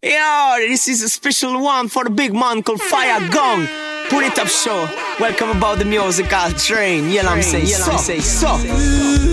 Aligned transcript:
Yo, 0.00 0.54
this 0.58 0.86
is 0.86 1.02
a 1.02 1.08
special 1.08 1.60
one 1.60 1.88
for 1.88 2.04
the 2.04 2.10
big 2.10 2.32
man 2.32 2.62
called 2.62 2.80
Fire 2.80 3.18
Gong. 3.30 3.66
Put 4.08 4.22
it 4.22 4.38
up, 4.38 4.46
show. 4.46 4.88
Welcome 5.18 5.50
about 5.50 5.78
the 5.80 5.84
musical 5.84 6.52
train. 6.52 7.10
Yeah, 7.10 7.28
I'm 7.28 7.42
saying, 7.42 7.66
yeah, 7.66 7.78
I'm 7.84 7.98
saying, 7.98 8.20
so. 8.20 9.27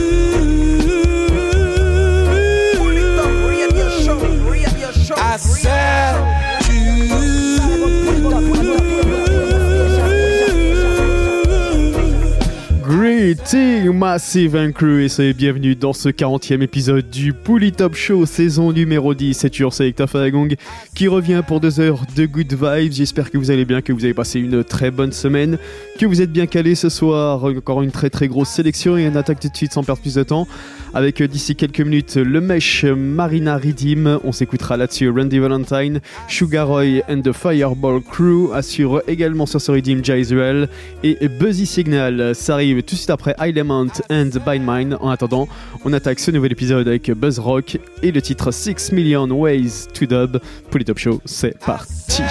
Greeting 13.36 13.92
Massive 13.92 14.56
and 14.56 14.72
Crew 14.72 15.01
et 15.01 15.10
soyez 15.10 15.33
bienvenue 15.33 15.76
dans 15.76 15.94
ce 15.94 16.09
40e 16.09 16.62
épisode 16.62 17.09
du 17.09 17.34
Pouli 17.34 17.72
Top 17.72 17.95
Show 17.95 18.26
saison 18.26 18.72
numéro 18.72 19.13
10. 19.13 19.34
C'est 19.34 19.50
toujours 19.50 19.73
Selecta 19.73 20.08
Faragong 20.08 20.55
qui 20.94 21.08
revient 21.08 21.41
pour 21.45 21.59
deux 21.59 21.80
heures 21.80 22.02
de 22.16 22.26
good 22.26 22.54
vibes. 22.54 22.94
J'espère 22.94 23.32
que 23.32 23.38
vous 23.38 23.52
allez 23.52 23.66
bien, 23.66 23.82
que 23.82 23.92
vous 23.92 24.06
avez 24.06 24.14
passé 24.14 24.40
une 24.40 24.64
très 24.64 24.90
bonne 24.90 25.12
semaine, 25.12 25.58
que 26.00 26.06
vous 26.06 26.22
êtes 26.22 26.32
bien 26.32 26.45
calés 26.45 26.76
ce 26.76 26.88
soir. 26.90 27.44
Encore 27.44 27.82
une 27.82 27.92
très 27.92 28.09
très 28.09 28.28
grosse 28.28 28.50
sélection 28.50 28.95
et 28.95 29.09
on 29.09 29.16
attaque 29.16 29.40
tout 29.40 29.50
de 29.50 29.58
suite 29.58 29.73
sans 29.73 29.84
perdre 29.84 30.02
plus 30.02 30.16
de 30.16 30.23
temps 30.23 30.48
avec 30.94 31.20
euh, 31.20 31.28
d'ici 31.28 31.56
quelques 31.56 31.81
minutes 31.81 32.16
le 32.16 32.40
mesh 32.40 32.86
Marina 32.86 33.58
Redeem. 33.58 34.20
On 34.23 34.31
s'écoutera 34.31 34.78
là-dessus 34.78 35.09
Randy 35.09 35.40
Valentine, 35.40 36.00
Sugar 36.28 36.67
Roy 36.67 37.02
and 37.09 37.22
the 37.22 37.34
Fireball 37.34 38.02
Crew 38.02 38.54
assure 38.54 39.02
également 39.08 39.45
sur 39.45 39.59
ce 39.59 39.72
Redeem 39.72 40.06
Jay 40.06 40.22
Israel 40.22 40.70
et 41.04 41.28
Buzzy 41.28 41.66
Signal. 41.66 42.34
Ça 42.36 42.54
arrive 42.54 42.84
tout 42.84 42.95
de 42.95 43.00
suite 43.00 43.09
après 43.09 43.25
Element 43.40 44.02
and 44.10 44.30
Bind 44.46 44.66
Mine. 44.66 44.98
En 45.00 45.10
attendant, 45.10 45.48
on 45.84 45.94
attaque 45.94 46.20
ce 46.20 46.32
nouvel 46.32 46.52
épisode 46.52 46.88
avec 46.88 47.12
Buzz 47.12 47.40
Rock 47.40 47.78
et 48.02 48.12
le 48.12 48.22
titre 48.22 48.52
6 48.52 48.92
Million 48.92 49.30
Ways 49.30 49.88
to 49.94 50.06
Dub. 50.06 50.40
Pour 50.70 50.80
les 50.80 50.86
Top 50.86 50.98
Show, 50.98 51.22
c'est 51.26 51.58
parti. 51.60 52.24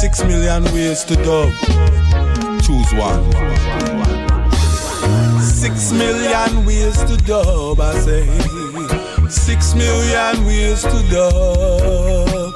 Six 0.00 0.22
million 0.24 0.62
ways 0.72 1.04
to 1.06 1.16
dub. 1.16 1.50
Choose 2.62 2.94
one. 2.94 3.24
Six 5.42 5.92
million 5.92 6.64
ways 6.64 7.02
to 7.04 7.16
dub. 7.26 7.80
I 7.80 7.98
say 7.98 8.57
six 9.30 9.74
million 9.74 10.44
ways 10.46 10.82
to 10.82 11.02
dub. 11.10 12.54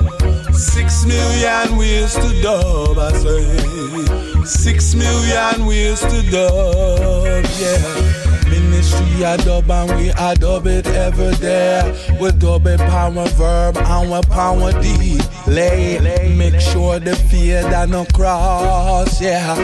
Six 0.54 1.04
million 1.04 1.76
ways 1.76 2.14
to 2.14 2.42
dub. 2.42 2.98
I 2.98 3.12
say 3.12 4.44
six 4.44 4.94
million 4.94 5.66
ways 5.66 6.00
to 6.00 6.22
dub. 6.30 7.44
Yeah. 7.58 8.21
Ministry 8.52 9.20
dub 9.44 9.70
and 9.70 9.90
we 9.96 10.10
a 10.10 10.34
dub 10.34 10.66
it 10.66 10.86
every 10.86 11.34
day. 11.36 11.80
We 12.20 12.32
dub 12.32 12.66
it 12.66 12.80
power 12.80 13.26
verb 13.28 13.78
and 13.78 14.10
we 14.10 14.20
power 14.28 14.72
deed. 14.82 15.22
Lay, 15.46 15.98
make 16.36 16.60
sure 16.60 16.98
the 16.98 17.16
fear 17.16 17.62
that 17.62 17.88
no 17.88 18.04
cross, 18.12 19.22
yeah. 19.22 19.54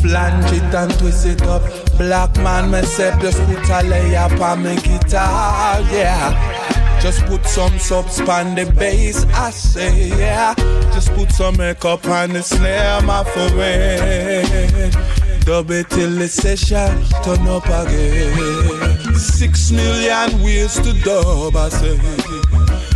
Flange 0.00 0.50
it 0.52 0.74
and 0.74 0.92
twist 0.98 1.24
it 1.24 1.42
up. 1.42 1.62
Black 1.96 2.36
man, 2.38 2.68
myself 2.72 3.20
just 3.22 3.38
put 3.44 3.70
a 3.70 3.82
layer 3.86 4.18
on 4.42 4.64
my 4.64 4.74
guitar, 4.74 5.80
yeah. 5.92 7.00
Just 7.00 7.24
put 7.26 7.46
some 7.46 7.78
subs 7.78 8.20
on 8.20 8.56
the 8.56 8.64
bass, 8.72 9.24
I 9.26 9.50
say, 9.50 10.08
yeah. 10.08 10.54
Just 10.92 11.12
put 11.14 11.30
some 11.30 11.58
makeup 11.58 12.04
on 12.06 12.32
the 12.32 12.42
snare, 12.42 13.02
my 13.02 13.22
friend. 13.22 14.92
Dub 15.44 15.70
it 15.72 15.90
till 15.90 16.10
the 16.10 16.28
session 16.28 17.04
turn 17.24 17.46
up 17.48 17.66
again. 17.66 19.14
Six 19.14 19.72
million 19.72 20.42
ways 20.42 20.74
to 20.80 20.92
dub, 21.02 21.56
I 21.56 21.68
say. 21.68 21.98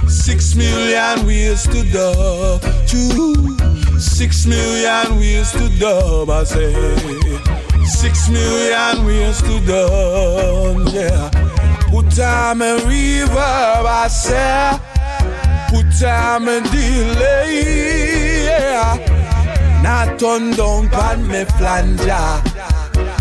Six 0.09 0.55
million 0.55 1.27
ways 1.27 1.65
to 1.65 1.83
dub. 1.93 2.63
Two. 2.87 3.57
Six 3.99 4.47
million 4.47 5.17
ways 5.19 5.51
to 5.53 5.69
dub, 5.79 6.31
I 6.31 6.45
say. 6.45 6.73
Six 7.85 8.29
million 8.29 9.05
ways 9.05 9.43
to 9.43 9.61
dub, 9.67 10.89
yeah. 10.95 11.31
Put 11.91 12.11
time 12.11 12.63
and 12.63 12.81
reverb, 12.83 13.87
I 13.87 14.07
say. 14.09 14.79
Put 15.71 15.87
time 15.99 16.49
and 16.49 16.65
delay, 16.71 18.45
yeah. 18.45 19.26
Now 19.87 20.17
turn 20.17 20.51
down 20.51 20.89
pan 20.89 21.29
me 21.29 21.45
flanger. 21.45 22.43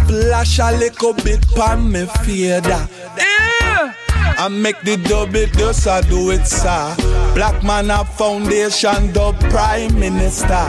Flash 0.07 0.57
a 0.57 0.71
little 0.71 1.13
bit 1.13 1.47
pan 1.53 1.91
me 1.91 2.07
fader. 2.23 2.87
Yeah. 3.19 3.93
I 4.39 4.47
make 4.49 4.81
the 4.81 4.97
dub 4.97 5.35
it 5.35 5.53
just 5.53 5.87
I 5.87 6.01
do 6.01 6.31
it, 6.31 6.47
sir. 6.47 6.95
Black 7.35 7.61
man 7.63 7.91
a 7.91 8.03
foundation 8.03 9.13
dub 9.13 9.39
prime 9.51 9.93
minister. 9.99 10.65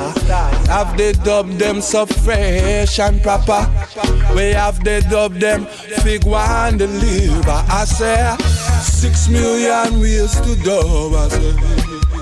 Have 0.69 0.99
they 0.99 1.15
dub 1.15 1.49
them 1.53 1.81
so 1.81 2.05
fresh 2.05 2.99
and 3.01 3.23
proper. 3.23 3.63
We 4.34 4.53
have 4.53 4.84
they 4.84 5.01
dub 5.01 5.33
them 5.37 5.65
fig 6.05 6.27
one 6.27 6.77
deliver. 6.77 7.65
I 7.71 7.87
say 7.87 8.37
six 8.83 9.31
million 9.31 9.99
ways 9.99 10.39
to 10.43 10.57
dub. 10.63 11.15
I 11.15 11.28
say. 11.31 12.16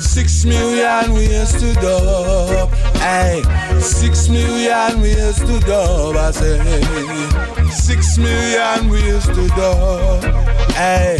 Six 0.00 0.44
million 0.44 1.14
ways 1.14 1.52
to 1.54 1.72
dub. 1.74 2.70
Hey, 2.96 3.42
six 3.80 4.28
million 4.28 5.00
ways 5.00 5.38
to 5.38 5.60
dub. 5.60 6.16
I 6.16 6.30
say, 6.30 7.70
six 7.70 8.18
million 8.18 8.90
ways 8.90 9.26
to 9.26 9.48
dub. 9.48 10.24
Hey, 10.72 11.18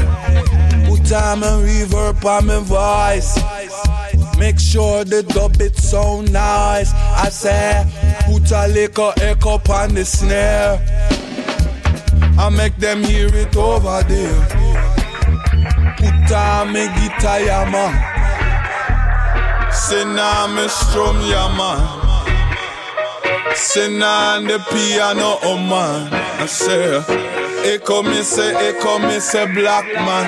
put 0.87 1.05
time 1.07 1.43
and 1.43 1.65
reverb 1.67 2.25
on 2.25 2.47
my 2.47 2.59
voice. 2.61 3.39
Make 4.39 4.59
sure 4.59 5.05
the 5.05 5.23
dub 5.23 5.61
it 5.61 5.77
sound 5.77 6.33
nice. 6.33 6.93
I 6.93 7.29
say, 7.31 7.87
put 8.27 8.51
a 8.51 8.69
little 8.69 9.13
echo 9.17 9.61
on 9.73 9.95
the 9.95 10.05
snare. 10.05 10.79
I 12.39 12.51
make 12.51 12.77
them 12.77 13.03
hear 13.03 13.29
it 13.35 13.57
over 13.57 14.03
there. 14.03 14.47
Put 15.97 16.33
on 16.33 16.73
my 16.73 16.87
guitar, 16.99 17.41
yeah, 17.41 17.71
man. 17.71 18.16
Say 19.89 20.05
now 20.05 20.49
me 20.49 20.67
strum 20.67 21.21
ya 21.31 21.47
man. 21.57 21.79
Say 23.55 23.89
now 23.97 24.41
the 24.41 24.59
piano 24.69 25.39
oh 25.45 25.59
man. 25.59 26.13
I 26.13 26.47
say, 26.47 26.99
echo 27.73 28.03
me 28.03 28.23
say, 28.25 28.53
echo 28.69 28.99
me 28.99 29.21
say 29.21 29.47
black 29.55 29.85
man. 29.95 30.27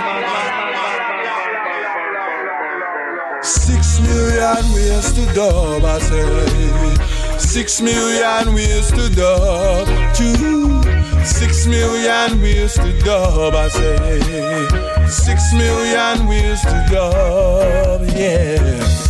Six 3.43 3.99
million 4.01 4.65
ways 4.75 5.13
to 5.15 5.35
dub, 5.35 5.85
I 5.85 5.99
say. 5.99 7.39
Six 7.39 7.81
million 7.81 8.55
ways 8.55 8.93
to 8.93 9.09
dub. 9.13 9.89
Two. 10.15 10.83
Six 11.25 11.67
million 11.67 12.41
ways 12.41 12.75
to 12.75 12.93
dub, 13.01 13.55
I 13.57 13.69
say. 13.69 15.09
Six 15.09 15.53
million 15.53 16.29
ways 16.29 16.61
to 16.63 16.87
dub, 16.93 18.09
yeah. 18.15 19.08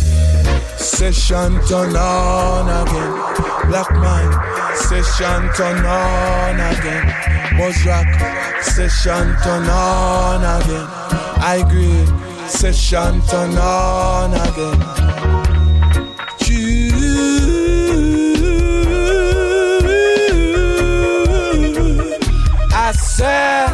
Session 0.99 1.53
turn 1.65 1.95
on 1.95 2.67
again. 2.67 3.69
Black 3.69 3.89
man, 3.89 4.75
session 4.75 5.49
turn 5.55 5.85
on 5.85 6.55
again. 6.59 7.07
Buzz 7.57 7.85
rock, 7.85 8.05
session 8.61 9.33
turn 9.41 9.69
on 9.69 10.41
again. 10.61 10.87
I 11.39 11.63
agree, 11.65 12.05
session 12.49 13.21
turn 13.27 13.57
on 13.57 14.33
again. 14.33 14.81
I 22.73 22.91
said 22.91 23.69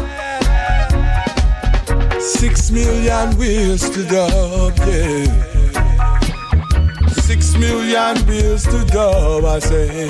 six 2.21 2.69
million 2.69 3.35
wheels 3.39 3.89
to 3.89 4.03
dub, 4.03 4.77
yeah. 4.77 5.54
Six 7.55 7.71
million 7.71 8.27
ways 8.27 8.63
to 8.63 8.85
dub, 8.91 9.45
I 9.45 9.59
say. 9.59 10.09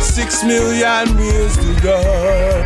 Six 0.00 0.42
million 0.42 1.16
ways 1.16 1.56
to 1.56 1.74
dub, 1.80 2.64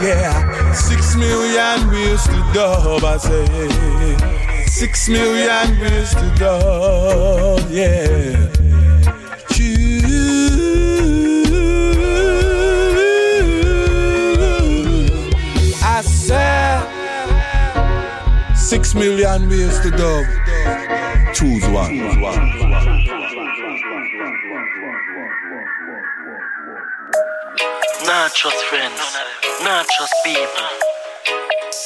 yeah. 0.00 0.72
Six 0.72 1.16
million 1.16 1.90
ways 1.90 2.22
to 2.22 2.50
dub, 2.54 3.02
I 3.02 3.16
say. 3.16 4.66
Six 4.66 5.08
million 5.08 5.80
ways 5.80 6.14
to 6.14 6.34
dub, 6.38 7.68
yeah. 7.68 8.48
I 15.82 16.02
said 16.02 16.86
six 18.54 18.94
million 18.94 19.48
ways 19.48 19.80
to 19.80 19.90
dub. 19.90 20.24
Choose 21.34 21.66
one. 21.70 22.51
Not 28.12 28.34
trust 28.34 28.62
friends, 28.64 29.00
not 29.64 29.86
trust 29.88 30.12
people. 30.22 30.68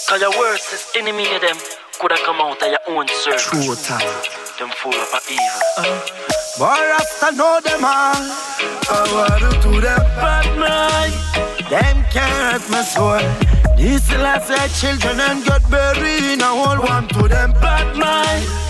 Cause 0.09 0.21
your 0.21 0.31
worst 0.31 0.97
enemy 0.97 1.23
of 1.33 1.41
them 1.41 1.57
coulda 2.01 2.17
come 2.25 2.41
out 2.41 2.61
of 2.61 2.69
your 2.69 2.81
own 2.89 3.07
circle. 3.07 3.63
True 3.63 3.77
time. 3.77 4.03
Them 4.59 4.71
full 4.75 4.93
of 4.93 5.23
evil. 5.31 5.63
Uh, 5.79 5.85
boy, 6.59 6.83
Rasta 6.91 7.31
know 7.31 7.61
them 7.63 7.85
all. 7.85 8.19
I 8.91 9.07
want 9.15 9.55
to 9.55 9.71
do 9.71 9.81
them 9.81 10.03
bad 10.19 10.47
mind. 10.59 11.15
Them 11.71 12.05
can't 12.11 12.61
hurt 12.61 12.71
my 12.73 12.83
soul. 12.83 13.23
These 13.77 14.11
last 14.17 14.51
year 14.51 14.67
children 14.83 15.21
and 15.21 15.47
got 15.47 15.63
buried 15.71 16.25
in 16.25 16.41
a 16.41 16.47
whole 16.47 16.83
one 16.83 17.07
to 17.07 17.29
them 17.29 17.53
bad 17.53 17.97
mind. 17.97 18.66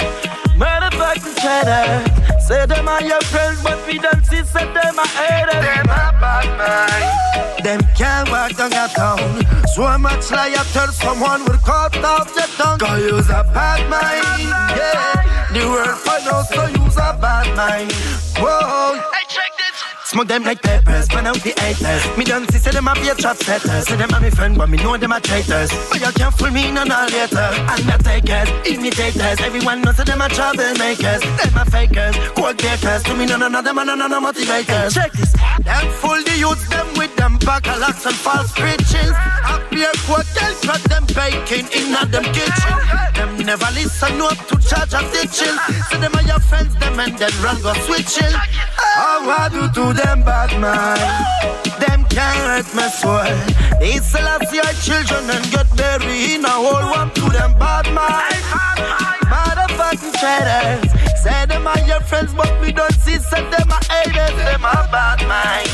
Motherfucking 0.57 1.37
cheddar. 1.37 2.41
Say 2.41 2.65
them 2.67 2.89
are 2.89 3.03
your 3.03 3.21
friends, 3.23 3.63
but 3.63 3.79
we 3.87 3.99
don't 3.99 4.25
see 4.25 4.43
say 4.45 4.65
them 4.73 4.99
are 4.99 5.07
haters. 5.07 5.65
Them 5.65 5.89
are 5.89 6.13
bad 6.21 6.49
mind. 6.59 7.65
Them 7.65 7.81
can't 7.97 8.31
walk 8.31 8.57
down 8.57 8.73
your 8.73 8.89
town. 8.89 9.45
So 9.75 9.99
much 9.99 10.29
tell 10.29 10.93
someone 10.93 11.45
will 11.45 11.59
cut 11.59 11.97
off 12.05 12.35
your 12.35 12.47
tongue. 12.57 12.79
Cause 12.79 13.03
use 13.03 13.29
a 13.29 13.43
bad 13.53 13.81
mind. 13.91 14.49
Yeah. 14.79 15.53
The 15.53 15.67
world 15.69 15.99
for 15.99 16.19
no 16.25 16.43
so 16.43 16.67
use 16.85 16.97
a 16.97 17.17
bad 17.21 17.57
mind. 17.57 17.93
Whoa. 18.39 18.95
Hey, 19.13 19.25
check 19.29 19.56
Smoke 20.17 20.29
them 20.29 20.45
like 20.45 20.63
peppers, 20.63 21.11
burn 21.11 21.27
out 21.27 21.37
the 21.45 21.53
haters. 21.61 22.17
Me 22.17 22.25
don't 22.25 22.51
see, 22.51 22.57
say 22.57 22.71
them 22.71 22.89
a 22.89 22.95
be 22.95 23.07
a 23.11 23.15
trap 23.15 23.37
setters. 23.37 23.87
Say 23.87 23.97
them 23.97 24.09
a 24.15 24.19
me 24.19 24.31
friend, 24.31 24.57
but 24.57 24.67
me 24.71 24.79
know 24.79 24.97
them 24.97 25.13
a 25.13 25.21
traitors. 25.21 25.69
But 25.91 26.01
you 26.01 26.11
can't 26.17 26.33
fool 26.33 26.51
me 26.51 26.73
none 26.73 26.91
all 26.91 27.05
later. 27.05 27.45
Undertakers, 27.69 28.49
imitators, 28.65 29.39
everyone 29.45 29.83
knows 29.83 29.99
that 29.99 30.07
them 30.07 30.23
a 30.23 30.29
troublemakers. 30.33 31.21
Them 31.21 31.61
a 31.61 31.65
fakers, 31.69 32.17
quote 32.33 32.57
takers. 32.57 33.03
To 33.03 33.13
me, 33.15 33.27
none 33.27 33.43
of 33.45 33.63
them 33.63 33.79
are 33.79 33.85
none 33.85 34.01
of 34.01 34.11
motivators. 34.11 34.95
Check 34.95 35.13
this. 35.13 35.37
Them 35.61 35.85
fool 36.01 36.17
the 36.25 36.33
youths, 36.41 36.67
them 36.71 36.89
with 36.97 37.15
them 37.17 37.37
bacalaks 37.45 38.07
and 38.07 38.17
false 38.17 38.53
preachings. 38.53 39.13
Happy 39.45 39.85
a 39.85 39.93
quote, 40.09 40.25
cut 40.65 40.81
them 40.89 41.05
baking 41.13 41.69
in 41.77 41.93
a 41.93 42.07
them 42.09 42.25
kitchen. 42.33 42.77
Them 43.13 43.37
never 43.45 43.69
listen 43.77 44.17
up 44.23 44.41
to 44.49 44.57
charge 44.65 44.97
of 44.97 45.13
ditching. 45.13 45.61
Say 45.93 46.01
them 46.01 46.17
are 46.17 46.25
your 46.25 46.41
friends, 46.41 46.75
them 46.77 47.01
and 47.01 47.19
then 47.19 47.33
run 47.45 47.61
go 47.61 47.75
switching. 47.85 48.33
How 48.97 49.29
I 49.29 49.51
oh, 49.53 49.69
do 49.69 49.93
to 49.93 49.93
them 50.07 50.23
bad 50.23 50.53
mind. 50.63 51.03
Them 51.83 52.01
can't 52.15 52.39
hurt 52.47 52.69
my 52.75 52.89
soul. 52.89 53.35
They 53.81 53.99
sell 53.99 54.27
us 54.35 54.47
your 54.55 54.73
children 54.87 55.29
and 55.35 55.45
get 55.51 55.69
buried 55.77 56.39
in 56.39 56.45
a 56.45 56.55
hole. 56.65 56.87
One 56.95 57.11
to 57.19 57.25
them 57.37 57.53
bad 57.59 57.87
mind. 57.91 58.43
Motherfucking 59.33 60.15
traitors. 60.21 60.87
Say 61.23 61.47
them 61.47 61.67
are 61.67 61.83
your 61.91 62.01
friends, 62.01 62.33
but 62.35 62.53
we 62.61 62.71
don't 62.73 62.97
see. 63.03 63.19
Say 63.19 63.43
them 63.51 63.69
are 63.77 63.85
haters. 63.91 64.37
Them 64.47 64.65
are 64.65 64.87
bad 64.95 65.21
mind. 65.27 65.71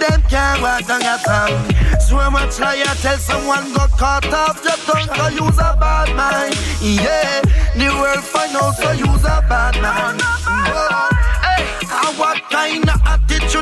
Them 0.00 0.22
can't 0.30 0.62
walk 0.62 0.86
down 0.86 1.02
your 1.02 1.18
tongue. 1.26 1.58
So 2.06 2.30
much 2.30 2.58
lie 2.60 2.84
I 2.86 2.94
tell 3.02 3.18
someone 3.18 3.72
got 3.74 3.90
caught 3.98 4.32
off 4.32 4.62
your 4.62 4.78
tongue. 4.86 5.08
So 5.16 5.26
use 5.44 5.58
a 5.58 5.76
bad 5.82 6.08
mind. 6.14 6.54
Yeah, 6.80 7.42
the 7.74 7.88
world 8.00 8.24
find 8.24 8.54
out 8.56 8.76
so 8.76 8.92
use 8.92 9.24
a 9.24 9.42
bad 9.50 9.74
mind. 9.82 10.22
Whoa. 10.22 11.08
And 11.90 12.18
what 12.18 12.38
kind 12.50 12.88
of 12.88 12.97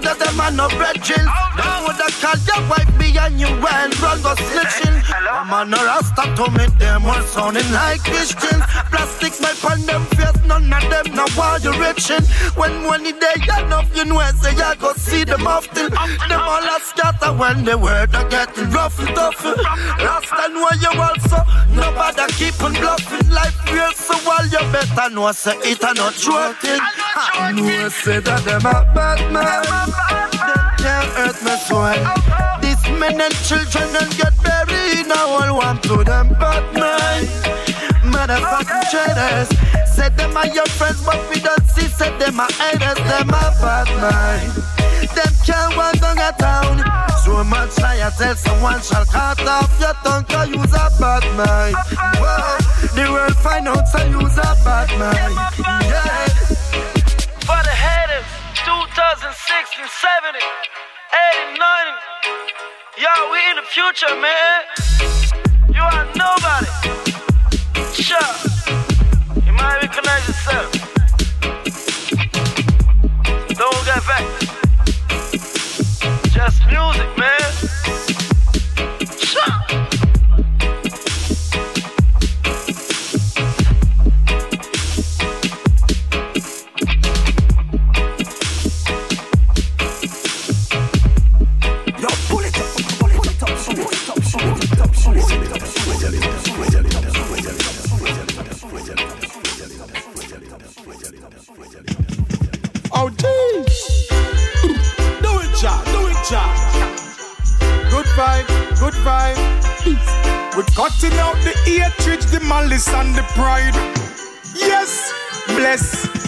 that 0.00 0.18
them 0.18 0.40
are 0.40 0.50
no 0.50 0.68
brethren? 0.76 1.24
Now 1.56 1.86
would 1.86 1.96
I 1.96 2.10
call 2.18 2.38
your 2.42 2.62
wife 2.68 2.90
behind 2.98 3.40
you 3.40 3.46
and 3.48 3.92
run 4.00 4.20
go 4.22 4.34
snitching? 4.34 4.96
I'm 5.30 5.52
on 5.52 5.72
a 5.72 5.76
rasta 5.76 6.22
to 6.36 6.50
me, 6.50 6.66
them 6.78 7.06
all 7.06 7.22
sounding 7.22 7.70
like 7.72 8.02
Christians. 8.02 8.62
Plastic 8.90 9.34
my 9.40 9.54
on 9.70 9.80
them 9.86 10.04
face, 10.16 10.38
none 10.44 10.72
of 10.72 10.82
them 10.90 11.14
know 11.14 11.26
why 11.34 11.58
you 11.62 11.72
reaching. 11.78 12.24
When 12.56 12.82
money 12.84 13.12
they 13.12 13.38
enough, 13.62 13.88
you 13.96 14.04
know, 14.04 14.18
I 14.18 14.32
say 14.32 14.54
I 14.56 14.74
go 14.76 14.92
see 14.94 15.24
them 15.24 15.46
often. 15.46 15.90
Them 15.90 16.40
all 16.40 16.66
are 16.66 16.80
scatter 16.80 17.32
when 17.32 17.64
the 17.64 17.78
word 17.78 18.14
are 18.14 18.28
getting 18.28 18.70
rough 18.70 18.98
and 18.98 19.14
tough. 19.14 19.42
Rasta 19.44 20.48
know 20.50 20.70
you 20.82 20.92
also, 21.00 21.38
nobody 21.72 22.32
keep 22.34 22.60
on 22.62 22.72
bluffing. 22.74 23.30
Life 23.30 23.72
real, 23.72 23.92
so 23.92 24.14
while 24.26 24.46
you 24.46 24.60
better 24.72 25.10
know, 25.10 25.32
say 25.32 25.56
it 25.62 25.82
are 25.84 25.94
not 25.94 26.14
joking. 26.14 26.80
I 26.82 27.52
know, 27.52 27.88
say 27.88 28.20
that 28.20 28.44
them 28.44 28.66
a 28.66 28.84
bad 28.94 29.32
man. 29.32 29.75
Them 30.82 31.06
hurt 31.17 31.37
men 32.99 33.20
and 33.20 33.34
children 33.46 33.88
and 34.00 34.11
get 34.17 34.34
buried. 34.43 35.06
Now 35.06 35.28
all 35.28 35.56
want 35.56 35.82
to 35.84 36.05
them 36.05 36.28
bad 36.40 36.64
man. 36.75 37.25
Motherfucking 38.12 38.84
traitors. 38.90 39.49
Said 39.94 40.17
them 40.17 40.37
are 40.37 40.46
your 40.46 40.67
friends, 40.67 41.05
but 41.05 41.20
we 41.31 41.40
don't 41.40 41.67
see. 41.70 41.88
Said 41.88 42.19
them 42.19 42.40
are 42.40 42.52
haters. 42.52 43.00
Them 43.08 43.31
a 43.31 43.44
bad 43.61 43.88
man. 44.02 44.40
Them 45.14 45.32
can't 45.44 45.76
walk 45.76 45.99
down 46.00 46.19
a 46.19 46.32
town. 46.38 46.76
So 47.25 47.44
much 47.44 47.78
I 47.81 48.11
tell 48.19 48.37
someone 48.37 48.81
shall 48.82 49.05
cut 49.06 49.40
off 49.46 49.73
your 49.81 49.94
tongue. 50.05 50.25
Cause 50.25 50.49
use 50.49 50.75
a 50.75 50.87
bad. 51.00 51.25
Whoa. 52.20 52.58
The 52.94 53.11
world 53.12 53.37
find 53.37 53.69
out 53.69 53.88
so 53.88 53.99
use 54.05 54.38
a 54.38 54.50
bad 54.64 54.88
man. 54.99 55.31
Yeah. 55.82 56.45
For 58.96 59.02
the 59.02 59.28
haters, 59.28 59.37
2006 59.37 59.76
and 59.78 59.90
70, 59.93 60.40
80, 61.12 61.60
90. 61.60 61.93
Yo, 62.96 63.12
we 63.31 63.38
in 63.50 63.56
the 63.56 63.66
future, 63.69 64.14
man. 64.16 64.64
You 65.69 65.84
are 65.84 66.06
nobody. 66.16 66.70
Sure. 67.93 68.32
You 69.44 69.52
might 69.52 69.82
recognize 69.82 70.25
yourself. 70.26 70.72
Don't 73.52 73.84
get 73.84 74.02
back. 74.08 74.25
Just 76.32 76.58
music, 76.70 77.10
man. 77.19 78.35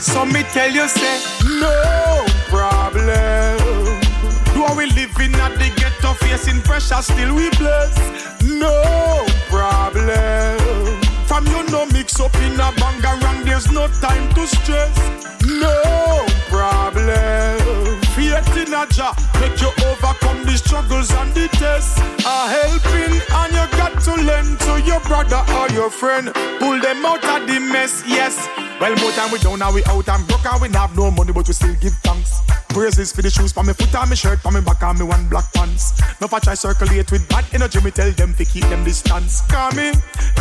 So 0.09 0.25
me 0.25 0.43
tell 0.55 0.71
you, 0.71 0.89
say, 0.89 1.21
no 1.61 2.25
problem. 2.49 3.59
Do 4.55 4.65
we 4.77 4.87
living 4.87 5.35
at 5.35 5.53
the 5.61 5.71
ghetto, 5.77 6.15
facing 6.15 6.63
pressure, 6.63 7.03
still 7.03 7.35
we 7.35 7.51
bless. 7.51 7.95
No 8.43 9.27
problem. 9.49 10.59
From 11.27 11.47
you 11.47 11.63
no 11.71 11.85
mix 11.93 12.19
up 12.21 12.35
in 12.37 12.55
a 12.55 12.73
bangarang, 12.81 13.45
there's 13.45 13.71
no 13.71 13.87
time 14.01 14.33
to 14.35 14.47
stress. 14.47 14.97
No 15.45 16.25
problem. 16.49 17.89
Faith 18.17 18.57
in 18.57 18.73
a 18.73 18.87
Jah 18.89 19.15
make 19.41 19.61
you 19.61 19.71
overcome 19.87 20.45
the 20.45 20.57
struggles 20.57 21.13
and 21.13 21.35
the 21.35 21.49
tests. 21.49 22.01
A 22.25 22.49
helping 22.49 23.13
and 23.13 23.53
you 23.53 23.61
got 23.61 23.68
to 23.68 23.68
lend 24.29 24.61
to 24.61 24.81
your 24.85 25.01
brother 25.01 25.41
or 25.57 25.69
your 25.71 25.91
friend. 25.91 26.31
Pull 26.61 26.79
them 26.81 27.05
out 27.07 27.25
of 27.25 27.49
the 27.49 27.59
mess, 27.59 28.05
yes. 28.07 28.47
Well, 28.81 28.95
more 28.97 29.11
time 29.13 29.33
we 29.33 29.39
down, 29.39 29.59
now 29.59 29.73
we 29.73 29.83
out 29.85 30.09
and 30.09 30.23
broke 30.29 30.47
and 30.47 30.61
we 30.63 30.69
have 30.77 30.95
no 30.95 31.11
money, 31.11 31.33
but 31.33 31.49
we 31.49 31.55
still 31.55 31.75
give 31.81 31.95
thanks. 32.05 32.43
Praises 32.69 33.11
for 33.13 33.23
the 33.23 33.31
shoes 33.31 33.51
for 33.51 33.65
me 33.65 33.73
foot 33.73 33.95
and 33.95 34.11
me 34.11 34.15
shirt, 34.15 34.39
for 34.41 34.53
me 34.53 34.61
back 34.61 34.83
and 34.83 34.99
me 34.99 35.05
one 35.05 35.27
black 35.29 35.51
pants. 35.53 35.99
No 36.21 36.29
I 36.31 36.39
try 36.39 36.55
circulate 36.55 37.11
with 37.11 37.27
bad 37.29 37.45
energy, 37.53 37.81
me 37.81 37.91
tell 37.91 38.13
them 38.13 38.35
to 38.35 38.45
keep 38.45 38.65
them 38.65 38.85
distance. 38.85 39.41
Come 39.49 39.75
me, 39.77 39.93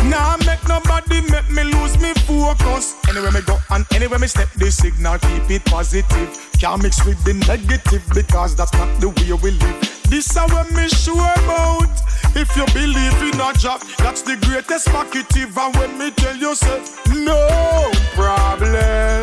nah 0.04 0.36
make 0.46 0.62
nobody 0.68 1.20
make 1.32 1.50
me 1.50 1.64
lose 1.64 1.98
me 1.98 2.12
focus. 2.28 2.94
Anywhere 3.08 3.32
me 3.32 3.40
go 3.42 3.58
and 3.70 3.84
anywhere 3.92 4.20
me 4.20 4.28
step, 4.28 4.50
the 4.52 4.70
signal 4.70 5.18
keep 5.18 5.50
it 5.50 5.64
positive. 5.64 6.30
Can't 6.60 6.82
mix 6.82 7.04
with 7.04 7.18
the 7.24 7.34
negative 7.48 8.04
because 8.14 8.54
that's 8.54 8.72
not 8.74 9.00
the 9.00 9.08
way 9.08 9.32
we 9.42 9.50
live. 9.58 9.87
This 10.08 10.30
is 10.30 10.36
what 10.36 10.70
me 10.72 10.88
sure 10.88 11.32
about. 11.44 11.88
If 12.34 12.56
you 12.56 12.64
believe 12.72 13.34
in 13.34 13.40
a 13.40 13.52
job, 13.52 13.82
that's 13.98 14.22
the 14.22 14.36
greatest 14.46 14.90
marketive. 14.92 15.56
And 15.56 15.76
when 15.76 15.98
me 15.98 16.10
tell 16.12 16.36
you, 16.36 16.54
say, 16.54 16.82
no 17.14 17.90
problem. 18.14 19.22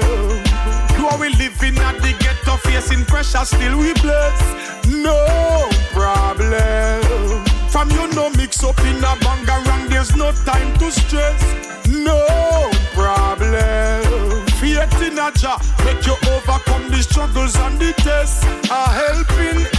Do 0.96 1.08
we 1.20 1.30
living 1.30 1.78
at 1.80 1.98
the 2.02 2.14
ghetto, 2.20 2.58
facing 2.58 3.06
pressure, 3.06 3.46
still 3.46 3.80
we 3.80 3.94
bless. 3.96 4.86
No 4.88 5.68
problem. 5.92 7.46
From 7.70 7.90
you 7.92 8.08
no 8.14 8.30
mix 8.32 8.64
up 8.64 8.80
in 8.82 8.98
a 8.98 9.16
bangarang, 9.26 9.90
there's 9.90 10.16
no 10.16 10.32
time 10.46 10.78
to 10.78 10.92
stress. 10.92 11.42
No 11.88 12.70
problem. 12.94 14.46
Faith 14.60 15.02
in 15.02 15.20
a 15.20 15.32
Jah 15.32 15.60
make 15.84 16.06
you 16.06 16.16
overcome 16.32 16.90
the 16.90 17.02
struggles 17.02 17.56
and 17.58 17.80
the 17.80 17.92
tests. 17.94 18.44
A 18.70 18.90
helping 18.90 19.75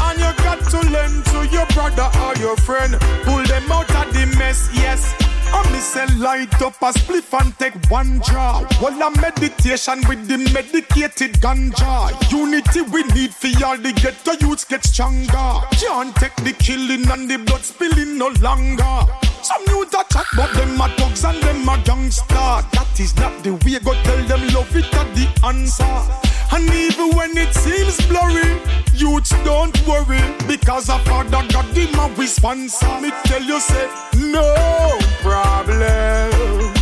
to 0.71 0.81
lend 0.91 1.25
to 1.27 1.47
your 1.49 1.67
brother 1.67 2.11
or 2.25 2.35
your 2.37 2.57
friend. 2.57 2.95
Pull 3.25 3.43
them 3.45 3.71
out 3.71 3.91
of 3.95 4.13
the 4.13 4.27
mess, 4.39 4.69
yes. 4.75 5.15
I 5.53 5.63
me 5.73 5.79
say 5.79 6.07
light 6.17 6.61
up 6.61 6.81
a 6.83 6.93
spliff 6.93 7.33
and 7.41 7.57
take 7.59 7.75
one 7.91 8.21
draw. 8.25 8.65
While 8.81 9.01
a 9.01 9.11
meditation 9.21 10.03
with 10.09 10.27
the 10.27 10.39
medicated 10.53 11.41
ganja. 11.41 12.11
Unity 12.31 12.83
we 12.83 13.05
need 13.15 13.33
for 13.33 13.65
all 13.65 13.79
the 13.79 13.93
ghetto 13.93 14.33
youths 14.45 14.65
get 14.65 14.85
stronger. 14.85 15.61
Can't 15.79 16.15
take 16.17 16.37
the 16.37 16.55
killing 16.59 17.09
and 17.11 17.31
the 17.31 17.39
blood 17.39 17.63
spilling 17.63 18.19
no 18.19 18.29
longer. 18.41 19.07
Some 19.43 19.63
youth 19.69 19.95
a 19.95 20.05
chat 20.13 20.27
but 20.37 20.53
them 20.55 20.81
a 20.81 20.89
thugs 20.97 21.25
and 21.25 21.41
them 21.43 21.69
a 21.69 21.79
gangster. 21.85 22.27
That 22.35 22.99
is 22.99 23.17
not 23.17 23.43
the 23.45 23.55
way. 23.65 23.79
Go 23.79 23.95
tell 24.03 24.23
them 24.27 24.49
love 24.49 24.75
it 24.75 24.93
at 24.95 25.15
the 25.15 25.27
answer. 25.47 26.36
And 26.53 26.69
even 26.73 27.11
when 27.17 27.37
it 27.37 27.53
seems 27.55 27.97
blurry, 28.07 28.61
youths 28.95 29.31
don't 29.45 29.77
worry 29.87 30.21
because 30.47 30.89
a 30.89 30.99
father 31.01 31.43
got 31.53 31.67
him 31.77 31.95
a 31.99 32.09
response. 32.17 32.83
Me 33.01 33.11
tell 33.25 33.43
you, 33.43 33.61
say 33.61 33.89
no 34.17 34.99
problem. 35.21 36.73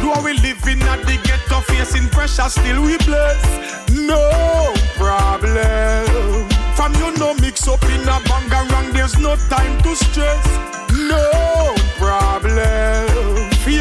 Do 0.00 0.12
we 0.24 0.32
living 0.34 0.82
at 0.82 1.00
the 1.06 1.18
ghetto 1.22 1.60
facing 1.72 2.08
pressure, 2.08 2.48
still 2.48 2.82
we 2.82 2.96
bless? 2.98 3.90
No 3.90 4.72
problem. 4.96 6.48
From 6.74 6.94
you 6.94 7.14
no 7.18 7.34
mix 7.34 7.68
up 7.68 7.82
in 7.84 8.08
a 8.08 8.18
bangarang, 8.28 8.92
there's 8.92 9.18
no 9.18 9.36
time 9.48 9.82
to 9.82 9.94
stress. 9.94 10.46
No. 10.92 11.79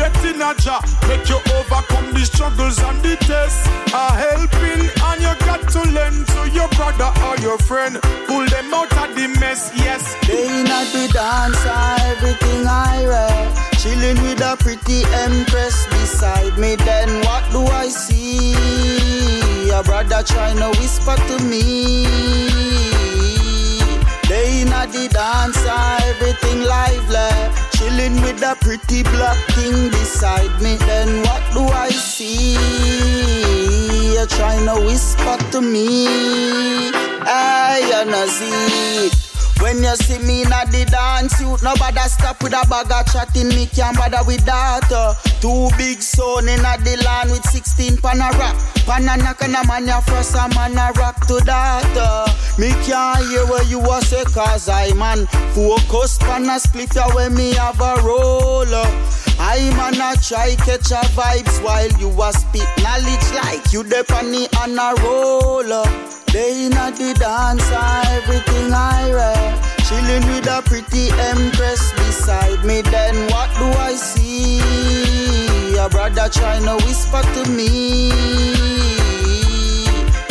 Faith 0.10 0.36
in 0.36 0.42
a 0.42 0.54
Jah 0.56 0.82
make 1.08 1.28
you 1.30 1.38
overcome 1.56 2.14
the 2.14 2.26
struggles 2.26 2.80
and 2.80 3.02
the 3.02 3.16
tests. 3.18 3.68
A 3.94 4.14
helping 4.14 4.90
and 5.04 5.22
you 5.22 5.34
got 5.46 5.68
to 5.70 5.82
lend 5.92 6.28
to 6.28 6.50
your 6.50 6.68
brother 6.70 7.12
or 7.26 7.38
your 7.38 7.58
friend. 7.58 8.00
Pull 8.28 8.46
them 8.48 8.74
out 8.74 8.92
of 8.94 9.16
the 9.16 9.28
mess, 9.40 9.72
yes. 9.76 10.16
They 10.28 10.64
not 10.64 10.88
the 10.94 11.10
dancer, 11.14 12.06
everything 12.08 12.68
I 12.68 13.06
read. 13.06 13.80
Chilling 13.80 14.22
with 14.24 14.42
a 14.42 14.58
pretty 14.58 15.04
empress 15.14 15.86
beside 15.88 16.58
me. 16.58 16.76
Then 16.76 17.22
what 17.26 17.50
do 17.52 17.66
I 17.66 17.88
see? 17.88 19.70
A 19.70 19.84
brother 19.84 20.24
trying 20.24 20.58
to 20.58 20.70
whisper 20.80 21.16
to 21.16 21.44
me. 21.44 22.06
They 24.30 24.64
not 24.64 24.92
the 24.92 25.10
dancer, 25.10 25.82
everything 26.06 26.62
lively. 26.62 27.34
Chilling 27.74 28.22
with 28.22 28.44
a 28.44 28.56
pretty 28.62 29.02
black 29.02 29.38
thing 29.56 29.90
beside 29.90 30.54
me. 30.62 30.76
Then 30.76 31.24
what 31.24 31.42
do 31.52 31.62
I 31.66 31.90
see? 31.90 32.54
You're 34.14 34.28
trying 34.28 34.66
to 34.68 34.86
whisper 34.86 35.38
to 35.54 35.62
me. 35.62 36.06
Hey, 37.26 37.90
you 37.90 38.06
know, 38.06 38.28
see. 38.28 38.89
You 39.90 39.96
see 39.96 40.20
me 40.20 40.44
in 40.44 40.50
the 40.50 40.86
dance, 40.86 41.42
you 41.42 41.58
nobody 41.66 42.06
stop 42.06 42.44
with 42.44 42.54
a 42.54 42.62
bag 42.70 42.94
of 42.94 43.10
chatting. 43.10 43.50
Me 43.50 43.66
can't 43.66 43.98
bother 43.98 44.22
with 44.22 44.46
that. 44.46 44.86
Uh. 44.94 45.18
Two 45.42 45.66
big 45.82 46.00
son 46.04 46.48
in 46.48 46.62
the 46.62 47.02
land 47.04 47.32
with 47.32 47.44
16 47.50 47.98
pan 47.98 48.22
a 48.22 48.30
rock. 48.38 48.54
Pan 48.86 49.10
a 49.10 49.18
knock 49.18 49.42
and 49.42 49.56
a 49.56 49.66
man 49.66 49.88
ya 49.88 50.00
frost 50.02 50.36
a 50.38 50.46
man 50.54 50.78
a 50.78 50.94
rock 50.94 51.26
to 51.26 51.42
that. 51.42 51.90
Uh. 51.98 52.30
Me 52.62 52.70
can't 52.86 53.18
hear 53.34 53.42
what 53.50 53.68
you 53.68 53.82
a 53.82 54.00
say 54.06 54.24
cause 54.26 54.70
I 54.70 54.94
man 54.94 55.26
focus 55.58 56.20
pan 56.20 56.46
a 56.46 56.60
split 56.60 56.94
ya 56.94 57.10
when 57.16 57.34
me 57.34 57.54
have 57.58 57.82
a 57.82 57.98
roll. 58.06 58.70
Uh. 58.70 58.86
I 59.42 59.74
man 59.74 59.98
a 59.98 60.14
try 60.22 60.54
catch 60.54 60.94
a 60.94 61.02
vibes 61.18 61.58
while 61.66 61.90
you 61.98 62.14
a 62.14 62.30
spit 62.30 62.70
knowledge 62.86 63.26
like 63.42 63.74
you 63.74 63.82
the 63.82 64.06
on 64.54 64.78
a 64.78 65.02
roll. 65.02 66.29
They 66.32 66.68
a 66.68 66.92
the 66.92 67.16
dancer, 67.18 67.90
everything 68.14 68.72
I 68.72 69.12
read. 69.12 69.60
Chilling 69.88 70.26
with 70.28 70.46
a 70.46 70.62
pretty 70.62 71.10
empress 71.18 71.92
beside 71.94 72.64
me. 72.64 72.82
Then 72.84 73.16
what 73.32 73.50
do 73.58 73.66
I 73.80 73.96
see? 73.96 74.60
A 75.76 75.90
brother 75.90 76.30
trying 76.30 76.66
to 76.66 76.76
whisper 76.86 77.24
to 77.24 77.50
me. 77.50 78.12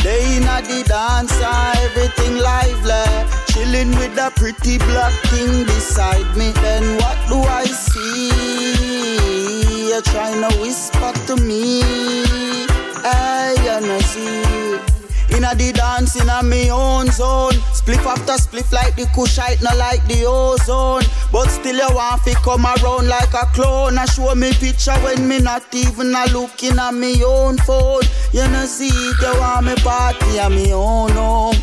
They 0.05 0.39
a 0.39 0.63
the 0.63 0.85
dancer, 0.87 1.59
everything 1.83 2.39
lively. 2.39 3.03
Chilling 3.49 3.91
with 3.99 4.17
a 4.19 4.31
pretty 4.37 4.79
black 4.79 5.13
thing 5.31 5.65
beside 5.65 6.37
me. 6.37 6.53
Then 6.63 6.97
what 6.99 7.19
do 7.29 7.43
I 7.43 7.65
see? 7.65 8.29
You're 9.89 10.03
trying 10.03 10.49
to 10.49 10.57
whisper 10.61 11.13
to 11.27 11.37
me. 11.43 11.83
Hey, 13.03 13.57
you 13.65 14.01
see. 14.03 14.88
Inna 15.39 15.55
the 15.55 15.73
dance 15.73 16.17
inna 16.17 16.43
me 16.43 16.69
own 16.69 17.07
zone. 17.13 17.53
Spliff 17.71 18.05
after 18.05 18.33
spliff 18.33 18.73
like 18.73 18.97
the 18.97 19.05
Kushite, 19.15 19.63
not 19.63 19.77
like 19.77 20.05
the 20.09 20.25
ozone. 20.27 21.05
But 21.31 21.47
still 21.47 21.77
you 21.77 21.95
want 21.95 22.23
fi 22.23 22.35
come 22.43 22.67
around 22.67 23.07
like 23.07 23.33
a 23.35 23.47
clone. 23.55 23.99
I 23.99 24.07
show 24.07 24.35
me 24.35 24.51
picture 24.55 24.99
when 24.99 25.29
me 25.29 25.39
not 25.39 25.73
even 25.73 26.13
a 26.13 26.27
looking 26.33 26.77
at 26.81 26.93
me 26.93 27.23
own 27.23 27.57
phone. 27.59 28.03
You 28.33 28.49
know 28.49 28.67
see 28.67 28.91
you 28.91 29.39
want 29.39 29.67
me 29.67 29.77
party 29.77 30.41
at 30.41 30.51
me 30.51 30.73
own 30.75 31.13
home. 31.13 31.55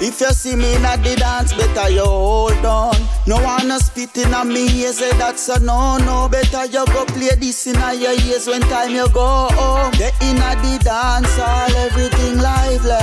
If 0.00 0.20
you 0.20 0.30
see 0.30 0.54
me 0.54 0.76
in 0.76 0.82
the 0.82 1.16
dance, 1.18 1.52
better 1.52 1.90
you 1.90 2.04
hold 2.04 2.64
on. 2.64 2.94
No 3.26 3.42
one 3.42 3.70
spit 3.80 4.16
in 4.16 4.32
a 4.32 4.44
me 4.44 4.68
ears, 4.82 4.98
say 4.98 5.10
that's 5.18 5.48
a 5.48 5.58
no 5.58 5.96
no. 5.98 6.28
Better 6.28 6.66
you 6.66 6.86
go 6.86 7.04
play 7.06 7.34
this 7.34 7.66
in 7.66 7.74
your 8.00 8.12
ears 8.12 8.46
when 8.46 8.60
time 8.62 8.92
you 8.92 9.08
go 9.08 9.48
home. 9.50 9.90
Get 9.98 10.14
in 10.22 10.36
the 10.36 10.80
dance, 10.84 11.38
all 11.40 11.76
everything 11.76 12.38
lively. 12.38 12.94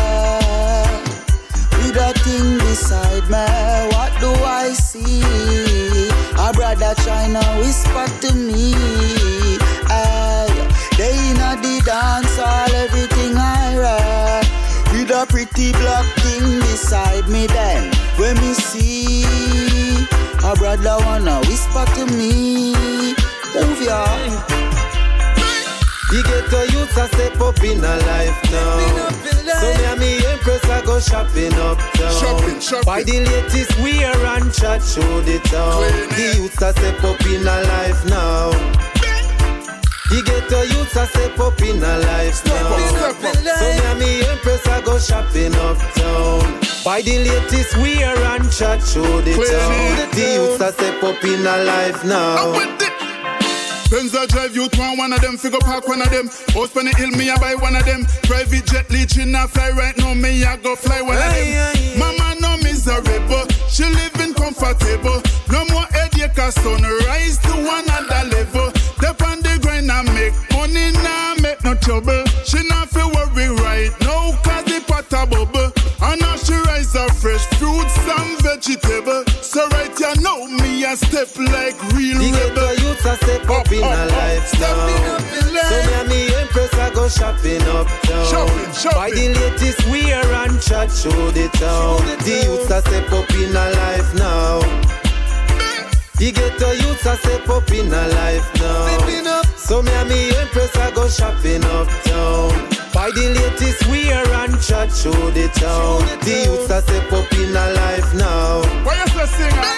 With 1.84 1.98
a 1.98 2.14
thing 2.24 2.58
beside 2.60 3.28
me, 3.30 3.46
what 3.92 4.12
do 4.22 4.32
I 4.44 4.72
see? 4.72 5.22
A 6.40 6.54
brother 6.54 6.96
trying 7.04 7.34
to 7.34 7.46
whisper 7.60 8.08
to 8.22 8.34
me. 8.34 8.74
Ay, 9.92 10.48
they 10.98 11.12
in 11.30 11.36
the 11.36 11.82
dance, 11.86 12.40
all 12.40 12.74
everything 12.74 13.36
I 13.36 13.78
read. 13.78 14.45
With 15.06 15.14
a 15.18 15.26
pretty 15.28 15.72
black 15.74 16.06
thing 16.16 16.60
beside 16.62 17.30
me 17.30 17.46
then 17.46 17.94
When 18.18 18.36
me 18.38 18.54
see 18.56 19.24
A 20.44 20.56
brother 20.56 20.98
wanna 21.06 21.42
whisper 21.42 21.86
to 21.94 22.06
me 22.18 22.74
Move 23.54 23.82
ya 23.86 24.02
The 26.10 26.24
ghetto 26.26 26.64
youths 26.74 26.98
a 26.98 27.06
step 27.06 27.40
up 27.40 27.64
in 27.64 27.84
a 27.84 27.98
life 27.98 28.42
now. 28.50 29.12
So 29.62 29.74
me 29.78 29.86
and 29.86 30.00
me 30.00 30.26
empress 30.26 30.64
a 30.64 30.82
go 30.84 31.00
shopping 31.00 31.54
uptown. 31.54 32.12
Shopping, 32.20 32.60
shopping. 32.60 32.86
Buy 32.86 33.04
the 33.04 33.20
latest 33.20 33.78
wear 33.82 34.16
and 34.34 34.52
chat 34.52 34.82
show 34.82 35.22
the 35.22 35.38
town. 35.46 35.82
The 36.18 36.34
youths 36.38 36.62
a 36.64 36.72
step 36.74 37.04
up 37.04 37.24
in 37.28 37.42
a 37.42 37.62
life 37.62 38.06
now. 38.06 38.95
The 40.10 40.22
ghetto 40.22 40.62
youths 40.62 40.96
a 40.96 41.06
step 41.08 41.40
up 41.40 41.60
in 41.62 41.82
a 41.84 41.98
life 42.00 42.46
now. 42.46 42.78
step 42.88 43.24
up. 43.24 43.36
So 43.36 43.66
me 43.66 43.80
and 43.90 44.00
me 44.00 44.22
empress 44.30 44.66
a 44.68 44.82
go 44.86 45.00
shopping 45.00 45.56
uptown. 45.56 46.62
Buy 46.86 47.02
the 47.02 47.18
latest 47.26 47.76
We 47.78 47.98
wear 47.98 48.16
and 48.16 48.52
chat 48.52 48.82
show 48.84 49.22
the 49.22 49.34
Clear 49.34 49.60
town. 49.60 50.12
the 50.14 50.28
youths 50.38 50.62
a 50.62 50.72
step 50.74 51.04
up 51.04 51.24
in 51.24 51.42
a 51.46 51.58
life 51.64 52.04
now. 52.06 52.54
Benz 53.90 54.16
I 54.16 54.26
drive 54.26 54.56
you 54.56 54.68
want 54.78 54.98
one 54.98 55.14
of 55.14 55.22
them, 55.22 55.38
figure 55.38 55.60
park 55.60 55.88
one 55.88 56.02
of 56.02 56.10
them. 56.10 56.28
House 56.54 56.76
on 56.78 56.86
the 56.86 56.94
hill, 56.98 57.10
me 57.12 57.30
I 57.30 57.38
buy 57.38 57.56
one 57.56 57.76
of 57.76 57.86
them. 57.86 58.06
Private 58.24 58.66
jet 58.66 58.90
leeching 58.90 59.34
a 59.36 59.48
fly 59.48 59.72
right 59.72 59.96
now, 59.98 60.14
me 60.14 60.44
I 60.44 60.58
go 60.58 60.76
fly 60.76 61.02
one 61.02 61.18
of 61.18 61.24
Aye, 61.24 61.54
them. 61.54 61.76
aye. 61.76 62.00
Mama 62.00 62.36
no 62.42 62.58
miserable, 62.64 63.46
she 63.70 63.86
living 63.86 64.34
comfortable. 64.34 65.22
No 65.52 65.66
more 65.70 65.86
headache, 65.94 66.38
sunrise 66.52 67.38
to 67.46 67.54
one 67.62 67.86
another 67.86 68.35
trouble. 71.86 72.25
She 72.44 72.58
not 72.68 72.89
feel 72.89 73.10
worry 73.13 73.48
right 73.62 73.94
now, 74.01 74.34
cause 74.42 74.65
the 74.65 74.82
pot 74.88 75.06
a 75.13 75.25
bubble. 75.30 75.70
And 76.01 76.20
now 76.20 76.36
she 76.36 76.54
rise 76.65 76.96
up 76.96 77.12
fresh 77.13 77.46
fruits 77.62 77.96
and 78.01 78.42
vegetable. 78.42 79.24
So 79.42 79.68
right 79.70 79.94
you 80.00 80.13
know 80.22 80.48
me 80.48 80.84
a 80.84 80.98
step 80.98 81.30
like 81.38 81.77
real 81.94 82.18
The 82.18 82.34
rebel. 82.34 82.74
ghetto 82.74 82.82
youths 82.82 83.06
a 83.06 83.15
step 83.22 83.50
up 83.50 83.72
in 83.72 83.84
a 83.84 84.06
life 84.18 84.48
Stepping 84.48 85.01
now. 85.06 85.15
up 85.15 85.22
in 85.38 85.54
life. 85.54 85.70
So 85.70 85.77
me 85.86 85.94
and 85.94 86.10
me 86.10 86.36
empress 86.42 86.74
a 86.74 86.89
go 86.94 87.08
shopping 87.08 87.62
uptown. 87.70 88.25
Shopping, 88.25 88.74
shopping. 88.74 88.98
Buy 88.98 89.10
the 89.13 89.27
latest 89.38 89.82
wear 89.88 90.25
and 90.42 90.62
chat 90.62 90.89
show 90.92 91.32
the 91.32 91.48
town. 91.54 92.01
The 92.25 92.34
youths 92.50 92.72
a 92.72 92.82
step 92.82 93.12
up 93.13 93.30
in 93.38 93.56
a 93.56 93.65
life 93.77 94.10
now. 94.15 95.05
The 96.18 96.32
ghetto 96.32 96.72
youths 96.72 97.06
a 97.06 97.18
step 97.18 97.50
up 97.50 97.70
in 97.72 97.88
a 97.94 98.08
life 98.08 98.50
now. 98.56 99.42
So 99.58 99.82
me 99.82 99.92
and 99.92 100.10
me 100.10 100.30
empress 100.38 100.74
a 100.78 100.92
go 100.96 101.10
shopping 101.10 101.64
uptown. 101.66 102.70
Buy 102.94 103.12
the 103.12 103.36
latest 103.36 103.86
wear 103.88 104.26
and 104.42 104.62
chat 104.62 104.94
show 104.94 105.12
the 105.32 105.50
town. 105.50 106.06
The 106.24 106.46
youths 106.46 106.70
a 106.72 106.82
step 106.82 107.12
up 107.12 107.32
in 107.34 107.50
a 107.50 107.72
life 107.74 108.14
now. 108.16 108.62
Why 108.86 108.96
you 109.02 109.08
say 109.08 109.26
singer? 109.36 109.76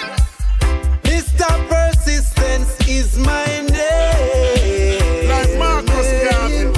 Mr. 1.02 1.48
Persistence 1.68 2.88
is 2.88 3.18
my 3.18 3.46
name. 3.72 5.28
Like 5.28 5.58
Marcus 5.58 6.08
Garvey. 6.22 6.70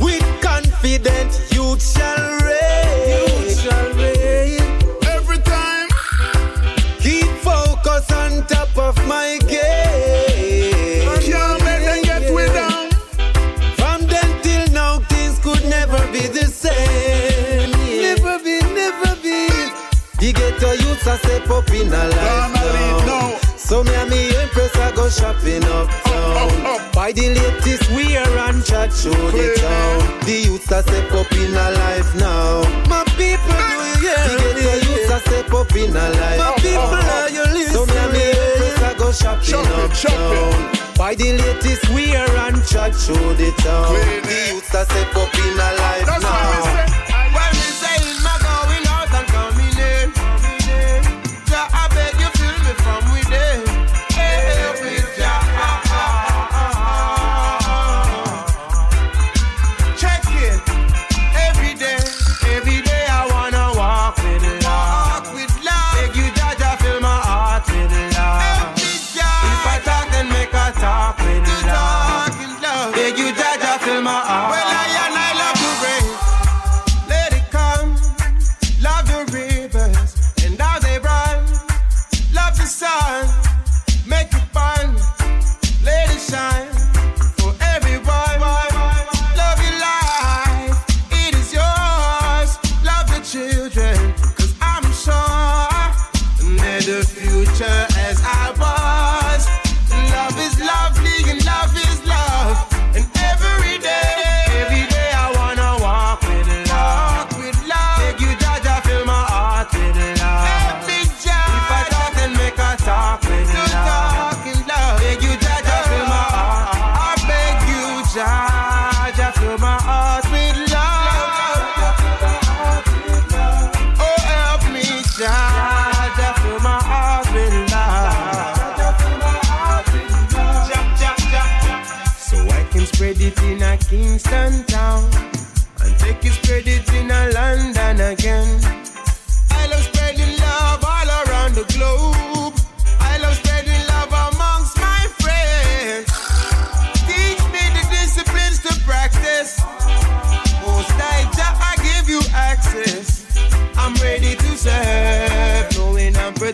With 0.00 0.24
confident 0.40 1.30
youth 1.52 1.82
shall 1.82 2.38
reign. 2.46 2.67
Top 8.88 8.98
of 8.98 9.06
my 9.06 9.38
game. 9.46 11.04
Can't 11.20 11.64
make 11.64 11.84
them 11.84 12.02
get 12.02 12.34
we 12.34 12.46
down. 12.46 12.90
From 13.76 14.06
then 14.06 14.42
till 14.42 14.72
now, 14.72 15.00
things 15.00 15.38
could 15.40 15.62
never 15.68 16.00
be 16.12 16.26
the 16.26 16.46
same. 16.46 17.70
Never 17.72 18.38
be, 18.42 18.60
never 18.74 19.14
be. 19.22 19.48
The 20.18 20.32
ghetto 20.32 20.72
youths 20.72 21.06
are 21.06 21.18
step 21.18 21.50
up 21.50 21.70
in 21.70 21.88
a 21.88 22.08
life 22.08 23.06
now. 23.06 23.36
So 23.56 23.84
me 23.84 23.94
and 23.94 24.10
me 24.10 24.34
empress 24.36 24.74
I 24.76 24.92
go 24.94 25.08
shopping. 25.08 25.64
Up, 25.64 26.07
up. 26.38 26.92
Buy 26.92 27.12
the 27.12 27.28
latest 27.34 27.90
wear 27.90 28.26
and 28.46 28.64
chat 28.64 28.92
show 28.92 29.10
the 29.10 29.54
town. 29.58 30.20
The 30.26 30.36
youths 30.46 30.70
are 30.72 30.82
step 30.82 31.12
up 31.12 31.32
in 31.32 31.52
a 31.54 31.70
life 31.82 32.14
now. 32.16 32.62
My 32.88 33.04
people, 33.16 33.54
do 33.54 33.74
you 33.82 33.96
hear 34.02 34.22
The 34.54 34.74
youths 34.86 35.10
are 35.12 35.20
step 35.20 35.52
up 35.54 35.74
in 35.76 35.90
a 35.96 36.06
life. 36.20 36.38
My 36.38 36.52
people, 36.56 37.02
are 37.18 37.30
you 37.30 37.44
listening? 37.54 37.74
So 37.74 37.86
me 37.86 37.96
and 37.98 38.84
I 38.84 38.94
go 38.98 39.12
shopping 39.12 39.44
Shopping, 39.44 39.72
uptown. 39.72 39.94
shopping. 39.94 40.94
Buy 40.98 41.14
the 41.14 41.32
latest 41.38 41.88
wear 41.90 42.26
and 42.46 42.58
chat 42.66 42.94
show 42.94 43.14
the 43.34 43.50
town. 43.62 43.94
The 44.26 44.54
youths 44.54 44.74
are 44.74 44.84
step 44.84 45.14
up 45.16 45.34
in 45.34 45.54
a 45.54 45.70
life 45.78 46.06
we 46.06 46.22
now. 46.22 46.88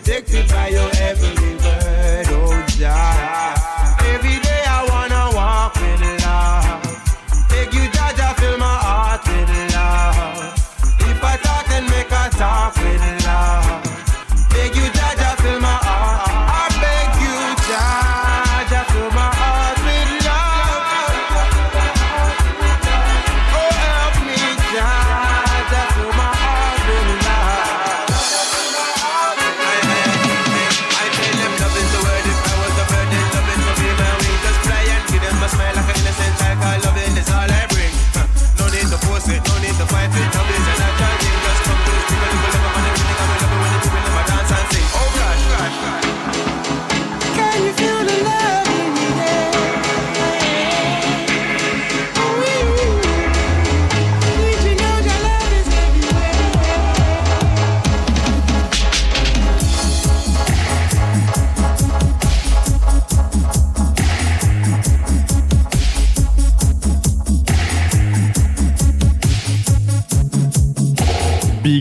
Protected 0.05 0.47
by 0.49 0.67
your 0.67 0.89
every 0.97 1.34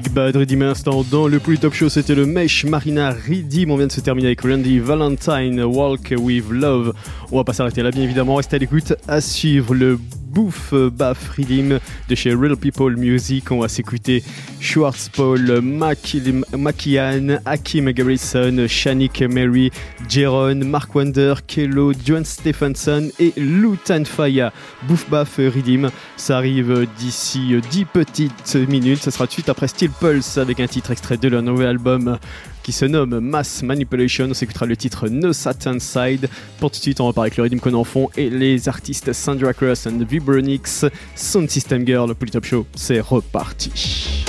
Big 0.04 0.12
Bad 0.12 0.36
Redeem 0.36 0.62
instant 0.62 1.02
dans 1.10 1.28
le 1.28 1.38
Pouli 1.38 1.58
Top 1.58 1.72
Show, 1.72 1.88
c'était 1.88 2.14
le 2.14 2.26
Mesh 2.26 2.64
Marina 2.64 3.10
Redeem. 3.10 3.70
On 3.70 3.76
vient 3.76 3.86
de 3.86 3.92
se 3.92 4.00
terminer 4.00 4.26
avec 4.28 4.42
Randy 4.42 4.78
Valentine, 4.78 5.62
Walk 5.62 6.12
with 6.18 6.50
Love. 6.50 6.92
On 7.32 7.36
va 7.36 7.44
pas 7.44 7.54
s'arrêter 7.54 7.82
là, 7.82 7.90
bien 7.90 8.02
évidemment. 8.02 8.34
Restez 8.34 8.56
à 8.56 8.58
l'écoute. 8.58 8.92
À 9.08 9.22
suivre 9.22 9.74
le 9.74 9.98
Bouffe 10.34 10.74
Baff 10.74 11.30
Redeem 11.36 11.78
de 12.08 12.14
chez 12.14 12.34
Real 12.34 12.56
People 12.56 12.96
Music. 12.96 13.52
On 13.52 13.60
va 13.60 13.68
s'écouter 13.68 14.24
Schwartz 14.60 15.08
Paul, 15.08 15.60
Makian, 15.62 17.38
Hakim 17.44 17.90
Garrison, 17.92 18.66
Shanik 18.68 19.22
Mary, 19.22 19.70
Jaron, 20.08 20.56
Mark 20.64 20.94
Wander, 20.94 21.34
Kello, 21.46 21.92
John 22.04 22.24
Stephenson 22.24 23.10
et 23.20 23.32
Lutan 23.36 24.04
Faya. 24.04 24.52
Bouffe 24.88 25.08
Baff 25.08 25.36
Redeem. 25.36 25.90
Ça 26.16 26.38
arrive 26.38 26.86
d'ici 26.98 27.54
10 27.70 27.84
petites 27.84 28.56
minutes. 28.68 29.02
Ça 29.02 29.12
sera 29.12 29.26
tout 29.26 29.30
de 29.30 29.34
suite 29.34 29.48
après 29.48 29.68
Steel 29.68 29.90
Pulse 29.90 30.38
avec 30.38 30.58
un 30.58 30.66
titre 30.66 30.90
extrait 30.90 31.16
de 31.16 31.28
leur 31.28 31.42
nouvel 31.42 31.68
album 31.68 32.18
qui 32.64 32.72
se 32.72 32.86
nomme 32.86 33.20
Mass 33.20 33.62
Manipulation. 33.62 34.26
On 34.30 34.34
s'écoutera 34.34 34.66
le 34.66 34.76
titre 34.76 35.08
No 35.08 35.32
Satan 35.32 35.78
Side. 35.78 36.28
Pour 36.58 36.72
tout 36.72 36.78
de 36.78 36.82
suite, 36.82 37.00
on 37.00 37.12
parler 37.12 37.28
avec 37.28 37.36
le 37.36 37.44
rythme 37.44 37.60
qu'on 37.60 37.74
en 37.74 37.84
fond 37.84 38.08
et 38.16 38.30
les 38.30 38.68
artistes 38.68 39.12
Sandra 39.12 39.52
Cross 39.52 39.86
and 39.86 40.04
Vibronix, 40.08 40.84
Sound 41.14 41.48
System 41.50 41.86
Girl, 41.86 42.08
le 42.08 42.14
Polytop 42.14 42.44
Show. 42.44 42.66
C'est 42.74 43.00
reparti. 43.00 44.24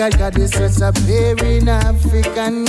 Like 0.00 0.14
a 0.14 0.18
goddess 0.18 0.58
was 0.58 0.80
a 0.80 0.92
in 1.44 1.68
African 1.68 2.64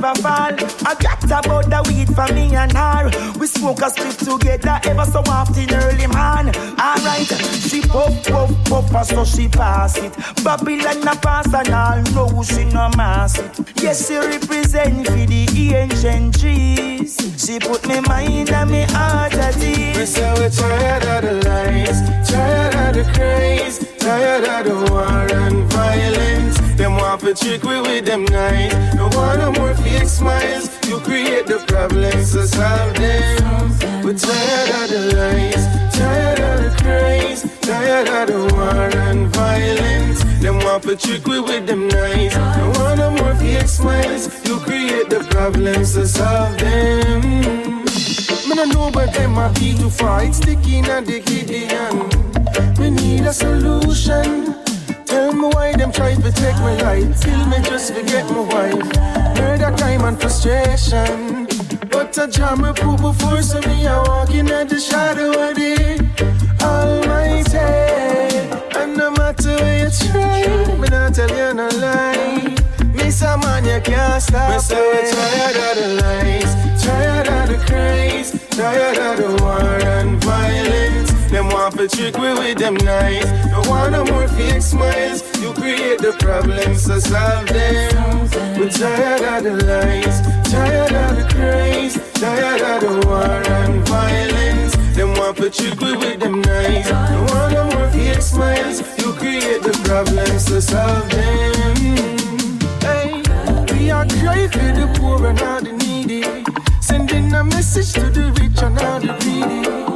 never 0.00 0.20
fall. 0.20 0.52
I 0.86 0.94
got 0.98 1.24
about 1.24 1.68
the 1.68 1.80
weed 1.88 2.14
for 2.14 2.32
me 2.32 2.54
and 2.56 2.72
her. 2.72 3.10
We 3.38 3.46
smoke 3.46 3.82
a 3.82 3.90
split 3.90 4.18
together 4.18 4.80
ever 4.84 5.04
so 5.04 5.20
often 5.26 5.72
early, 5.74 6.06
man. 6.06 6.48
Alright, 6.78 7.28
she 7.68 7.80
puff, 7.82 8.24
puff, 8.26 8.50
puff, 8.64 9.06
so 9.06 9.24
she 9.24 9.48
pass 9.48 9.96
it. 9.98 10.12
Babylon 10.42 11.06
a 11.06 11.16
pass 11.16 11.52
and 11.52 11.68
all 11.70 12.02
know 12.14 12.42
she 12.42 12.64
no 12.64 12.88
mass 12.96 13.38
it. 13.38 13.82
Yes, 13.82 14.08
she 14.08 14.16
represent 14.16 15.06
for 15.06 15.12
the 15.12 15.74
ancient 15.74 16.40
trees. 16.40 17.16
She 17.36 17.58
put 17.58 17.86
me 17.86 18.00
mind 18.00 18.50
and 18.50 18.70
me 18.70 18.82
heart 18.82 19.34
at 19.34 19.56
ease. 19.56 19.96
We 19.96 20.06
say 20.06 20.32
we're 20.34 20.50
tired 20.50 21.04
of 21.04 21.42
the 21.42 21.48
lies, 21.48 22.28
tired 22.28 22.74
of 22.74 23.06
the 23.06 23.12
craze, 23.12 23.78
tired 23.98 24.44
of 24.44 24.86
the 24.86 24.92
war 24.92 25.04
and 25.04 25.72
violence. 25.72 26.39
Want 27.30 27.42
trick 27.42 27.62
we 27.62 27.80
with 27.80 28.06
them 28.06 28.24
nights. 28.24 28.74
No 28.96 29.04
want 29.14 29.38
no 29.38 29.52
more 29.52 29.72
fake 29.76 30.08
smiles. 30.08 30.68
You 30.88 30.98
create 30.98 31.46
the 31.46 31.62
problems, 31.68 32.32
so 32.32 32.44
solve 32.44 32.94
them. 32.94 34.02
We're 34.02 34.18
tired 34.18 34.70
of 34.82 34.90
the 34.90 35.14
lies, 35.14 35.94
tired 35.96 36.40
of 36.40 36.64
the 36.64 36.82
craze, 36.82 37.42
tired 37.60 38.08
of 38.08 38.26
the 38.26 38.52
war 38.52 38.90
and 39.06 39.28
violence. 39.28 40.24
Them 40.42 40.58
want 40.58 40.82
to 40.82 40.96
trick 40.96 41.24
we 41.28 41.38
with 41.38 41.68
them 41.68 41.86
nights. 41.86 42.34
No 42.34 42.72
want 42.74 42.98
no 42.98 43.10
more 43.12 43.36
fake 43.36 43.68
smiles. 43.68 44.26
You 44.44 44.58
create 44.58 45.08
the 45.08 45.24
problems, 45.30 45.94
so 45.94 46.06
solve 46.06 46.58
them. 46.58 47.84
Me 48.48 48.56
no 48.56 48.64
know 48.64 48.90
but 48.90 49.12
them 49.12 49.38
a 49.38 49.52
be 49.54 49.78
too 49.78 49.88
far. 49.88 50.24
It's 50.24 50.40
the 50.40 50.56
king 50.56 50.84
and 50.88 51.06
the 51.06 51.20
Gideon. 51.20 52.10
We 52.76 52.90
need 52.90 53.20
a 53.20 53.32
solution. 53.32 54.69
Tell 55.10 55.32
me 55.32 55.48
why 55.54 55.72
them 55.72 55.90
try 55.90 56.14
to 56.14 56.32
take 56.32 56.56
my 56.58 56.74
life. 56.82 57.20
Kill 57.22 57.44
me 57.46 57.58
just 57.68 57.92
forget 57.92 58.24
my 58.30 58.40
wife. 58.40 58.86
Murder, 59.36 59.74
crime 59.76 60.04
and 60.04 60.20
frustration. 60.20 61.48
But 61.90 62.16
a 62.16 62.28
jam 62.28 62.62
me 62.62 62.72
put 62.72 63.00
before 63.00 63.42
so 63.42 63.60
me 63.62 63.86
a 63.86 64.02
walking 64.06 64.48
at 64.50 64.68
the 64.68 64.78
shadow 64.78 65.30
of 65.30 65.56
the 65.56 65.74
Almighty. 66.62 67.58
And 68.78 68.96
no 68.96 69.10
matter 69.10 69.56
where 69.56 69.84
you 69.84 69.90
try, 69.90 70.76
me 70.78 70.88
not 70.88 71.14
tell 71.14 71.28
you 71.28 71.54
no 71.54 71.68
lie. 71.84 72.54
Miss 72.94 73.22
a 73.22 73.36
man 73.38 73.64
you 73.64 73.80
can't 73.82 74.22
stop. 74.22 74.52
Me 74.52 74.58
say 74.60 74.80
we're 74.80 75.10
tired 75.10 75.56
of 75.56 75.74
the 75.82 75.88
lies, 76.02 76.82
tired 76.84 77.28
of 77.28 77.48
the 77.48 77.58
craze, 77.66 78.30
tired 78.50 78.98
of 78.98 79.16
the 79.18 79.42
war 79.42 79.60
and 79.60 80.22
violence. 80.22 81.09
Them 81.30 81.48
want 81.50 81.78
to 81.78 81.86
trick 81.86 82.18
we 82.18 82.32
with 82.34 82.58
them 82.58 82.74
nights. 82.74 83.30
No 83.52 83.62
want 83.70 83.92
no 83.92 84.04
more 84.04 84.26
fake 84.26 84.60
smiles. 84.60 85.22
You 85.40 85.52
create 85.52 86.00
the 86.00 86.12
problems, 86.18 86.82
so 86.82 86.98
solve 86.98 87.46
them. 87.46 88.28
We're 88.58 88.68
tired 88.68 89.22
of 89.22 89.44
the 89.44 89.64
lies, 89.64 90.20
tired 90.50 90.92
of 90.92 91.16
the 91.16 91.32
craze, 91.32 91.94
tired 92.14 92.62
of 92.62 92.80
the 92.80 93.06
war 93.06 93.22
and 93.22 93.86
violence. 93.86 94.74
Them 94.96 95.14
want 95.14 95.36
to 95.36 95.50
trick 95.50 95.80
we 95.80 95.96
with 95.96 96.18
them 96.18 96.40
nights. 96.42 96.90
No 96.90 97.24
want 97.30 97.52
no 97.52 97.64
more 97.78 97.88
fake 97.90 98.22
smiles. 98.22 98.80
You 98.98 99.12
create 99.12 99.62
the 99.62 99.78
problems, 99.84 100.46
so 100.46 100.58
solve 100.58 101.08
them. 101.10 101.76
Hey, 102.82 103.22
we 103.72 103.90
are 103.92 104.04
cry 104.04 104.48
for 104.48 104.72
the 104.74 104.92
poor 104.98 105.24
and 105.26 105.40
all 105.42 105.60
the 105.62 105.72
needy. 105.74 106.24
Sending 106.80 107.32
a 107.32 107.44
message 107.44 107.92
to 107.92 108.10
the 108.10 108.32
rich 108.40 108.60
and 108.64 108.78
all 108.80 108.98
the 108.98 109.16
greedy. 109.20 109.89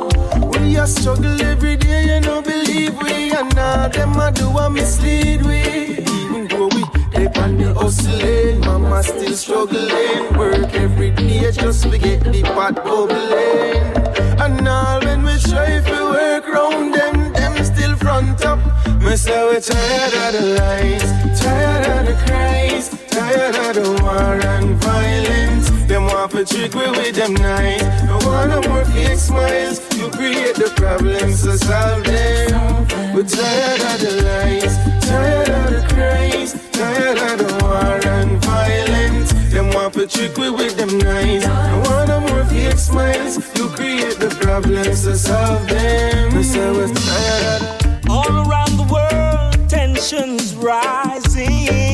We 0.65 0.79
are 0.79 0.87
struggle 0.87 1.41
every 1.43 1.77
day, 1.77 2.15
you 2.15 2.21
know, 2.21 2.41
believe 2.41 2.97
we. 3.03 3.33
And 3.33 3.55
now 3.55 3.89
them 3.89 4.19
a 4.19 4.33
do 4.33 4.49
a 4.49 4.71
mislead 4.71 5.43
we. 5.45 5.61
Even 5.61 6.49
though 6.49 6.69
we 6.69 6.85
dip 7.11 7.37
on 7.37 7.59
the 7.59 7.75
hustling, 7.75 8.63
eh, 8.63 8.67
mama 8.67 9.03
still 9.03 9.35
struggling. 9.35 9.91
Eh. 9.91 10.39
Work 10.39 10.73
every 10.73 11.11
day 11.11 11.53
just 11.53 11.83
to 11.83 11.99
get 11.99 12.25
the 12.25 12.43
pot 12.43 12.77
bubbling. 12.77 13.31
Eh. 13.31 14.43
And 14.43 14.67
all 14.67 15.01
when 15.01 15.23
we 15.23 15.37
try 15.39 15.81
to 15.81 15.99
work 16.17 16.49
round 16.49 16.95
them, 16.95 17.33
them 17.35 17.63
still 17.63 17.95
front 17.97 18.43
up. 18.47 18.59
Me 19.03 19.17
say 19.17 19.45
we 19.47 19.61
tired 19.61 20.15
of 20.25 20.33
the 20.33 20.45
lies, 20.59 21.41
tired 21.41 21.87
of 21.93 22.07
the 22.07 22.15
craze, 22.25 22.89
tired 23.15 23.55
of 23.55 23.75
the 23.79 24.03
war 24.03 24.35
and 24.53 24.75
violence. 24.83 25.71
Them 25.87 26.05
want 26.07 26.33
to 26.33 26.45
trick 26.45 26.75
we 26.75 26.91
with 26.91 27.15
them 27.15 27.35
nights. 27.35 27.85
No 28.09 28.19
want 28.27 28.51
no 28.51 28.61
more 28.69 28.85
fake 28.87 29.19
smiles. 29.19 29.79
You 29.97 30.11
create 30.11 30.57
the 30.57 30.73
problems, 30.75 31.43
so 31.43 31.55
solve 31.57 32.03
them. 32.05 32.87
We're 33.15 33.23
tired 33.23 33.83
of 33.91 33.97
the 34.05 34.13
lies, 34.27 34.75
tired 35.07 35.49
of 35.49 35.67
the 35.75 35.83
craze, 35.95 36.53
tired 36.73 37.19
of 37.29 37.35
the 37.43 37.51
war 37.63 37.99
and 38.17 38.43
violence. 38.43 39.33
Them 39.53 39.71
want 39.71 39.95
to 39.95 40.07
trick 40.09 40.37
we 40.37 40.51
with 40.51 40.77
them 40.77 40.99
nights. 40.99 41.47
No 41.47 41.83
want 41.87 42.09
no 42.09 42.21
more 42.21 42.45
fake 42.47 42.79
smiles. 42.79 43.37
You 43.57 43.69
create 43.69 44.19
the 44.19 44.31
problems, 44.41 45.05
so 45.05 45.15
solve 45.15 45.69
them. 45.69 46.35
We 46.35 46.43
say 46.43 46.69
we're 46.73 46.93
tired 46.93 47.63
of 47.63 48.11
All 48.11 48.35
around 48.45 48.73
the 48.77 48.89
world, 48.91 49.69
tensions 49.69 50.57
rising. 50.57 51.94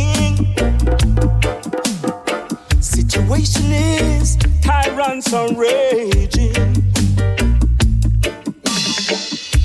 Situation 3.30 3.72
is 3.72 4.36
tyrants 4.60 5.32
are 5.32 5.54
raging. 5.54 6.74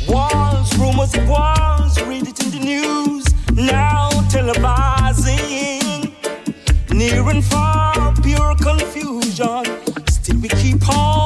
Wars, 0.07 0.77
rumors 0.77 1.15
of 1.17 1.27
wars, 1.27 1.99
read 2.03 2.27
it 2.27 2.39
in 2.45 2.51
the 2.51 2.61
news. 2.63 3.25
Now 3.53 4.11
televising. 4.29 6.13
Near 6.93 7.27
and 7.27 7.43
far, 7.43 8.13
pure 8.21 8.55
confusion. 8.57 9.65
Still 10.09 10.41
we 10.41 10.49
keep 10.49 10.87
on 10.87 11.24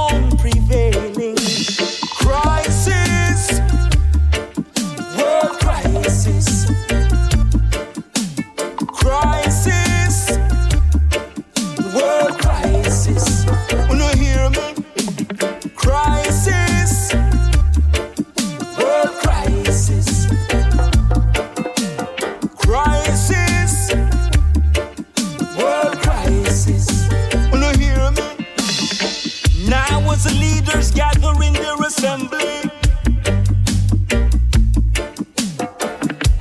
leaders 30.69 30.91
gather 30.91 31.33
in 31.43 31.53
their 31.53 31.75
assembly. 31.85 32.61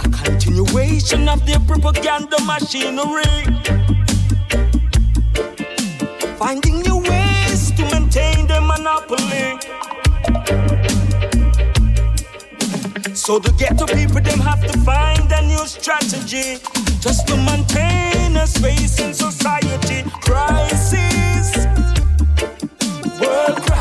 A 0.05 0.09
continuation 0.23 1.29
of 1.29 1.45
their 1.47 1.61
propaganda 1.61 2.37
machinery. 2.45 3.25
Finding 6.37 6.81
new 6.83 6.99
ways 6.99 7.71
to 7.73 7.83
maintain 7.93 8.47
their 8.47 8.61
monopoly. 8.61 9.59
So 13.15 13.39
the 13.39 13.53
ghetto 13.59 13.87
people 13.87 14.21
them 14.21 14.41
have 14.41 14.63
to 14.71 14.79
find 14.81 15.31
a 15.33 15.43
new 15.43 15.67
strategy. 15.67 16.59
just 17.01 17.29
to 17.29 17.37
maintain 17.37 18.37
a 18.37 18.47
space 18.47 18.99
in 19.01 19.15
society. 19.15 20.03
Crisis, 20.21 21.57
world 23.21 23.57
crisis, 23.63 23.78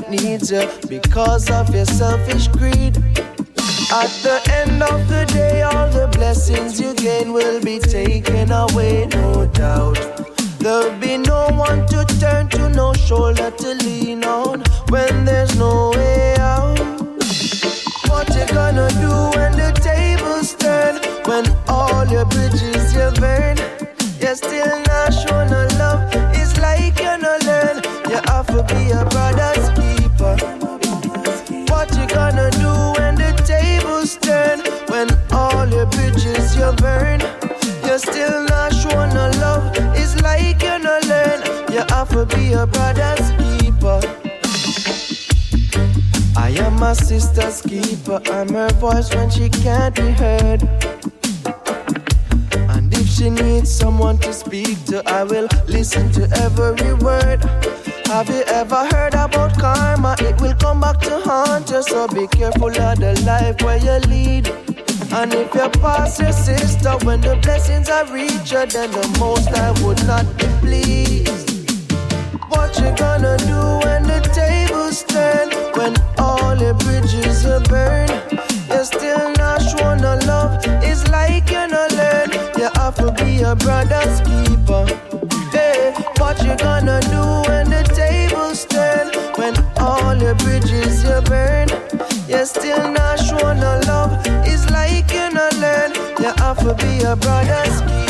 that 0.00 0.10
needs 0.10 0.50
you 0.50 0.66
because 0.88 1.50
of 1.50 1.74
your 1.74 1.84
selfish 1.84 2.48
greed, 2.48 2.96
at 3.92 4.10
the 4.22 4.40
end 4.52 4.82
of 4.82 5.08
the 5.08 5.26
day, 5.32 5.62
all 5.62 5.88
the 5.90 6.08
blessings 6.12 6.80
you 6.80 6.94
gain 6.94 7.32
will 7.32 7.60
be 7.62 7.78
taken 7.78 8.50
away, 8.52 9.06
no 9.06 9.46
doubt. 9.46 9.98
There'll 10.58 10.96
be 10.98 11.16
no 11.16 11.48
one 11.50 11.86
to 11.88 12.04
turn 12.20 12.48
to, 12.50 12.68
no 12.68 12.92
shoulder 12.92 13.50
to 13.50 13.74
lean 13.74 14.24
on 14.24 14.62
when 14.88 15.24
there's 15.24 15.56
no 15.56 15.90
way 15.90 16.36
out. 16.38 16.78
What 18.08 18.28
you 18.36 18.46
gonna 18.52 18.88
do 19.00 19.12
when 19.36 19.52
the 19.52 19.72
tables 19.82 20.54
turn? 20.54 21.00
When 21.24 21.44
all 21.68 22.06
your 22.06 22.26
bridges 22.26 22.94
you 22.94 23.10
burn? 23.18 23.56
You're 24.20 24.34
still 24.36 24.89
brother's 42.66 43.30
keeper. 43.38 44.00
I 46.36 46.50
am 46.58 46.80
my 46.80 46.92
sister's 46.92 47.62
keeper. 47.62 48.20
I'm 48.26 48.48
her 48.50 48.70
voice 48.74 49.14
when 49.14 49.30
she 49.30 49.48
can't 49.48 49.94
be 49.94 50.10
heard. 50.12 50.62
And 52.70 52.92
if 52.94 53.08
she 53.08 53.30
needs 53.30 53.70
someone 53.70 54.18
to 54.18 54.32
speak 54.32 54.84
to, 54.86 55.02
I 55.08 55.24
will 55.24 55.48
listen 55.68 56.10
to 56.12 56.22
every 56.42 56.94
word. 56.94 57.44
Have 58.06 58.28
you 58.28 58.42
ever 58.48 58.88
heard 58.92 59.14
about 59.14 59.56
karma? 59.58 60.16
It 60.18 60.40
will 60.40 60.54
come 60.54 60.80
back 60.80 61.00
to 61.02 61.20
haunt 61.20 61.70
you, 61.70 61.82
so 61.82 62.08
be 62.08 62.26
careful 62.26 62.68
of 62.68 62.98
the 62.98 63.22
life 63.24 63.62
where 63.62 63.78
you 63.78 63.98
lead. 64.08 64.48
And 65.12 65.32
if 65.34 65.54
you 65.54 65.68
pass 65.80 66.20
your 66.20 66.32
sister 66.32 66.92
when 67.04 67.20
the 67.20 67.36
blessings 67.36 67.88
are 67.88 68.04
you, 68.16 68.66
then 68.66 68.90
the 68.90 69.16
most 69.18 69.48
I 69.48 69.70
would 69.82 70.04
not 70.06 70.26
be 70.36 70.46
pleased. 70.60 71.29
What 72.50 72.76
you 72.80 72.90
gonna 72.96 73.36
do 73.38 73.60
when 73.86 74.02
the 74.02 74.20
tables 74.34 75.04
turn? 75.04 75.50
When 75.78 75.94
all 76.18 76.56
your 76.56 76.74
bridges 76.74 77.46
are 77.46 77.60
burned? 77.60 78.10
You're 78.68 78.84
still 78.84 79.30
not 79.38 79.62
love. 80.26 80.58
It's 80.82 81.06
like 81.08 81.48
you 81.50 81.68
no 81.68 81.86
learn. 81.94 82.30
You 82.58 82.68
have 82.74 82.96
to 82.96 83.12
be 83.22 83.42
a 83.42 83.54
brother's 83.54 84.20
keeper. 84.26 84.84
Hey, 85.52 85.94
what 86.18 86.42
you 86.42 86.56
gonna 86.56 87.00
do 87.14 87.22
when 87.48 87.70
the 87.70 87.84
tables 87.94 88.66
turn? 88.66 89.12
When 89.36 89.54
all 89.78 90.16
your 90.16 90.34
bridges 90.34 91.04
you 91.04 91.20
burn? 91.22 91.68
You're 92.28 92.46
still 92.46 92.90
not 92.90 93.86
love. 93.86 94.10
It's 94.44 94.68
like 94.70 95.12
you 95.12 95.30
no 95.30 95.48
learn. 95.62 95.94
You 96.18 96.32
have 96.42 96.58
to 96.58 96.74
be 96.74 97.02
a 97.04 97.14
keeper. 97.14 98.09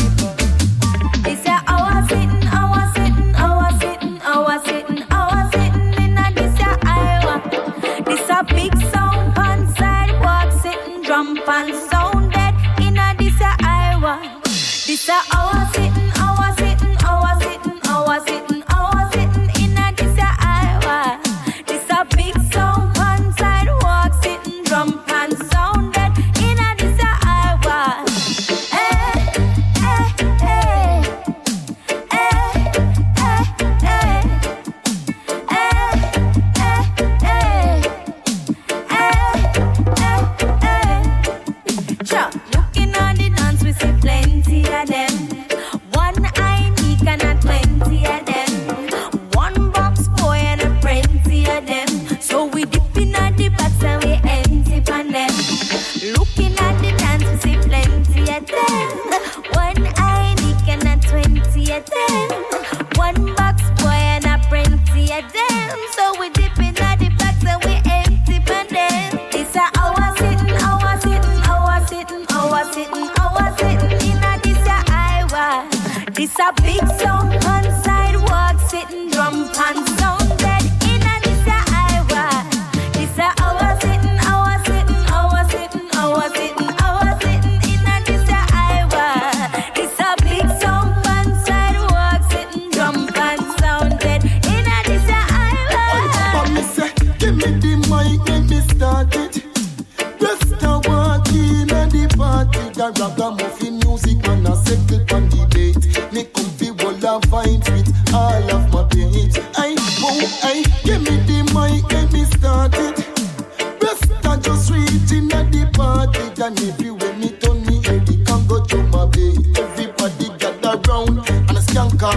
Party, 116.41 116.69
and 116.69 116.81
you 116.81 116.95
me 117.19 117.31
turn 117.39 117.65
me 117.67 117.83
head, 117.85 118.09
it 118.09 118.27
can 118.27 118.47
go 118.47 118.63
to 118.65 118.77
my 118.85 119.07
bay. 119.07 119.35
Everybody 119.57 120.29
gather 120.39 120.81
round 120.89 121.19
and 121.29 121.51
a 121.51 121.61
skank 121.61 122.03
off. 122.03 122.17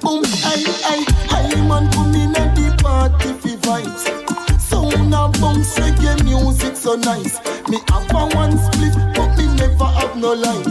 Boom, 0.00 0.24
ay, 0.44 0.64
ay, 0.84 1.04
ay, 1.30 1.68
man, 1.68 1.90
come 1.92 2.14
in 2.14 2.30
a 2.30 2.44
the 2.54 2.76
party 2.82 3.32
fi 3.40 3.56
vibes. 3.56 4.60
Sound 4.60 5.10
bounce 5.40 5.78
reggae 5.78 6.22
music 6.24 6.76
so 6.76 6.96
nice. 6.96 7.40
Me 7.68 7.78
have 7.88 8.10
a 8.10 8.26
one 8.36 8.56
split, 8.58 8.94
but 9.14 9.36
me 9.36 9.46
never 9.56 9.84
have 9.84 10.16
no 10.16 10.32
light. 10.34 10.66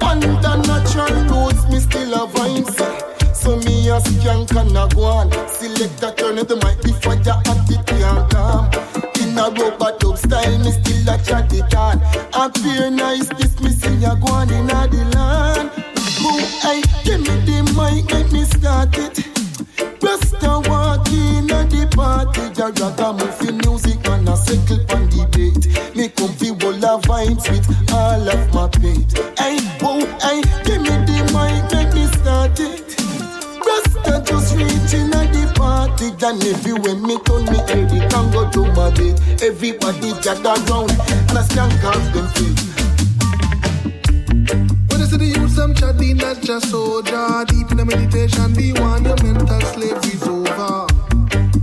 Under 0.00 0.56
natural 0.68 1.24
roads, 1.26 1.66
me 1.70 1.80
still 1.80 2.14
a 2.14 2.28
vibes. 2.28 3.34
So 3.34 3.56
me 3.56 3.88
a 3.88 3.98
skank 4.00 4.54
and 4.56 4.94
go 4.94 5.04
on. 5.04 5.30
Select 5.48 6.02
a 6.02 6.14
turn 6.14 6.38
of 6.38 6.48
the 6.48 6.56
mic 6.56 6.82
before 6.82 7.14
you 7.14 7.43
Appear 12.56 12.90
nice, 12.90 13.28
this 13.30 13.58
me 13.60 13.70
see 13.70 14.04
a 14.04 14.16
go 14.16 14.32
on 14.32 14.50
in 14.50 14.66
the 14.66 15.10
land. 15.14 15.70
Boom, 16.22 16.40
hey, 16.62 16.82
give 17.04 17.20
me 17.20 17.34
the 17.44 17.62
mic, 17.76 18.06
make 18.12 18.32
me 18.32 18.44
start 18.44 18.96
it. 18.98 19.26
Just 20.00 20.34
a 20.42 20.60
walk 20.68 21.08
in 21.08 21.50
a 21.50 21.64
the 21.66 21.88
party, 21.94 22.42
a 22.62 22.66
ragamuffin 22.70 23.58
music 23.64 24.00
man 24.04 24.28
a 24.28 24.36
settle 24.36 24.80
on 24.94 25.08
debate. 25.08 25.66
Me 25.96 26.08
come 26.08 26.32
fi 26.34 26.50
wall 26.52 26.84
of 26.84 27.02
vibes 27.02 27.48
with 27.50 27.66
all 27.92 28.28
of 28.28 28.54
my 28.54 28.68
pate. 28.68 29.12
Hey, 29.38 29.58
whoa, 29.80 30.00
hey, 30.22 30.40
give 30.64 30.80
me 30.80 30.94
the 31.08 31.18
mic, 31.34 31.64
make 31.72 31.92
me 31.94 32.06
start 32.18 32.58
it. 32.60 32.94
Rasta 33.64 34.22
just 34.24 34.54
reaching 34.56 35.12
at 35.14 35.32
the 35.32 35.44
party, 35.56 36.12
and 36.24 36.42
everywhere 36.44 36.96
me 36.96 37.18
turn 37.24 37.44
me 37.46 37.58
head, 37.68 37.90
it 37.92 38.10
can 38.10 38.30
go 38.30 38.48
to 38.50 38.62
my 38.72 38.90
bed. 38.94 39.20
Everybody 39.42 40.12
gather 40.22 40.56
round, 40.70 40.92
and 40.92 41.38
I 41.38 41.42
skank 41.42 41.82
off 41.84 42.04
them 42.14 42.28
just 46.44 46.70
soldier. 46.70 47.44
Deep 47.48 47.70
in 47.70 47.78
the 47.78 47.84
meditation, 47.84 48.52
be 48.54 48.72
one, 48.80 49.04
your 49.04 49.16
mental 49.24 49.60
slavery's 49.72 50.22
over. 50.28 50.86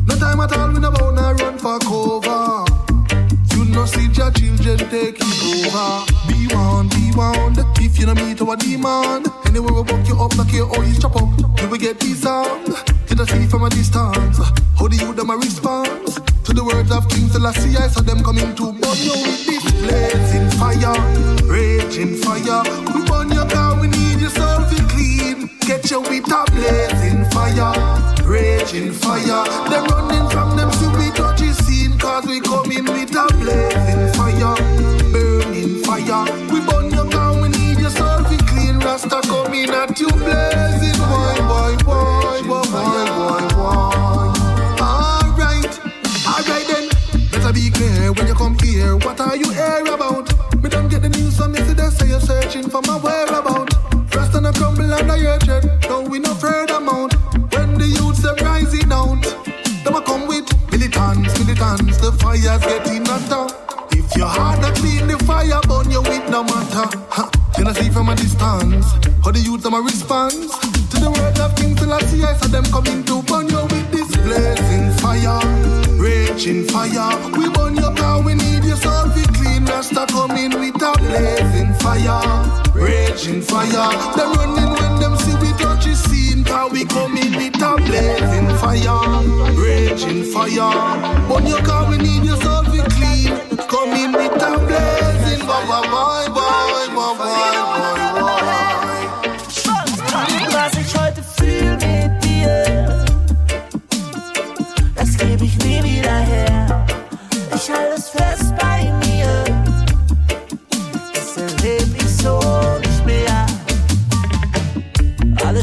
No 0.07 0.15
time 0.17 0.39
at 0.41 0.57
all, 0.57 0.71
we 0.73 0.79
no 0.79 0.91
bound 0.91 1.17
to 1.17 1.43
run 1.43 1.57
for 1.57 1.77
cover. 1.79 2.65
You 3.53 3.65
no 3.65 3.85
see 3.85 4.09
your 4.09 4.31
children 4.31 4.77
taking 4.89 5.37
over. 5.53 6.05
Be 6.27 6.49
one, 6.53 6.89
be 6.89 7.11
one. 7.13 7.53
If 7.77 7.99
you 7.99 8.07
no 8.07 8.15
meet 8.15 8.41
our 8.41 8.55
demand, 8.57 9.27
anywhere 9.45 9.73
we 9.73 9.83
buck 9.83 10.07
you 10.07 10.17
up, 10.17 10.35
like 10.37 10.51
your 10.53 10.67
always 10.73 10.97
chop 10.99 11.15
up. 11.15 11.29
You 11.61 11.69
will 11.69 11.77
get 11.77 12.01
on. 12.25 12.65
You 13.09 13.15
don't 13.15 13.29
see 13.29 13.45
from 13.47 13.63
a 13.63 13.69
distance. 13.69 14.39
How 14.79 14.87
the 14.87 14.97
youth 14.97 15.15
them 15.15 15.29
a 15.29 15.37
response 15.37 16.15
to 16.15 16.53
the 16.53 16.63
words 16.63 16.91
of 16.91 17.07
King 17.09 17.29
Selassie? 17.29 17.77
I 17.77 17.87
saw 17.87 18.01
them 18.01 18.23
coming 18.23 18.55
to 18.55 18.65
burn 18.73 18.97
you 18.97 19.13
with 19.13 19.45
this 19.45 19.63
blazing 19.77 20.49
fire, 20.57 20.97
raging 21.45 22.17
fire. 22.17 22.63
We 22.95 23.05
burn 23.05 23.29
your 23.31 23.47
car, 23.47 23.79
we 23.79 23.87
need 23.87 24.21
your 24.21 24.31
soul 24.31 24.60
Get 25.71 25.89
you 25.89 26.01
with 26.01 26.29
a 26.29 26.43
blazing 26.51 27.23
fire, 27.31 27.71
raging 28.25 28.91
fire. 28.91 29.45
Them 29.69 29.85
running 29.85 30.29
from 30.29 30.57
them 30.57 30.69
stupid 30.73 31.15
touchy 31.15 31.53
scene, 31.63 31.97
cause 31.97 32.25
we 32.25 32.41
coming 32.41 32.83
with 32.83 33.15
a 33.15 33.25
blazing 33.39 34.11
fire, 34.11 34.53
burning 35.13 35.81
fire. 35.85 36.25
We 36.51 36.59
burn 36.67 36.91
your 36.91 37.09
car, 37.09 37.41
we 37.41 37.47
need 37.47 37.79
your 37.79 37.89
soul 37.89 38.19
to 38.19 38.37
clean. 38.47 38.79
Rasta 38.79 39.21
coming 39.23 39.69
at 39.69 39.97
you 39.97 40.09
blazing, 40.09 40.99
boy, 41.07 41.37
boy, 41.47 41.77
boy, 41.85 42.41
boy, 42.43 42.63
boy, 42.67 43.07
boy, 43.15 43.47
boy. 43.55 44.27
Alright, 44.83 45.79
alright 46.27 46.67
then. 46.67 46.89
Better 47.31 47.53
be 47.53 47.71
clear 47.71 48.11
when 48.11 48.27
you 48.27 48.33
come 48.33 48.59
here. 48.59 48.97
What 48.97 49.21
are 49.21 49.37
you 49.37 49.49
here 49.51 49.85
about? 49.87 50.27
Me 50.61 50.69
don't 50.69 50.89
get 50.89 51.01
the 51.01 51.07
news 51.07 51.37
from 51.37 51.55
yesterday, 51.55 51.89
say 51.91 52.09
you're 52.09 52.19
searching 52.19 52.69
for 52.69 52.81
my 52.81 52.97
whereabout. 52.97 53.50
Under 54.91 55.17
your 55.17 55.39
tread. 55.39 55.65
No, 55.89 56.01
we 56.01 56.19
no 56.19 56.33
further 56.35 56.75
amount. 56.75 57.13
When 57.53 57.77
the 57.77 57.87
youths 57.87 58.25
are 58.25 58.35
rising 58.43 58.91
out, 58.91 59.23
them 59.83 59.95
a 59.95 60.01
come 60.01 60.27
with 60.27 60.45
militants, 60.71 61.39
militants. 61.39 61.97
The 61.97 62.11
fire's 62.19 62.61
getting 62.61 63.05
hotter. 63.05 63.55
If 63.91 64.15
your 64.15 64.27
heart 64.27 64.61
not 64.61 64.75
clean, 64.75 65.07
the 65.07 65.17
fire 65.25 65.61
burn 65.67 65.89
you 65.89 66.01
with 66.01 66.29
no 66.29 66.43
matter. 66.43 66.87
You 67.57 67.63
know 67.65 67.73
see 67.73 67.89
from 67.89 68.09
a 68.09 68.15
distance 68.15 68.85
how 69.23 69.31
the 69.31 69.39
youth 69.39 69.63
them 69.63 69.73
a 69.75 69.81
response 69.81 70.51
to 70.89 70.97
the 70.99 71.11
word 71.11 71.39
of 71.39 71.55
King 71.55 71.77
Selassie. 71.77 72.23
I 72.23 72.33
saw 72.35 72.47
them 72.47 72.65
coming 72.65 73.03
to 73.05 73.21
burn 73.23 73.49
you 73.49 73.63
with 73.63 73.91
this 73.91 74.11
blazing 74.17 74.91
fire, 74.99 75.39
raging 76.01 76.65
fire. 76.67 77.15
We 77.37 77.49
burn 77.49 77.75
your 77.75 77.93
car, 77.95 78.21
we 78.21 78.35
need 78.35 78.63
your 78.65 78.77
soul 78.77 79.07
we 79.15 79.23
clean. 79.37 79.65
Rasta 79.65 80.05
coming 80.09 80.51
with 80.59 80.81
a 80.81 80.91
blazing 80.99 81.73
fire, 81.79 82.40
raging 83.11 83.41
fire. 83.41 84.15
Them 84.15 84.31
running 84.33 84.71
when 84.79 84.99
them 84.99 85.15
see 85.17 85.35
we 85.41 85.51
touch 85.57 85.85
the 85.85 85.95
scene, 85.95 86.43
cause 86.43 86.71
we 86.71 86.85
coming 86.85 87.35
with 87.35 87.61
a 87.61 87.75
blazing 87.75 88.47
fire, 88.57 89.53
raging 89.55 90.23
fire. 90.23 90.71
Burn 91.27 91.45
your 91.45 91.61
car, 91.61 91.89
we 91.89 91.97
need 91.97 92.23
your 92.23 92.37
to 92.37 92.83
clean. 92.95 93.31
Coming 93.67 94.13
with 94.13 94.31
a 94.31 94.51
blazing 94.67 95.45
boy, 95.45 95.63
boy, 95.67 96.27
boy, 96.33 96.40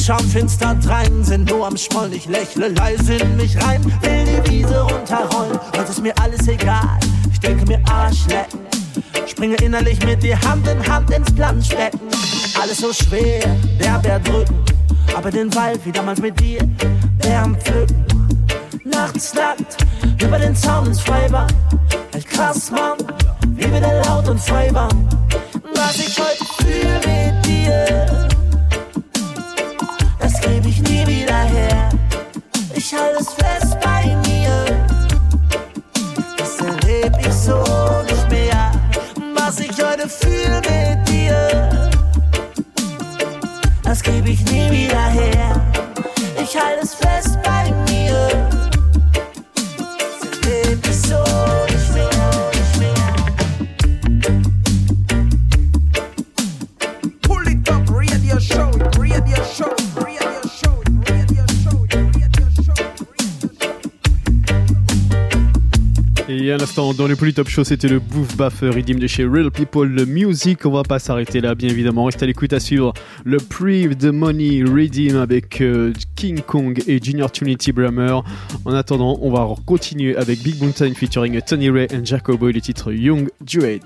Alle 0.08 0.20
schauen 0.20 0.30
finster 0.30 0.74
drein, 0.76 1.22
sind 1.22 1.50
nur 1.50 1.66
am 1.66 1.76
Schmollen. 1.76 2.14
Ich 2.14 2.24
lächle 2.24 2.68
leise 2.68 3.16
in 3.16 3.36
mich 3.36 3.62
rein, 3.62 3.84
will 4.00 4.24
die 4.24 4.50
Wiese 4.50 4.80
runterrollen. 4.80 5.58
Heute 5.76 5.90
ist 5.90 6.00
mir 6.00 6.14
alles 6.18 6.48
egal, 6.48 6.98
ich 7.30 7.38
denke 7.40 7.66
mir 7.66 7.82
Arschlecken. 7.90 8.60
Springe 9.26 9.56
innerlich 9.56 10.02
mit 10.06 10.22
dir 10.22 10.40
Hand 10.40 10.66
in 10.66 10.86
Hand 10.86 11.10
ins 11.10 11.30
Planschbecken. 11.34 12.00
Alles 12.58 12.78
so 12.78 12.90
schwer, 12.90 13.54
der 13.78 13.98
Bär 13.98 14.18
drücken. 14.20 14.64
Aber 15.14 15.30
den 15.30 15.54
Wald 15.54 15.84
wie 15.84 15.92
damals 15.92 16.22
mit 16.22 16.40
dir, 16.40 16.60
Bären 17.18 17.54
pflücken. 17.60 18.02
Nachts 18.84 19.34
nackt, 19.34 19.76
über 20.22 20.38
den 20.38 20.56
Zaun 20.56 20.86
ins 20.86 21.00
Freibad. 21.00 21.52
Echt 22.14 22.30
krass, 22.30 22.70
Mann, 22.70 22.96
wie 23.56 23.70
wir 23.70 23.80
da 23.80 24.00
laut 24.04 24.26
und 24.26 24.40
frei. 24.40 24.70
Was 24.72 25.98
ich 25.98 26.18
heute 26.18 26.44
fühl 26.56 26.94
mit 27.04 27.44
dir, 27.44 28.27
ich 32.88 32.94
halte 32.94 33.18
es 33.20 33.34
fest 33.34 33.76
bei 33.80 34.16
mir, 34.26 34.64
das 36.36 36.58
erleb 36.58 37.16
ich 37.20 37.32
so 37.34 37.62
nicht 38.06 38.30
mehr. 38.30 38.72
Was 39.34 39.60
ich 39.60 39.82
heute 39.82 40.08
fühl 40.08 40.60
mit 40.68 41.08
dir, 41.08 41.90
das 43.82 44.02
geb 44.02 44.26
ich 44.26 44.42
nie 44.50 44.70
wieder 44.70 45.06
her. 45.08 45.60
Ich 46.42 46.58
halte 46.58 46.82
es 46.82 46.94
fest 46.94 47.38
bei 47.42 47.57
dans 66.78 67.08
le 67.08 67.16
Polytop 67.16 67.48
Show, 67.48 67.64
c'était 67.64 67.88
le 67.88 67.98
Bouffe 67.98 68.36
Baffer 68.36 68.68
Redeem 68.68 69.00
de 69.00 69.08
chez 69.08 69.24
Real 69.24 69.50
People 69.50 69.88
le 69.88 70.06
Music. 70.06 70.64
On 70.64 70.70
va 70.70 70.84
pas 70.84 71.00
s'arrêter 71.00 71.40
là, 71.40 71.56
bien 71.56 71.68
évidemment. 71.68 72.04
Restez 72.04 72.22
à 72.22 72.26
l'écoute 72.26 72.52
à 72.52 72.60
suivre 72.60 72.92
le 73.24 73.38
Pre 73.38 73.96
The 73.98 74.12
Money 74.12 74.62
Redeem 74.62 75.16
avec 75.16 75.60
euh, 75.60 75.92
King 76.14 76.40
Kong 76.40 76.80
et 76.86 77.02
Junior 77.02 77.32
Trinity 77.32 77.72
Brammer. 77.72 78.20
En 78.64 78.74
attendant, 78.74 79.18
on 79.22 79.32
va 79.32 79.52
continuer 79.66 80.16
avec 80.16 80.40
Big 80.40 80.62
Mountain 80.62 80.94
featuring 80.94 81.40
Tony 81.42 81.68
Ray 81.68 81.88
et 81.90 82.04
Jacobo 82.04 82.48
et 82.48 82.52
le 82.52 82.60
titre 82.60 82.92
Young 82.92 83.28
Duet. 83.40 83.80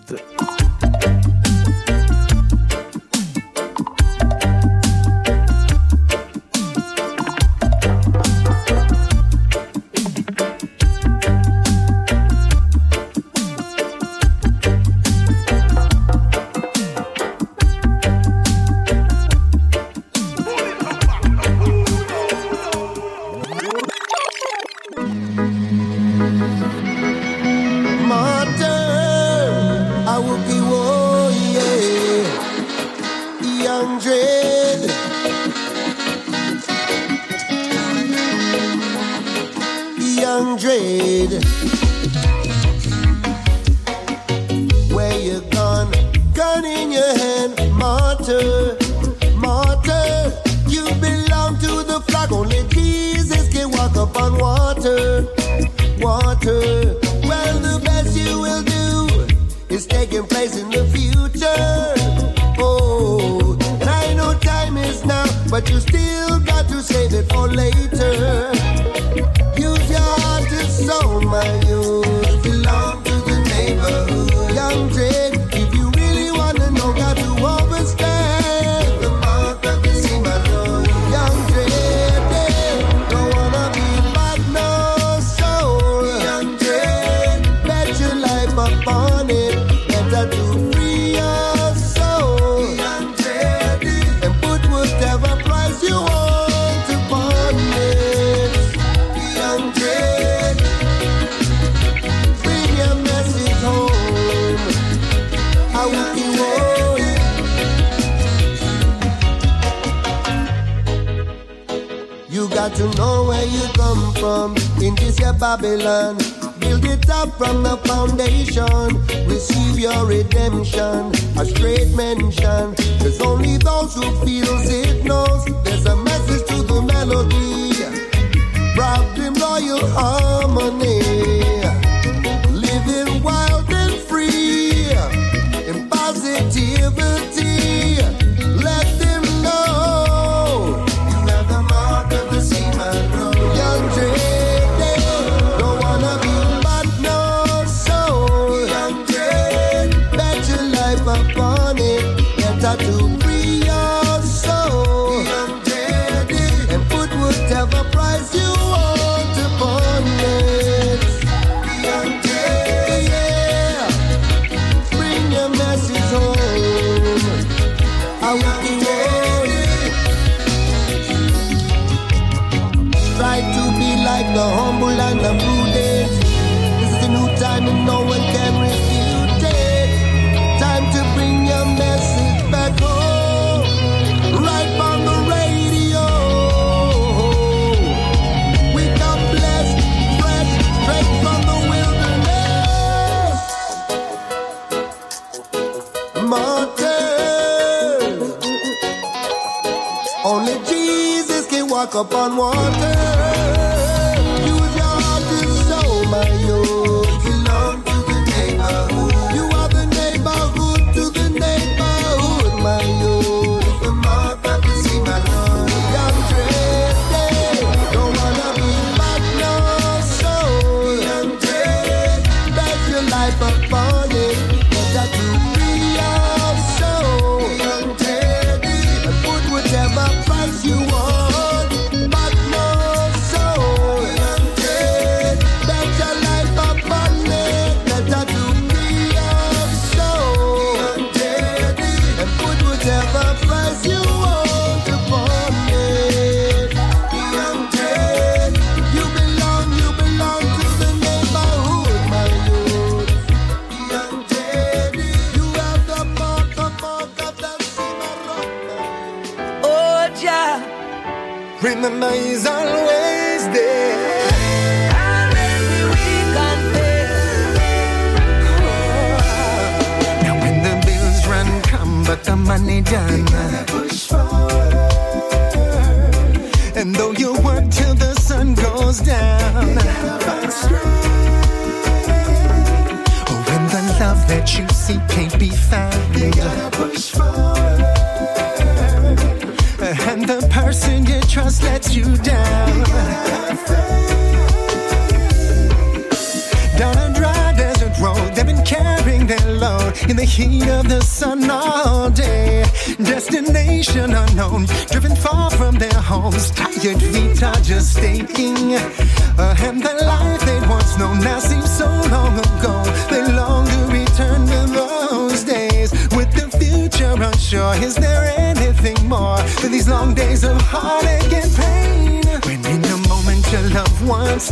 walk 201.95 202.07
upon 202.07 202.37
water. 202.37 203.12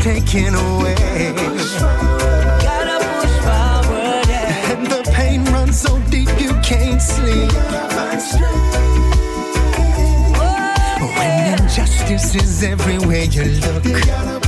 taken 0.00 0.54
away. 0.54 0.94
Gotta 2.64 2.98
push 3.04 3.36
forward. 3.44 4.30
And 4.70 4.86
the 4.86 5.02
pain 5.14 5.44
runs 5.52 5.78
so 5.78 5.98
deep 6.10 6.30
you 6.40 6.54
can't 6.62 7.02
sleep. 7.02 7.52
When 11.16 11.60
injustice 11.60 12.34
is 12.34 12.62
everywhere 12.62 13.24
you 13.24 13.44
look 13.44 14.39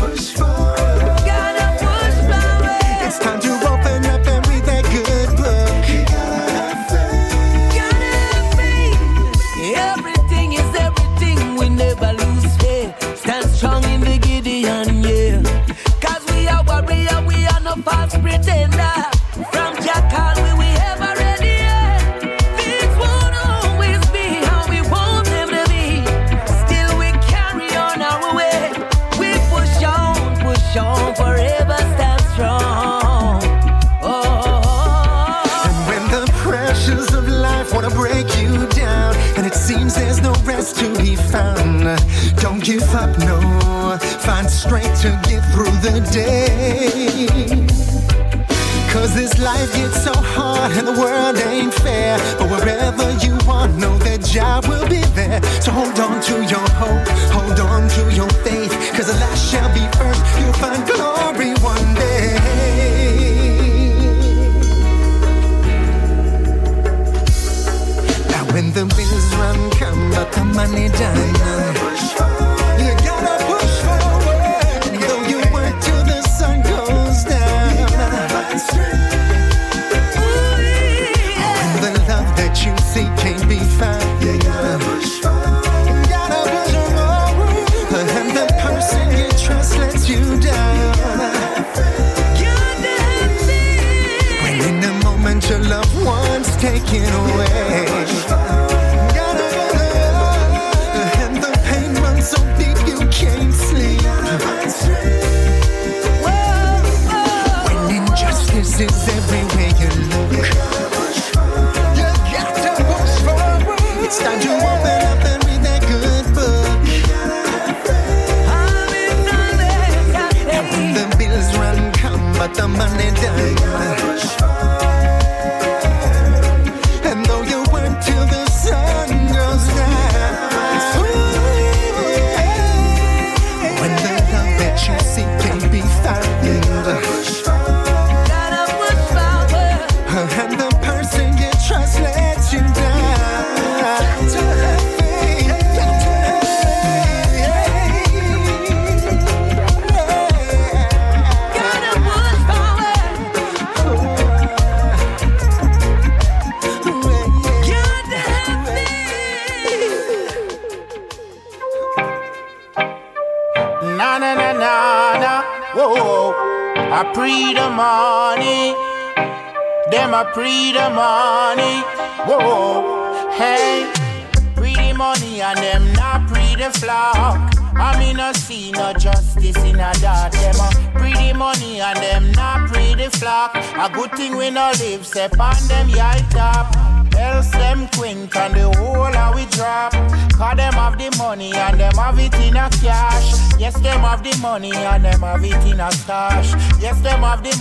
the 68.74 68.86
bills 68.96 69.34
run, 69.36 69.70
come 69.72 70.10
back, 70.10 70.32
come 70.32 70.54
money, 70.54 70.88
Diana. 70.88 71.81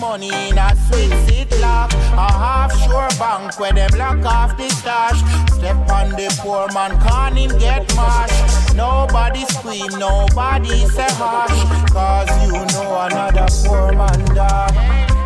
Money 0.02 0.34
in 0.50 0.58
a 0.58 0.76
sweet 0.88 1.14
seat 1.26 1.52
lock. 1.62 1.94
A 1.94 2.28
half 2.44 2.72
sure 2.84 3.08
bank 3.20 3.60
where 3.60 3.72
them 3.72 3.92
lock 3.98 4.26
off 4.26 4.58
the 4.58 4.68
stash. 4.70 5.20
Step 5.54 5.78
on 5.90 6.10
the 6.18 6.28
poor 6.42 6.68
man, 6.74 7.00
can't 7.00 7.38
him 7.38 7.58
get 7.60 7.86
mashed. 7.96 8.76
Nobody 8.76 9.46
scream, 9.46 9.92
nobody 10.00 10.76
say 10.90 11.12
hush. 11.22 11.60
Cause 11.94 12.32
you 12.44 12.58
know 12.74 12.90
another 13.06 13.48
poor 13.64 13.94
man 13.94 14.20
die. 14.34 14.74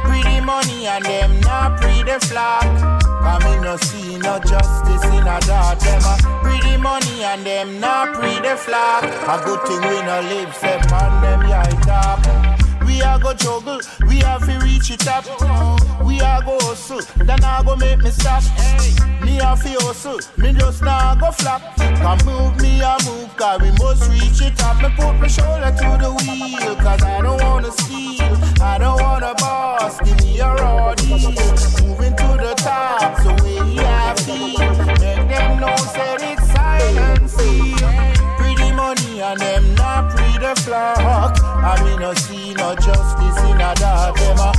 Pretty 0.04 0.42
money 0.42 0.88
and 0.88 1.06
them 1.06 1.40
not 1.40 1.80
pretty 1.80 2.20
flock. 2.28 2.68
Come 3.24 3.44
in 3.54 3.62
no 3.64 3.78
see 3.78 4.18
no 4.20 4.40
justice 4.40 5.06
in 5.16 5.26
a 5.26 5.40
dot. 5.48 5.80
Them 5.80 6.04
a 6.04 6.16
pretty 6.44 6.76
money 6.78 7.24
and 7.24 7.46
them 7.46 7.80
not 7.80 8.14
pretty 8.14 8.56
flock. 8.66 9.04
A 9.04 9.36
good 9.46 9.62
thing 9.68 9.82
we 9.88 9.98
no 10.04 10.20
live, 10.32 10.54
say 10.56 10.78
man 10.92 11.14
them 11.24 11.42
yeah 11.48 11.64
top. 11.88 12.20
We 12.86 13.02
are 13.02 13.20
go 13.20 13.34
juggle, 13.34 13.80
we 14.08 14.18
have 14.20 14.46
to 14.46 14.65
reach 14.90 15.02
it 15.02 15.08
up. 15.08 15.26
We 16.06 16.22
are 16.22 16.42
go 16.44 16.58
hustle, 16.62 17.02
then 17.26 17.44
I 17.44 17.64
go 17.64 17.76
make 17.76 18.00
me 18.00 18.10
stop. 18.12 18.44
Me 19.24 19.36
have 19.36 19.64
to 19.64 19.70
hustle, 19.86 20.20
me 20.38 20.54
just 20.54 20.82
now 20.82 21.16
go 21.16 21.32
flop. 21.32 21.62
Come 21.78 22.20
move 22.26 22.62
me, 22.62 22.82
I 22.82 22.98
move, 23.06 23.36
cause 23.36 23.62
we 23.62 23.72
must 23.72 24.10
reach 24.12 24.42
it 24.42 24.62
up. 24.64 24.82
Me 24.82 24.90
put 24.96 25.14
my 25.20 25.28
shoulder 25.28 25.72
to 25.72 25.98
the 26.02 26.12
wheel, 26.12 26.76
cause 26.76 27.02
I 27.02 27.22
don't 27.22 27.42
wanna 27.42 27.72
steal, 27.72 28.38
I 28.62 28.78
don't 28.78 29.02
wanna 29.02 29.34
boss. 29.36 30.00
Give 30.02 30.20
me 30.22 30.40
a 30.40 30.54
raw 30.54 30.94
deal, 30.96 31.32
moving 31.82 32.16
to 32.16 32.38
the 32.38 32.54
top, 32.58 33.22
so 33.22 33.34
we 33.44 33.76
have 33.78 34.20
feel. 34.20 34.60
Make 35.00 35.28
them 35.30 35.60
know 35.60 35.76
that 35.96 36.22
it's 36.22 36.52
silent. 36.52 37.32
Pretty 38.38 38.72
money 38.72 39.22
and 39.22 39.40
them 39.40 39.76
not 39.76 40.16
pretty 40.16 40.62
flock. 40.62 41.40
I 41.42 41.82
mean, 41.84 42.00
no 42.00 42.14
see 42.14 42.54
no 42.54 42.76
justice 42.76 43.40
in 43.50 43.62
a 43.62 43.74
dark. 43.76 44.18
A 44.20 44.55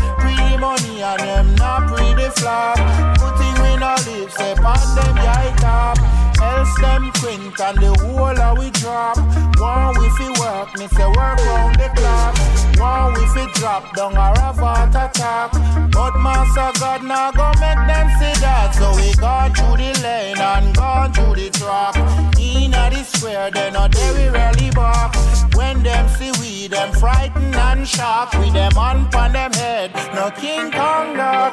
money 0.59 1.03
and 1.03 1.21
them 1.21 1.55
not 1.57 1.89
pretty. 1.89 2.17
Good 2.17 3.35
thing 3.39 3.55
we 3.63 3.77
no 3.77 3.95
live, 4.07 4.33
say 4.33 4.53
on 4.53 4.97
them 4.97 5.17
yai 5.17 5.55
top. 5.59 5.99
Else 6.41 6.81
them 6.81 7.11
print 7.15 7.59
and 7.61 7.79
the 7.79 7.93
whole 8.05 8.39
of 8.39 8.59
we 8.59 8.71
drop. 8.71 9.17
One 9.59 9.99
we 9.99 10.09
fi 10.17 10.29
work, 10.41 10.79
me 10.79 10.87
say 10.89 11.07
work 11.07 11.39
round 11.49 11.77
the 11.77 11.89
clock. 11.97 12.37
One 12.79 13.15
we 13.15 13.27
fi 13.35 13.51
drop 13.55 13.95
down 13.97 14.13
a 14.13 14.35
ravat 14.37 14.91
attack. 14.91 15.53
But 15.91 16.15
Master 16.19 16.79
God 16.79 17.03
now 17.05 17.31
go 17.33 17.49
make 17.61 17.83
them 17.89 18.09
see 18.19 18.41
that. 18.41 18.75
So 18.75 18.95
we 18.97 19.15
gone 19.15 19.55
through 19.55 19.79
the 19.79 19.99
lane 20.03 20.39
and 20.39 20.77
gone 20.77 21.13
through 21.13 21.37
the 21.37 21.51
track. 21.51 21.97
In 22.39 22.71
the 22.73 23.03
square, 23.05 23.51
they 23.51 23.71
not 23.71 23.93
there 23.93 24.15
we 24.15 24.29
rally 24.29 24.71
back. 24.71 25.16
When 25.57 25.83
them 25.83 26.09
see 26.17 26.33
we, 26.41 26.69
them 26.69 26.93
frightened 26.93 27.55
and 27.55 27.89
shocked. 27.89 28.39
With 28.39 28.53
them 28.53 28.77
on 28.77 29.11
pon 29.11 29.33
them 29.33 29.53
head, 29.53 29.95
no 30.15 30.31
King 30.31 30.71
Kong 30.71 31.17
dog. 31.17 31.53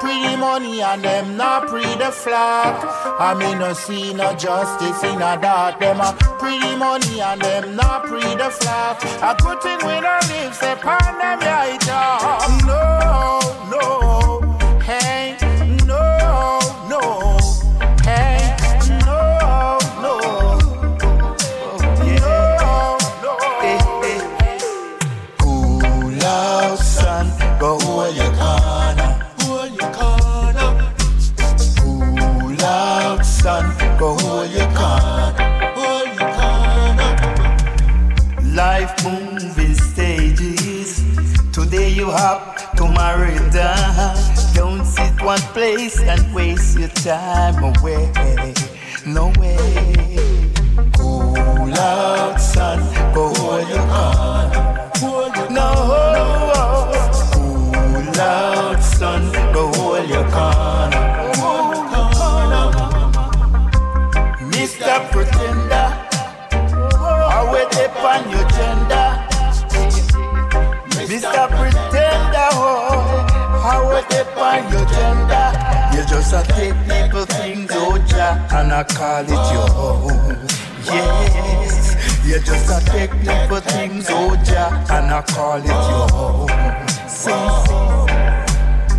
Pretty 0.00 0.36
money 0.36 0.82
and 0.82 1.02
them 1.02 1.36
not 1.36 1.68
pre 1.68 1.82
the 1.82 2.10
flock. 2.10 2.74
I 3.20 3.34
mean 3.38 3.58
no 3.58 3.72
see 3.72 4.12
no 4.12 4.34
justice 4.34 5.02
in 5.04 5.16
a 5.16 5.38
that. 5.40 5.78
Them 5.78 6.00
a 6.00 6.12
pretty 6.40 6.76
money 6.76 7.20
and 7.20 7.40
them 7.40 7.76
not 7.76 8.04
pre 8.06 8.20
the 8.20 8.50
flock. 8.50 9.02
A 9.22 9.36
good 9.40 9.62
thing 9.62 9.78
we 9.78 10.00
don't 10.00 10.28
live, 10.28 10.54
say 10.54 10.74
pon 10.82 11.18
them 11.18 11.40
yeah 11.40 11.78
dog. 11.86 12.42
Um, 12.42 12.58
no, 12.66 13.40
no, 13.70 14.15
one 45.26 45.40
place 45.54 45.98
and 46.02 46.32
waste 46.32 46.78
your 46.78 46.88
time 46.88 47.56
away. 47.64 48.12
No 49.04 49.32
way. 49.40 49.56
Cool 50.96 51.74
out, 51.74 52.40
son, 52.40 52.78
go 53.12 53.34
hold 53.34 53.68
your 53.68 53.80
your 55.36 55.50
No. 55.50 55.68
Cool 57.32 58.20
out, 58.20 58.80
son, 58.80 59.32
go 59.52 59.66
hold 59.72 60.08
your 60.08 60.30
corner. 60.30 60.85
Upon 74.36 74.70
your 74.70 74.86
gender. 74.86 75.48
You 75.94 76.04
just 76.06 76.32
a 76.32 76.42
take 76.52 76.76
people 76.84 77.24
things, 77.24 77.70
oh, 77.72 77.96
ja, 78.08 78.46
and 78.52 78.72
I 78.72 78.84
call 78.84 79.24
it 79.24 79.52
your 79.52 79.70
own. 79.76 80.46
Yes, 80.84 81.96
you 82.24 82.38
just 82.40 82.68
a 82.70 82.84
take 82.90 83.12
people 83.12 83.60
things, 83.60 84.06
oh, 84.10 84.34
ja, 84.44 84.84
and 84.90 85.12
I 85.12 85.22
call 85.22 85.58
it 85.58 85.66
your 85.66 86.08
own. 86.12 86.48
Sing. 87.08 87.34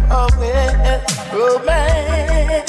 Oh, 0.09 0.27
well, 0.39 1.03
oh, 1.33 2.66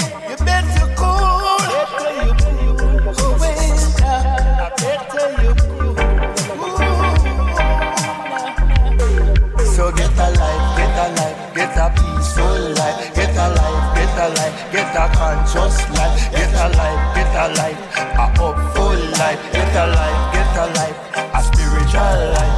peaceful 12.39 12.71
life, 12.75 13.15
get 13.15 13.37
a 13.37 13.49
life, 13.49 13.95
get 13.95 14.19
a 14.19 14.29
life, 14.39 14.73
get 14.73 14.97
a 14.97 15.09
conscious 15.17 15.77
life, 15.91 16.31
get 16.31 16.55
a 16.55 16.69
life, 16.77 17.15
get 17.15 17.35
a 17.35 17.49
life, 17.59 17.81
a 17.97 18.27
hopeful 18.39 18.99
life, 19.19 19.41
get 19.53 19.75
a 19.75 19.87
life, 19.87 20.33
get 20.33 20.57
a 20.57 20.67
life, 20.79 20.99
a 21.35 21.41
spiritual 21.43 22.19
life. 22.37 22.57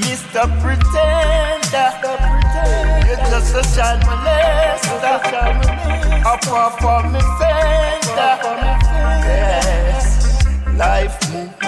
Mr. 0.00 0.44
Pretender, 0.60 1.90
you're 3.06 3.24
just 3.30 3.54
a 3.54 3.62
child 3.74 4.00
molester, 4.02 4.98
a 6.24 6.38
far 6.46 6.70
from 6.80 7.12
me 7.12 7.20
fender. 7.38 8.34
Yes, 9.28 10.06
life 10.76 11.16
moving 11.32 11.67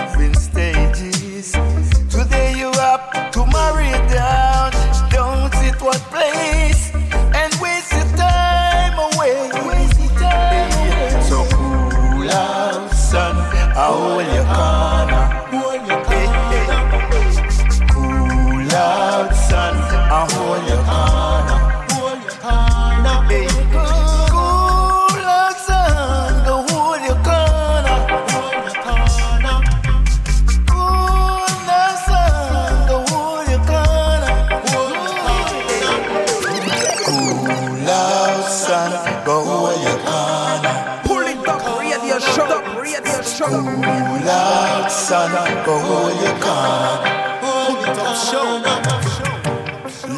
son, 45.11 45.33
go 45.67 45.75
hold 45.77 46.15
your 46.23 46.37
car. 46.39 47.03
Hold 47.43 47.83
it 47.83 47.99
up, 47.99 48.15
show. 48.27 48.63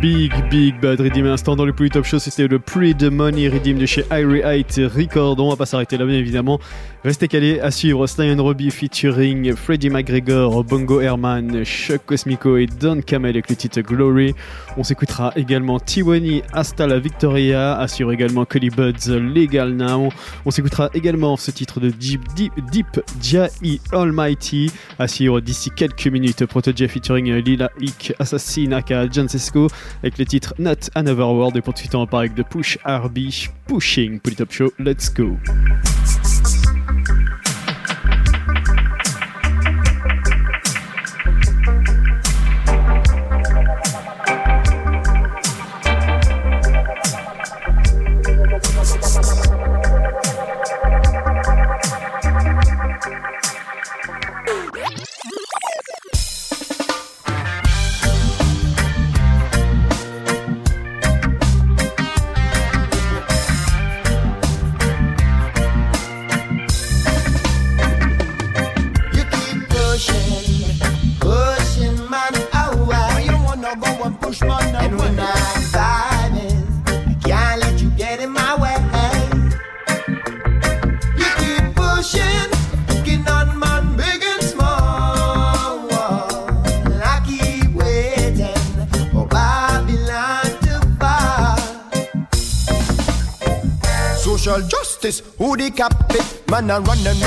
Big 0.01 0.33
Big 0.49 0.81
Bad 0.81 1.01
Redeem. 1.01 1.27
Instant 1.27 1.57
dans 1.57 1.65
le 1.65 1.73
plus 1.73 1.91
top 1.91 2.05
show 2.05 2.19
c'était 2.19 2.47
le 2.47 2.59
Pre 2.59 2.97
the 2.97 3.11
Money 3.11 3.49
Redeem 3.49 3.79
de 3.79 3.87
chez 3.87 4.05
Irie 4.13 4.41
Height 4.41 4.81
Record 4.95 5.39
on 5.41 5.51
va 5.51 5.57
pas 5.57 5.67
s'arrêter 5.67 5.97
là 5.97 6.05
bien 6.05 6.17
évidemment. 6.17 6.61
Restez 7.05 7.27
calés 7.27 7.61
à 7.61 7.71
suivre 7.71 8.07
Sly 8.07 8.35
Robbie 8.35 8.71
featuring 8.71 9.55
Freddie 9.55 9.91
McGregor 9.91 10.63
Bongo 10.65 11.01
Herman 11.01 11.65
Chuck 11.65 12.05
Cosmico 12.07 12.57
et 12.57 12.67
Don 12.67 13.01
Camel 13.01 13.31
avec 13.31 13.51
le 13.51 13.57
titre 13.57 13.81
Glory. 13.81 14.35
On 14.77 14.85
s'écoutera 14.85 15.33
également 15.37 15.81
Tiwani 15.81 16.43
Hasta 16.53 16.87
la 16.87 16.99
Victoria. 16.99 17.85
Suivre 17.89 18.13
également 18.13 18.45
Cody 18.45 18.71
Buds 18.71 19.09
Legal 19.09 19.75
Now. 19.75 20.11
On 20.45 20.51
s'écoutera 20.51 20.91
également 20.95 21.37
ce 21.37 21.51
titre 21.51 21.81
de 21.81 21.91
Deep 21.91 22.23
Deep 22.35 22.53
Deep 22.71 23.01
Jai 23.21 23.49
Almighty. 23.93 24.71
Suivre 25.07 25.41
d'ici 25.41 25.71
quelques 25.75 26.07
minutes 26.07 26.47
Protege 26.47 26.87
featuring 26.89 27.33
Lila 27.35 27.71
Ick 27.81 28.15
Assassin 28.19 28.73
aka 28.73 29.09
Jancesco 29.09 29.69
avec 30.03 30.19
le 30.19 30.25
titre 30.25 30.55
Not 30.59 30.91
Another 30.95 31.29
World 31.29 31.57
et 31.57 31.61
pour 31.61 31.75
tout 31.75 31.79
de 31.79 31.81
suite 31.81 31.95
on 31.95 32.01
repart 32.01 32.21
avec 32.21 32.35
de 32.35 32.43
Push 32.43 32.79
RB 32.85 33.19
Pushing 33.67 34.21
pour 34.21 34.31
le 34.31 34.37
top 34.37 34.53
show 34.53 34.73
let's 34.79 35.13
go 35.13 35.37
I'm 96.71 96.85
running. 96.85 97.18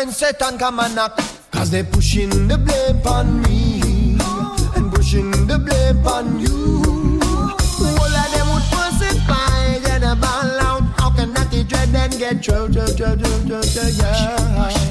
When 0.00 0.12
Satan 0.12 0.56
come 0.56 0.80
and 0.80 0.94
knock. 0.94 1.18
Cause 1.50 1.70
they 1.70 1.82
pushing 1.82 2.30
the 2.48 2.56
blame 2.56 3.06
on 3.06 3.42
me 3.42 4.16
and 4.74 4.90
pushing 4.92 5.30
the 5.46 5.58
blame 5.58 6.06
on 6.06 6.40
you. 6.40 7.20
All 8.00 8.16
of 8.22 8.28
them 8.32 8.48
would 8.52 8.62
falsify 8.72 9.92
and 9.92 10.04
a 10.04 10.16
ball 10.16 10.60
out. 10.68 10.82
How 10.98 11.10
can 11.14 11.34
that 11.34 11.50
dread 11.68 11.88
then 11.90 12.10
get 12.12 12.42
through, 12.42 12.68
through, 12.72 12.86
through, 12.96 13.16
through, 13.16 13.40
through, 13.46 13.62
through, 13.62 13.90
yeah. 14.02 14.89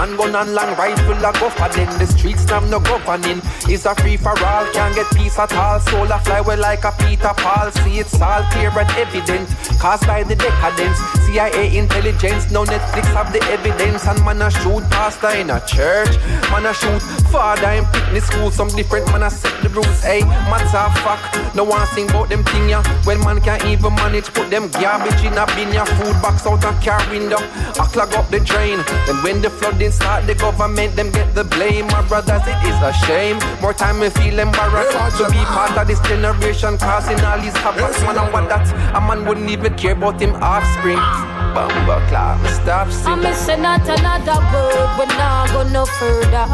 Handgun 0.00 0.34
and 0.34 0.54
long 0.54 0.74
rifle 0.76 1.24
a 1.24 1.32
go 1.38 1.50
for 1.50 1.68
then. 1.68 1.90
The 1.98 2.06
streets 2.06 2.48
have 2.50 2.68
no 2.70 2.80
governing. 2.80 3.42
It's 3.68 3.84
a 3.84 3.94
free 3.94 4.16
for 4.16 4.30
all. 4.30 4.64
Can't 4.72 4.94
get 4.94 5.10
peace 5.10 5.38
at 5.38 5.52
all. 5.52 5.78
Soul 5.80 6.10
a 6.10 6.18
fly 6.20 6.40
well 6.40 6.58
like 6.58 6.84
a 6.84 6.92
Peter 6.98 7.34
Paul. 7.36 7.70
See 7.70 7.98
it's 7.98 8.20
all 8.20 8.42
clear 8.52 8.70
and 8.70 8.90
evident. 8.96 9.48
Caused 9.78 10.06
by 10.06 10.22
the 10.22 10.36
decadence. 10.36 11.19
CIA 11.30 11.76
intelligence. 11.76 12.50
No 12.50 12.64
Netflix 12.64 13.06
have 13.14 13.32
the 13.32 13.40
evidence. 13.54 14.06
And 14.06 14.18
man 14.24 14.42
a 14.42 14.50
shoot 14.50 14.82
pastor 14.90 15.30
in 15.30 15.50
a 15.50 15.60
church. 15.64 16.10
Man 16.50 16.66
a 16.66 16.74
shoot 16.74 17.00
father 17.30 17.70
in 17.70 17.84
picnic 17.86 18.24
school. 18.24 18.50
Some 18.50 18.68
different 18.68 19.06
man 19.12 19.22
a 19.22 19.30
set 19.30 19.54
the 19.62 19.68
rules. 19.68 20.02
Hey, 20.02 20.22
matter 20.50 20.90
fact. 21.06 21.54
No 21.54 21.62
one 21.62 21.86
sing 21.94 22.10
about 22.10 22.28
them 22.28 22.42
thing 22.44 22.68
ya. 22.68 22.82
When 23.04 23.20
man 23.20 23.40
can't 23.40 23.64
even 23.64 23.94
manage 23.94 24.26
put 24.34 24.50
them 24.50 24.68
garbage 24.70 25.22
in 25.22 25.38
a 25.38 25.46
bin 25.54 25.72
ya. 25.72 25.84
Food 25.84 26.18
box 26.20 26.46
out 26.46 26.64
a 26.64 26.72
car 26.82 26.98
window. 27.10 27.38
I 27.78 27.86
clog 27.94 28.12
up 28.14 28.28
the 28.30 28.40
drain. 28.40 28.82
Then 29.06 29.22
when 29.22 29.40
the 29.40 29.50
flooding 29.50 29.92
start, 29.92 30.26
the 30.26 30.34
government 30.34 30.96
them 30.96 31.10
get 31.12 31.32
the 31.34 31.44
blame. 31.44 31.86
My 31.94 32.02
brothers, 32.08 32.42
it 32.42 32.58
is 32.66 32.78
a 32.82 32.92
shame. 33.06 33.38
More 33.62 33.74
time 33.74 34.00
we 34.00 34.10
feel 34.10 34.38
embarrassed 34.38 35.18
to 35.18 35.30
be 35.30 35.42
part 35.54 35.78
of 35.78 35.86
this 35.86 36.00
generation, 36.00 36.76
causing 36.78 37.20
all 37.20 37.38
these 37.38 37.56
havoc. 37.62 37.94
Man, 38.02 38.18
and 38.18 38.32
what 38.32 38.48
that 38.48 38.66
a 38.96 39.00
man 39.00 39.24
wouldn't 39.26 39.50
even 39.50 39.74
care 39.76 39.92
about 39.92 40.20
him 40.20 40.34
offspring. 40.42 40.98
Bumba 41.54 41.98
clock, 42.08 42.38
stop 42.46 42.90
singing. 42.90 43.12
I'm 43.12 43.20
missing 43.22 43.64
out 43.64 43.82
another 43.82 44.38
word, 44.52 44.88
but 44.96 45.08
now 45.18 45.46
go 45.52 45.62
no 45.68 45.84
further. 45.84 46.46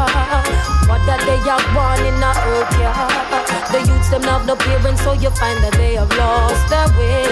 What 0.89 1.05
that 1.05 1.21
they 1.27 1.37
are 1.45 1.61
born 1.75 2.01
in 2.01 2.17
the 2.19 2.31
earth, 2.33 2.73
yeah. 2.81 3.71
The 3.71 3.79
youths 3.85 4.09
them 4.09 4.23
have 4.23 4.45
no 4.45 4.55
parents, 4.55 5.03
so 5.03 5.13
you 5.13 5.29
find 5.31 5.61
that 5.63 5.73
they 5.73 5.95
have 5.95 6.09
lost 6.17 6.65
their 6.69 6.89
way. 6.97 7.29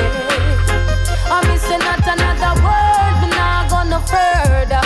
I'm 1.26 1.41
missing 1.49 1.82
out 1.82 2.05
another 2.05 2.53
word, 2.61 3.13
but 3.22 3.32
now 3.34 3.66
go 3.66 3.82
no 3.88 3.99
further. 4.05 4.86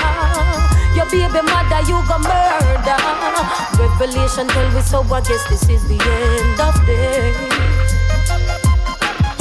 Your 0.96 1.06
baby 1.12 1.42
mother, 1.44 1.82
you 1.84 2.00
go 2.08 2.18
murder. 2.24 3.00
Revelation 3.76 4.48
tell 4.48 4.72
me 4.72 4.82
so, 4.82 5.04
I 5.04 5.20
guess 5.22 5.44
this 5.50 5.68
is 5.68 5.84
the 5.88 6.00
end 6.00 6.60
of 6.64 6.76
day. 6.86 7.69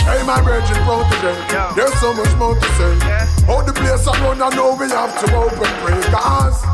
Hey, 0.09 0.23
my 0.25 0.41
virgin 0.41 0.77
protege, 0.89 1.37
there's 1.77 1.93
so 2.01 2.15
much 2.15 2.33
more 2.37 2.55
to 2.57 2.69
say. 2.81 2.97
How 3.45 3.61
the 3.61 3.73
place 3.73 4.07
I 4.09 4.17
run, 4.25 4.41
I 4.41 4.49
know 4.57 4.73
we 4.75 4.89
have 4.89 5.13
to 5.21 5.27
open 5.37 5.71
pray. 5.85 6.01
Cause 6.09 6.65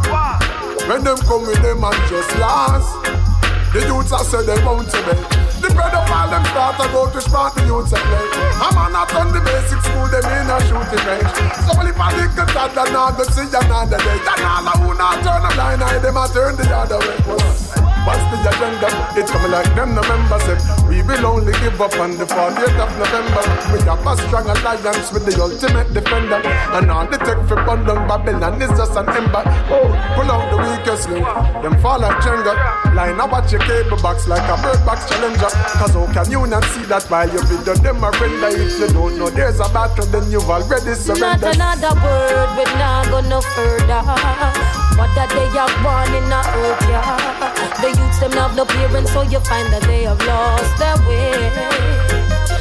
when 0.87 1.03
them 1.03 1.19
come 1.27 1.43
with 1.43 1.61
them 1.63 1.83
and 1.83 1.99
just 2.07 2.31
last, 2.39 2.95
the 3.75 3.83
youths 3.91 4.13
I 4.13 4.23
said 4.23 4.47
they 4.47 4.59
won't 4.63 4.87
obey. 4.87 5.19
The 5.59 5.73
bread 5.75 5.95
of 5.97 6.07
all 6.07 6.29
them 6.31 6.45
start 6.53 6.79
to 6.79 6.87
go 6.93 7.11
to 7.11 7.21
smart 7.21 7.55
the 7.57 7.67
youths 7.67 7.91
and 7.91 8.05
play. 8.07 8.27
A 8.63 8.69
man 8.71 8.93
not 8.93 9.11
on 9.17 9.33
the 9.33 9.41
basic 9.41 9.81
school, 9.83 10.07
them 10.13 10.23
in 10.31 10.47
a 10.47 10.57
shooting 10.71 11.03
range. 11.03 11.33
So 11.67 11.73
if 11.83 11.99
I 11.99 12.15
think 12.15 12.39
that 12.39 12.53
that 12.55 12.93
not 12.93 13.17
go 13.17 13.25
see 13.25 13.49
another 13.51 13.99
day, 13.99 14.19
then 14.23 14.47
all 14.47 14.69
who 14.79 14.95
not 14.95 15.25
turn 15.25 15.43
a 15.43 15.51
blind 15.59 15.83
eye, 15.83 15.99
them 15.99 16.17
a 16.17 16.29
turn 16.31 16.55
the 16.55 16.69
other 16.71 17.03
way. 17.03 17.94
What's 18.05 18.21
the 18.29 18.37
agenda? 18.45 18.89
It's 19.17 19.31
coming 19.31 19.51
like 19.51 19.69
them 19.75 19.95
November 19.95 20.39
said. 20.45 20.61
We 20.89 21.01
will 21.03 21.25
only 21.27 21.53
give 21.65 21.81
up 21.81 21.97
on 21.97 22.17
the 22.17 22.27
40th 22.27 22.77
of 22.77 22.91
November. 23.01 23.43
We 23.73 23.81
have 23.89 24.05
a 24.05 24.13
strong 24.29 24.45
alliance 24.45 25.13
with 25.13 25.25
the 25.25 25.41
ultimate 25.41 25.89
defender. 25.93 26.41
And 26.77 26.91
all 26.91 27.07
the 27.07 27.17
tech 27.17 27.41
for 27.49 27.57
London, 27.65 28.07
Babylon 28.07 28.61
is 28.61 28.69
just 28.77 28.93
an 28.97 29.09
ember. 29.09 29.43
Oh, 29.73 29.89
pull 30.17 30.29
out 30.29 30.53
the 30.53 30.59
weakest 30.61 31.09
link. 31.09 31.25
Them 31.65 31.81
fall 31.81 32.01
like 32.01 32.21
Jenga. 32.21 32.53
Line 32.95 33.19
up 33.19 33.33
watch 33.33 33.51
your 33.53 33.61
cable 33.63 33.97
box 34.03 34.29
like 34.29 34.45
a 34.53 34.57
bird 34.61 34.85
box 34.85 35.09
challenger. 35.09 35.49
Cause 35.81 35.95
how 35.95 36.07
can 36.13 36.31
you 36.31 36.47
not 36.47 36.65
see 36.77 36.85
that 36.85 37.05
while 37.11 37.29
your 37.33 37.43
video 37.47 37.75
them 37.75 38.05
a 38.05 38.11
render? 38.21 38.53
If 38.53 38.79
you 38.81 38.89
don't 38.93 39.19
know 39.19 39.31
there's 39.31 39.61
a 39.61 39.69
battle, 39.73 40.07
then 40.07 40.31
you've 40.31 40.49
already 40.49 40.95
surrendered 40.95 41.57
Not 41.59 41.81
another 41.81 41.95
word, 42.05 42.49
but 42.55 42.71
not 42.77 43.09
go 43.09 43.21
no 43.25 43.41
further. 43.41 44.05
What 44.97 45.11
that 45.19 45.27
they 45.35 45.51
are 45.59 45.75
born 45.83 46.07
in 46.15 46.31
the 46.31 46.39
earth, 46.39 46.87
yeah. 46.87 47.51
The 47.83 47.91
youths 47.99 48.19
them 48.21 48.33
have 48.39 48.55
no 48.55 48.65
parents, 48.65 49.13
so 49.13 49.23
you 49.23 49.41
find 49.41 49.67
that 49.73 49.83
they 49.83 50.05
have 50.05 50.23
lost 50.23 50.71
their 50.79 50.95
way. 51.03 51.35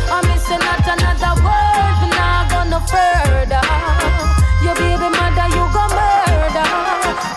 I'm 0.09 0.25
missing 0.25 0.61
out 0.65 0.81
another 0.81 1.33
word, 1.45 1.93
but 2.01 2.11
now 2.17 2.49
go 2.49 2.59
no 2.73 2.79
further. 2.89 3.61
Your 4.65 4.73
baby 4.73 5.09
mother, 5.13 5.47
you 5.53 5.63
go 5.69 5.85
murder. 5.93 6.69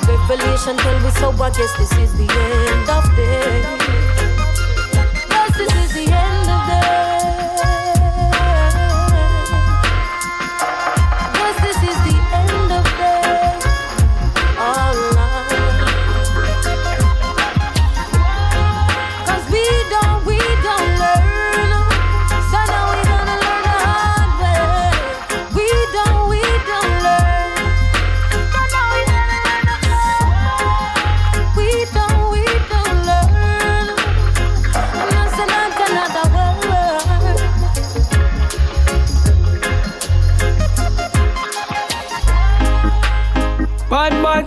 Revelation 0.09 0.77
tell 0.81 0.99
me 1.05 1.11
so, 1.21 1.29
I 1.45 1.51
guess 1.51 1.77
this 1.77 1.93
is 2.01 2.13
the 2.17 2.25
end 2.25 2.89
of 2.89 3.05
day. 3.17 4.06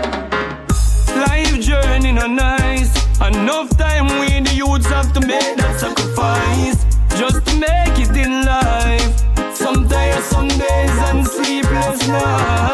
Life 1.21 1.55
journey 1.61 2.11
no 2.13 2.25
nice. 2.25 2.91
Enough 3.21 3.77
time 3.77 4.07
we 4.19 4.39
the 4.41 4.53
youths 4.55 4.87
have 4.87 5.13
to 5.13 5.19
make 5.19 5.57
that 5.57 5.79
sacrifice 5.79 6.79
just 7.19 7.45
to 7.45 7.53
make 7.59 7.99
it 7.99 8.17
in 8.17 8.43
life. 8.43 9.21
Some 9.53 9.87
tired 9.87 10.23
Sundays 10.23 10.97
and 11.09 11.27
sleepless 11.27 12.07
nights. 12.07 12.66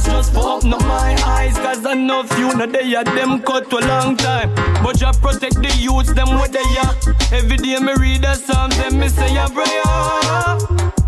Thanks 0.00 0.30
just 0.30 0.34
for 0.34 0.56
up 0.56 0.82
my 0.82 1.16
eyes, 1.26 1.56
cause 1.58 1.84
I 1.86 1.94
know 1.94 2.22
few 2.24 2.54
no 2.54 2.66
they 2.66 2.94
are 2.94 3.04
them 3.04 3.40
cut 3.42 3.70
to 3.70 3.78
a 3.78 3.84
long 3.86 4.16
time. 4.16 4.54
But 4.82 5.00
you 5.00 5.10
protect 5.20 5.56
the 5.56 5.74
youths, 5.78 6.12
them 6.12 6.28
where 6.28 6.48
they 6.48 6.60
are. 6.84 6.94
Every 7.32 7.56
day 7.56 7.78
me 7.78 7.92
read 7.98 8.24
a 8.24 8.34
psalm, 8.34 8.70
then 8.70 8.98
me 8.98 9.08
say 9.08 9.36
a 9.36 9.48
prayer. 9.48 9.82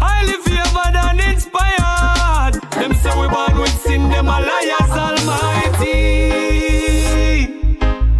Highly 0.00 0.36
favored 0.44 0.96
and 0.96 1.20
inspired. 1.20 2.54
Them 2.72 2.94
say 2.94 3.20
we 3.20 3.28
born 3.28 3.58
with 3.58 3.76
sin, 3.82 4.08
them 4.10 4.26
a 4.26 4.40
liars 4.40 4.96
almighty. 5.06 5.98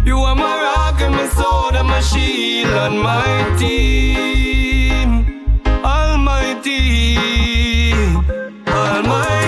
You 0.05 0.17
are 0.17 0.35
my 0.35 0.61
rock 0.61 1.01
and 1.01 1.15
my 1.15 1.27
sword 1.29 1.75
and 1.75 1.87
my 1.87 2.01
shield 2.01 2.73
and 2.85 2.99
my 2.99 3.55
team. 3.57 5.09
Almighty, 5.83 7.17
Almighty. 8.67 9.42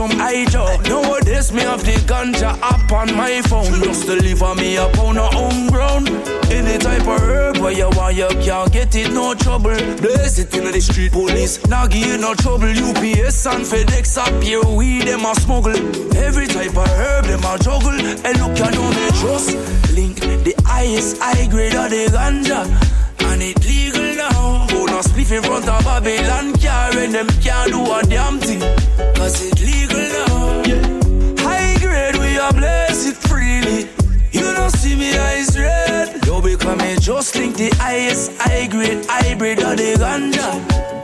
Some 0.00 0.18
hijo 0.18 0.64
Nowadays 0.88 1.52
me 1.52 1.60
have 1.60 1.84
the 1.84 1.92
ganja 2.08 2.58
app 2.62 2.90
on 2.90 3.14
my 3.14 3.42
phone. 3.42 3.82
Just 3.84 4.06
deliver 4.06 4.54
me 4.54 4.78
up 4.78 4.94
a 4.94 4.96
pound 4.96 5.18
of 5.18 5.30
homegrown. 5.34 6.08
Any 6.50 6.78
type 6.78 7.06
of 7.06 7.20
herb 7.20 7.58
where 7.58 7.72
you 7.72 7.90
want 7.90 8.16
you 8.16 8.28
can't 8.40 8.72
get 8.72 8.94
it 8.96 9.12
no 9.12 9.34
trouble. 9.34 9.76
Blaze 10.00 10.38
it 10.38 10.54
in 10.54 10.64
the 10.64 10.80
street 10.80 11.12
police. 11.12 11.54
Now 11.66 11.86
give 11.86 12.06
you 12.06 12.16
no 12.16 12.32
trouble. 12.34 12.72
UPS 12.88 13.44
and 13.52 13.64
FedEx 13.70 14.16
up 14.16 14.42
here 14.42 14.64
weed 14.64 15.02
them 15.02 15.26
a 15.26 15.34
smuggle. 15.34 15.76
Every 16.16 16.46
type 16.46 16.76
of 16.76 16.88
herb 16.88 17.26
them 17.26 17.44
a 17.44 17.58
juggle. 17.58 18.00
And 18.26 18.34
look 18.40 18.56
you 18.58 18.70
know 18.76 18.88
me 18.96 19.06
trust. 19.20 19.52
link 19.92 20.16
the 20.20 20.54
highest 20.64 21.18
high 21.18 21.46
grade 21.46 21.74
of 21.74 21.90
the 21.90 22.06
ganja. 22.16 22.60
And 23.28 23.42
it 23.42 23.62
legal 23.66 23.89
now. 24.70 24.78
Bonus 24.78 25.08
spliff 25.08 25.32
in 25.36 25.42
front 25.42 25.68
of 25.68 25.84
Babylon 25.84 26.52
car 26.54 26.96
and 26.96 27.14
them 27.14 27.28
can't 27.40 27.72
do 27.72 27.92
a 27.92 28.02
damn 28.02 28.38
thing. 28.38 28.60
Cause 29.14 29.42
it 29.44 29.60
legal 29.60 29.98
now. 29.98 31.44
High 31.44 31.78
grade, 31.78 32.16
we 32.16 32.38
are 32.38 32.52
blessed 32.52 33.16
freely. 33.28 33.88
You 34.32 34.54
don't 34.54 34.70
see 34.70 34.96
me 34.96 35.16
eyes 35.16 35.58
red. 35.58 36.24
Yo, 36.26 36.40
because 36.40 36.78
me 36.78 36.96
just 37.00 37.34
link 37.36 37.56
the 37.56 37.70
highest 37.76 38.32
high 38.38 38.66
grade 38.66 39.04
hybrid 39.08 39.58
of 39.60 39.76
the 39.76 39.94
ganja. 39.94 40.50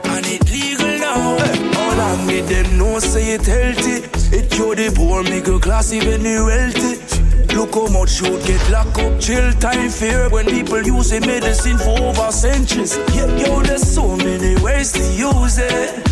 And 0.05 0.25
it 0.25 0.49
legal 0.51 0.99
now. 0.99 1.37
Hey, 1.37 1.73
how 1.73 1.97
long 1.97 2.27
me 2.27 2.41
them 2.41 2.77
know 2.77 2.99
say 2.99 3.33
it 3.33 3.45
healthy? 3.45 4.07
It 4.35 4.51
cure 4.51 4.75
the 4.75 4.91
poor, 4.95 5.23
middle 5.23 5.59
class, 5.59 5.93
even 5.93 6.23
the 6.23 6.43
wealthy. 6.43 7.06
Look 7.55 7.73
how 7.73 7.87
much 7.87 8.21
you'd 8.21 8.43
get 8.45 8.69
locked 8.69 8.99
up, 8.99 9.19
jail 9.19 9.51
time 9.53 9.89
fear 9.89 10.29
when 10.29 10.45
people 10.45 10.81
use 10.83 11.11
medicine 11.11 11.77
for 11.77 11.99
over 11.99 12.31
centuries. 12.31 12.97
Yeah, 13.13 13.25
yo, 13.37 13.61
there's 13.61 13.83
so 13.83 14.15
many 14.15 14.61
ways 14.61 14.91
to 14.93 15.01
use 15.13 15.57
it. 15.57 16.07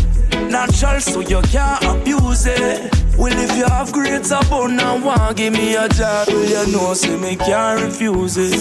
Natural, 0.50 1.00
so 1.00 1.20
you 1.20 1.40
can't 1.42 1.82
abuse 1.84 2.46
it. 2.46 2.92
Well, 3.16 3.32
if 3.32 3.56
you 3.56 3.64
have 3.64 3.92
grades 3.92 4.30
abundant, 4.30 5.04
want 5.04 5.36
give 5.36 5.52
me 5.52 5.74
a 5.74 5.88
job, 5.88 6.28
well, 6.28 6.66
you 6.66 6.72
know, 6.72 6.94
say 6.94 7.16
me 7.16 7.36
can't 7.36 7.82
refuse 7.82 8.36
it. 8.36 8.52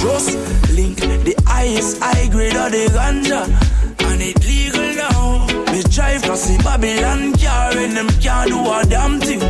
Just 0.00 0.36
link 0.70 0.98
the 0.98 1.34
highest 1.46 1.98
high 2.00 2.28
grade 2.28 2.56
of 2.56 2.70
the 2.70 2.86
ganja, 2.86 3.46
and 4.10 4.22
it 4.22 4.38
legal 4.44 4.94
now. 4.94 5.46
Me 5.72 5.82
drive 5.82 6.22
cause 6.22 6.46
the 6.46 6.62
Babylon 6.62 7.32
car 7.38 7.76
and 7.76 7.96
them 7.96 8.08
can't 8.20 8.50
do 8.50 8.60
a 8.60 8.84
damn 8.88 9.18
thing, 9.20 9.40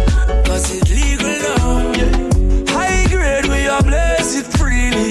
cause 0.45 0.71
it 0.75 0.89
legal 0.91 1.27
now. 1.27 1.42
Grade, 3.83 4.35
we 4.35 4.41
are 4.41 4.45
freely. 4.59 5.11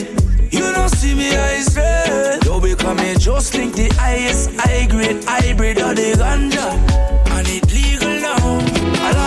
You 0.51 0.71
don't 0.73 0.89
see 0.89 1.15
me 1.15 1.35
eyes 1.35 1.75
red. 1.75 2.43
Yo, 2.45 2.59
because 2.59 2.97
me 2.97 3.15
just 3.15 3.53
link 3.55 3.75
the 3.75 3.89
highest 3.95 4.51
high 4.59 4.85
grade 4.85 5.23
hybrid 5.23 5.79
of 5.79 5.95
the 5.95 6.13
ganja. 6.13 6.90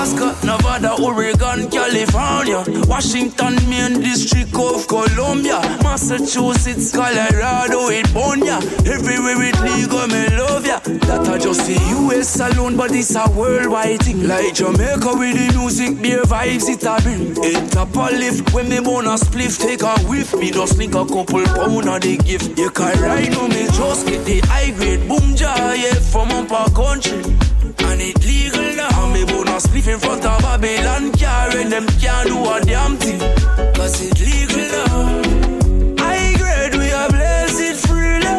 Alaska, 0.04 0.46
Nevada, 0.46 1.02
Oregon, 1.02 1.70
California, 1.70 2.62
Washington, 2.86 3.54
Maine 3.70 4.02
district 4.02 4.54
of 4.54 4.86
Columbia, 4.86 5.60
Massachusetts, 5.82 6.92
Colorado, 6.94 7.88
it 7.88 8.12
born. 8.12 8.42
Everywhere 8.44 9.40
it 9.40 9.58
legal, 9.62 10.06
me 10.08 10.28
love 10.36 10.66
ya. 10.66 10.78
That 11.08 11.26
are 11.26 11.38
just 11.38 11.64
the 11.66 11.80
US 11.96 12.38
alone, 12.38 12.76
but 12.76 12.92
it's 12.92 13.16
a 13.16 13.24
worldwide 13.30 14.02
thing. 14.02 14.28
Like 14.28 14.52
Jamaica 14.52 15.14
with 15.16 15.40
the 15.40 15.58
music, 15.58 16.02
beer 16.02 16.20
vibes 16.24 16.68
it 16.68 16.84
a 16.84 17.00
bring. 17.02 17.32
It 17.42 17.74
a 17.74 18.18
lift 18.18 18.52
when 18.52 18.68
me 18.68 18.80
wanna 18.80 19.16
spliff, 19.16 19.58
take 19.58 19.82
a 19.82 19.96
whiff. 20.06 20.34
Me 20.34 20.50
just 20.50 20.76
link 20.76 20.94
a 20.94 21.06
couple 21.06 21.46
pound 21.46 21.88
of 21.88 22.02
the 22.02 22.18
gift. 22.18 22.58
You 22.58 22.68
can 22.68 23.00
ride 23.00 23.34
on 23.36 23.48
me, 23.48 23.64
just 23.68 24.06
get 24.06 24.22
the 24.26 24.40
high 24.48 24.70
grade 24.72 25.08
boom 25.08 25.34
jar, 25.34 25.74
yeah, 25.74 25.94
from 25.94 26.30
up 26.30 26.50
a 26.50 26.70
country. 26.74 27.22
And 27.78 28.02
it. 28.02 28.43
Me 29.54 29.60
spliff 29.60 29.86
in 29.86 30.00
front 30.00 30.26
of 30.26 30.42
Babylon 30.42 31.12
car 31.12 31.56
and 31.56 31.70
them 31.70 31.86
can't 32.00 32.26
do 32.26 32.42
a 32.42 32.60
damn 32.62 32.96
thing. 32.96 33.20
Cause 33.74 34.00
it 34.02 34.18
legal 34.18 34.66
now. 34.74 36.02
High 36.02 36.34
grade, 36.34 36.74
we 36.74 36.90
are 36.90 37.08
blessed 37.08 37.86
freely. 37.86 38.34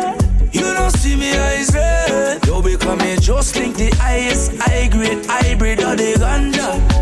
You 0.51 0.73
don't 0.73 0.91
see 0.91 1.15
me 1.15 1.31
eyes 1.37 1.73
red. 1.73 2.45
Yo, 2.45 2.61
because 2.61 2.99
me 2.99 3.15
just 3.15 3.55
link 3.55 3.77
the 3.77 3.91
highest 3.95 4.57
high 4.57 4.89
grade 4.89 5.25
hybrid 5.25 5.79
of 5.79 5.95
the 5.95 6.15
ganja. 6.19 6.94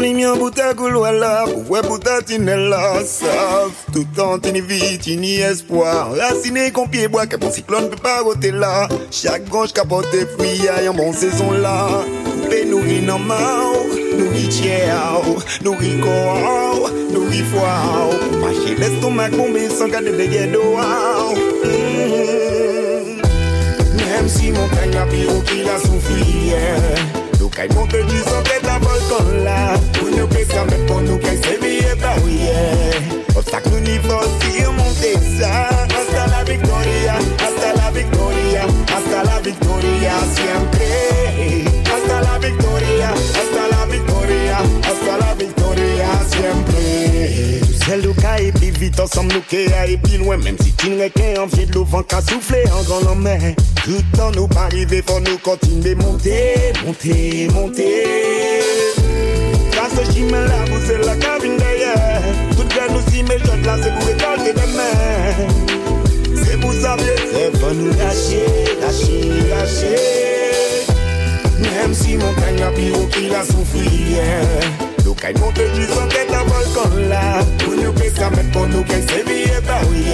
Mami 0.00 0.14
myon 0.14 0.38
bouta 0.38 0.72
goulwa 0.72 1.10
la, 1.12 1.44
pou 1.44 1.74
wè 1.74 1.82
bouta 1.84 2.22
tinel 2.24 2.70
la 2.72 3.02
sav 3.04 3.68
Tout 3.92 4.20
an 4.24 4.40
tini 4.40 4.62
vi, 4.64 4.96
tini 4.96 5.34
espoir. 5.44 6.14
Rasine 6.16 6.72
kon 6.72 6.88
piye 6.88 7.04
bwa, 7.12 7.26
kapon 7.28 7.52
siklon 7.52 7.90
pe 7.92 7.98
parote 8.00 8.48
la. 8.62 8.88
Chak 9.12 9.44
granj 9.52 9.76
kapote 9.76 10.24
fwiya, 10.32 10.78
yon 10.86 10.96
bon 10.96 11.12
sezon 11.12 11.60
la. 11.60 12.00
Pe 12.46 12.64
nouri 12.72 13.04
nan 13.04 13.28
maw, 13.28 13.76
nouri 14.16 14.48
tjeaw, 14.48 15.36
nouri 15.68 15.92
koaw, 16.00 16.88
nouri 17.12 17.44
fwaw 17.52 18.08
Mache 18.40 18.80
l'estomak 18.80 19.36
bombe, 19.36 19.68
san 19.68 19.92
kade 19.92 20.16
deye 20.16 20.48
doaw 20.56 21.36
hmm. 21.60 23.20
Mèm 24.00 24.26
si 24.32 24.48
moun 24.56 24.72
kany 24.72 24.96
la 24.96 25.04
pi 25.12 25.28
ou 25.28 25.44
ki 25.44 25.60
la 25.68 25.76
soufriye 25.84 27.19
Tukaj 27.50 27.68
mute 27.74 28.04
niso 28.04 28.42
vedna 28.46 28.78
bolj 28.78 29.00
kola 29.08 29.74
Unjo 30.06 30.26
pesa 30.26 30.64
me 30.64 30.86
ponukaj 30.86 31.36
se 31.36 31.58
mi 31.62 31.74
je 31.74 31.96
bavje 32.02 32.60
Vsaknuni 33.28 33.98
fosi 34.06 34.58
je 34.58 34.68
mutesa 34.68 35.50
Hasta 35.94 36.26
la 36.26 36.42
victoria, 36.42 37.14
hasta 37.44 37.72
la 37.82 37.90
victoria 37.90 38.62
Hasta 38.94 39.22
la 39.24 39.40
victoria 39.40 40.12
siempre. 40.34 41.19
Jel 47.90 48.04
nou 48.04 48.14
ka 48.22 48.36
epi 48.38 48.68
vit 48.76 48.98
ansam 49.02 49.26
nou 49.26 49.42
ke 49.50 49.64
a 49.74 49.80
epi 49.90 50.20
lwen 50.20 50.44
Mem 50.44 50.58
si 50.62 50.70
ti 50.78 50.92
nreke 50.92 51.32
anvye 51.42 51.64
d'louvan 51.72 52.04
ka 52.06 52.20
souffle 52.22 52.60
an 52.70 52.84
gran 52.86 53.00
lanmen 53.02 53.56
Tout 53.80 54.20
an 54.22 54.36
nou 54.36 54.46
parive 54.52 55.00
fon 55.08 55.24
nou 55.26 55.40
kontine 55.42 55.96
monte, 55.98 56.36
monte, 56.84 57.16
monte 57.50 57.88
Kase 59.74 60.04
jimen 60.12 60.46
la 60.46 60.60
pou 60.68 60.98
la 61.02 61.16
kavin 61.24 61.58
deye 61.58 61.96
Tout 62.52 62.76
gen 62.76 62.94
nou 62.94 63.02
si 63.08 63.24
me 63.26 63.40
jod 63.42 63.66
la 63.66 63.74
se 63.80 63.90
pou 63.96 64.06
rekalte 64.06 64.52
demen 64.60 65.50
Se 66.44 66.60
pou 66.62 66.76
savye 66.78 67.16
se 67.32 67.48
fon 67.56 67.74
nou 67.80 67.96
lache, 67.98 68.44
lache, 68.84 69.18
lache 69.50 69.98
Mem 71.66 71.98
si 71.98 72.14
montagne 72.22 72.70
api 72.70 72.86
ou 73.00 73.10
ki 73.16 73.26
la 73.34 73.42
soufriye 73.50 74.89
souffri 75.00 75.04
Nous 75.04 75.14
caille 75.14 75.34
monte 75.38 75.54
du 75.74 75.84
son 75.86 76.06
tête 76.08 76.32
à 76.32 76.44
volcan 76.44 76.96
là 77.08 77.40
Pour 77.58 77.74
nous 77.74 77.92
que 77.92 78.10
ça 78.10 78.30
met 78.30 78.44
pour 78.52 78.66
nous 78.66 78.82
qu'elle 78.84 79.08
s'éveille 79.08 79.50
pas 79.66 79.80
oui 79.90 80.04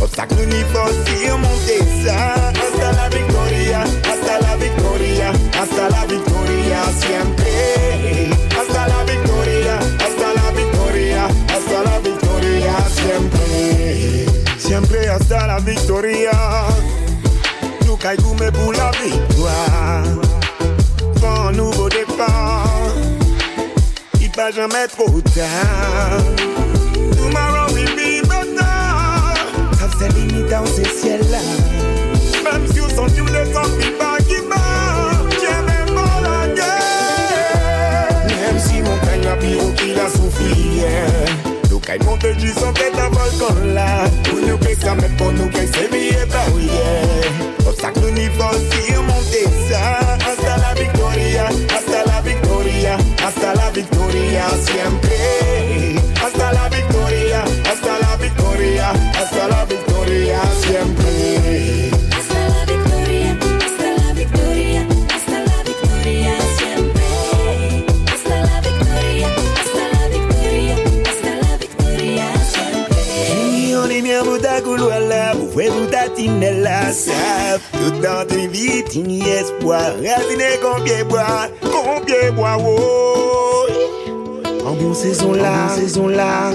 Obstacle 0.00 0.46
ni 0.46 0.60
force 0.72 0.94
monter 1.38 1.84
ça 2.04 2.34
Hasta 2.34 2.92
la 2.92 3.08
victoria, 3.08 3.80
hasta 3.82 4.40
la 4.40 4.56
victoria 4.56 5.32
Hasta 5.60 5.88
la 5.90 6.06
victoria 6.06 6.78
siempre. 7.00 8.30
Hasta 8.58 8.88
la 8.88 9.04
victoria, 9.04 9.78
hasta 9.78 10.34
la 10.34 10.50
victoria 10.52 11.24
Hasta 11.48 11.82
la 11.84 11.98
victoria 12.00 12.74
siempre. 12.94 14.26
Siempre 14.58 15.08
hasta 15.08 15.46
la 15.46 15.58
victoria 15.58 16.30
Pas 24.50 24.56
jamais 24.56 24.88
trop 24.88 25.20
tard 25.20 26.24
Tomorrow 27.16 27.72
will 27.72 27.94
be 27.94 28.20
better. 28.26 28.66
Limites 30.16 30.48
dans 30.50 30.66
ces 30.66 30.84
ciels-là 30.84 31.38
Même 32.44 32.66
si 32.72 32.80
au 32.80 32.88
son 32.88 33.06
tu 33.06 33.20
le 33.20 33.44
sens 33.52 33.68
qui 33.78 33.90
bat, 33.98 34.18
qui 34.26 34.40
bat. 34.48 35.22
Même 35.66 35.94
pour 35.94 36.22
la 36.22 36.48
guerre. 36.54 38.26
Même 38.26 38.58
si 38.58 38.80
mon 38.82 38.96
peigne 38.98 39.26
a 39.28 39.36
pire 39.36 39.74
qu'il 39.76 40.00
a 40.00 40.08
souffri 40.08 40.82
Nous 41.70 41.78
caille 41.78 42.00
du 42.36 42.50
son 42.50 42.72
tête 42.72 42.98
à 42.98 43.08
volcan 43.08 43.54
là. 43.72 44.04
Pour 44.24 44.40
nous 44.40 44.58
que 44.58 44.74
ça 44.82 44.94
met 44.96 45.10
pour 45.16 45.32
nous 45.32 45.48
que 45.48 45.58
c'est 45.58 45.90
bien 45.90 46.26
yeah. 46.58 47.68
Obstacle 47.68 48.12
ni 48.14 48.26
force 48.30 48.58
monter 49.06 49.46
ça. 49.70 50.16
Hasta 50.26 50.56
la 50.56 50.74
victoria, 50.74 51.48
hasta 53.24 53.54
la 53.54 53.70
victoria 53.70 53.70
Hasta 53.70 53.70
la 53.70 53.70
victoria 53.70 54.48
siempre 54.66 55.96
Hasta 56.24 56.52
la 56.52 56.68
victoria, 56.68 57.44
hasta 57.70 57.98
la 57.98 58.16
victoria 58.16 58.90
Hasta 59.14 59.48
la 59.48 59.64
victoria 59.64 60.40
siempre 60.62 61.90
Hasta 62.18 62.48
la 62.48 62.64
victoria, 62.64 63.38
hasta 63.64 63.88
la 64.02 64.12
victoria, 64.14 64.86
hasta 65.14 65.38
la 65.44 65.62
victoria 65.62 66.34
siempre. 66.58 67.04
Hasta 68.12 68.36
la 68.40 68.60
victoria, 68.60 69.28
hasta 69.60 69.84
la 69.94 70.08
victoria, 70.08 70.76
hasta 71.10 71.30
la 71.36 71.56
victoria 71.56 72.26
siempre. 72.52 73.76
On 73.76 73.90
est 73.90 74.02
bien 74.02 74.22
bouta 74.24 74.60
couloir 74.62 75.36
Vous 75.36 75.50
faites 75.52 75.72
bouta 75.72 76.08
tinella 76.14 76.92
Saf 76.92 77.60
Tout 77.69 77.69
dans 78.02 78.26
tes 78.26 78.46
vies, 78.46 78.84
tu 78.90 78.98
n'y 79.00 79.20
espoir. 79.20 79.92
Ravinez 79.96 80.58
combien 80.62 81.04
bois, 81.04 81.48
combien 81.60 82.32
bois, 82.32 82.56
oh. 82.58 83.66
En 84.66 84.72
bon 84.72 84.94
saison 84.94 85.32
là, 85.32 85.50
en 85.50 85.76
bon 85.76 85.82
saison 85.82 86.08
là. 86.08 86.52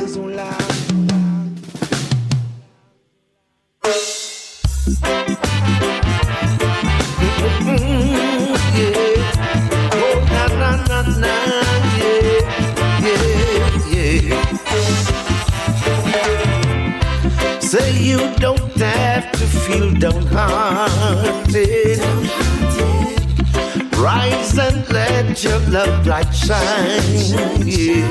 Let 25.36 25.44
your 25.44 25.60
love 25.70 26.08
light 26.08 26.34
shine. 26.34 27.68
Yeah. 27.68 28.08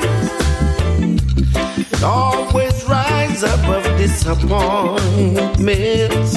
Always 2.04 2.84
rise 2.84 3.42
above 3.42 3.84
disappointments 3.96 6.36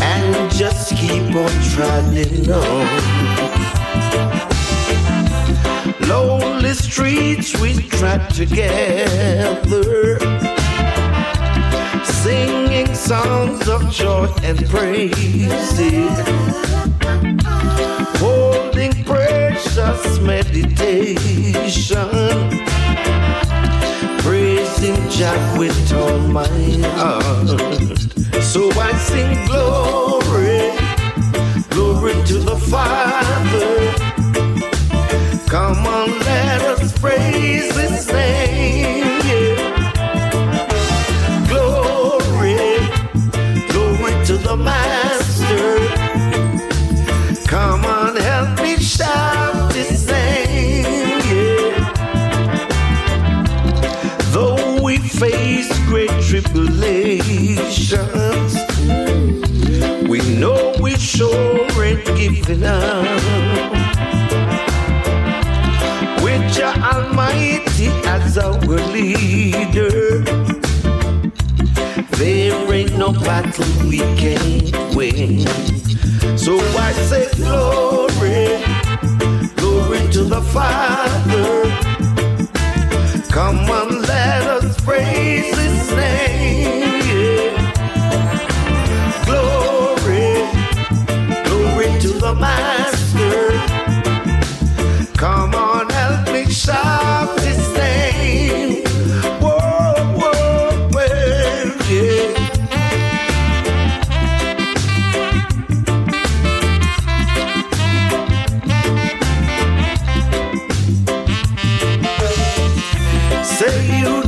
and 0.00 0.52
just 0.52 0.94
keep 0.94 1.34
on 1.34 1.50
trotting 1.72 2.48
on. 2.52 2.86
Lonely 6.08 6.74
streets 6.74 7.58
we 7.60 7.74
trot 7.88 8.30
together 8.30 10.20
singing 12.04 12.94
songs 12.94 13.68
of 13.68 13.90
joy 13.90 14.28
and 14.44 14.64
praise, 14.68 15.48
precious 19.78 20.18
meditation, 20.20 20.78
praising 24.18 24.96
Jah 25.08 25.56
with 25.58 25.92
all 25.92 26.18
my 26.18 26.48
heart. 26.96 27.48
So 28.42 28.70
I 28.72 28.92
sing 28.98 29.46
glory, 29.46 30.72
glory 31.70 32.14
to 32.26 32.38
the 32.38 32.56
Father. 32.56 33.92
Come 35.48 35.86
on, 35.86 36.10
let 36.20 36.62
us 36.62 36.92
praise 36.98 37.76
His 37.76 38.08
name. 38.08 38.77
Tribulations, 56.40 58.54
we 60.08 60.20
know 60.38 60.72
we 60.80 60.94
sure 60.96 61.66
ain't 61.82 62.04
giving 62.16 62.62
up. 62.64 63.04
With 66.22 66.56
your 66.56 66.68
Almighty 66.68 67.88
as 68.06 68.38
our 68.38 68.52
leader, 68.92 70.20
there 72.18 72.72
ain't 72.72 72.96
no 72.96 73.12
battle 73.12 73.88
we 73.88 73.98
can't 74.16 74.72
win. 74.94 75.40
So 76.38 76.56
I 76.78 76.92
say 77.08 77.28
glory, 77.34 78.62
glory 79.56 80.08
to 80.12 80.22
the 80.24 80.40
Father. 80.52 81.64
Come 83.30 83.58
on, 83.70 84.02
let 84.02 84.42
us 84.46 84.80
praise 84.80 85.56
His 85.56 85.77
the 92.28 92.34
Master. 92.34 93.52
Come 95.16 95.54
on, 95.54 95.88
help 95.88 96.32
me 96.32 96.44
shout 96.50 97.37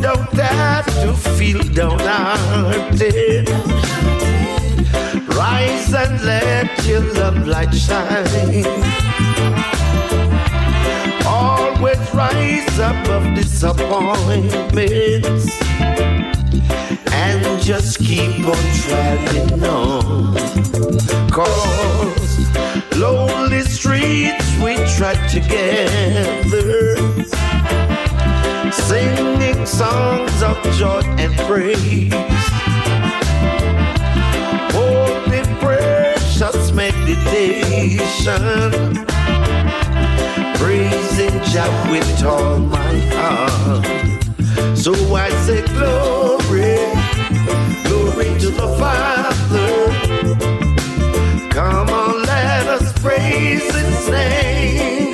don't 0.00 0.32
have 0.32 0.86
to 1.02 1.12
feel 1.36 1.62
downhearted. 1.62 3.48
Rise 5.36 5.92
and 5.94 6.22
let 6.24 6.86
your 6.86 7.02
love 7.14 7.46
light 7.46 7.74
shine. 7.74 8.64
Always 11.26 11.98
rise 12.14 12.78
above 12.78 13.34
disappointments 13.34 15.60
and 17.12 17.60
just 17.62 17.98
keep 17.98 18.46
on 18.46 18.56
traveling 18.82 19.64
on. 19.64 20.34
Cause 21.30 22.38
lonely 22.96 23.60
streets 23.62 24.46
we 24.62 24.76
tread 24.96 25.18
together, 25.28 26.96
singing 28.90 29.64
songs 29.66 30.42
of 30.42 30.60
joy 30.74 31.00
and 31.22 31.32
praise. 31.46 32.12
Oh, 34.74 35.06
Holy 35.28 35.42
precious 35.62 36.72
meditation 36.72 38.42
praising 40.58 41.36
Jah 41.52 41.70
with 41.92 42.24
all 42.24 42.58
my 42.58 42.94
heart. 43.14 43.86
So 44.76 44.92
I 45.14 45.30
say 45.46 45.62
glory, 45.78 46.74
glory 47.86 48.30
to 48.42 48.50
the 48.60 48.68
Father. 48.80 49.70
Come 51.50 51.88
on, 51.90 52.22
let 52.22 52.66
us 52.66 52.92
praise 53.00 53.72
His 53.72 54.08
name. 54.08 55.09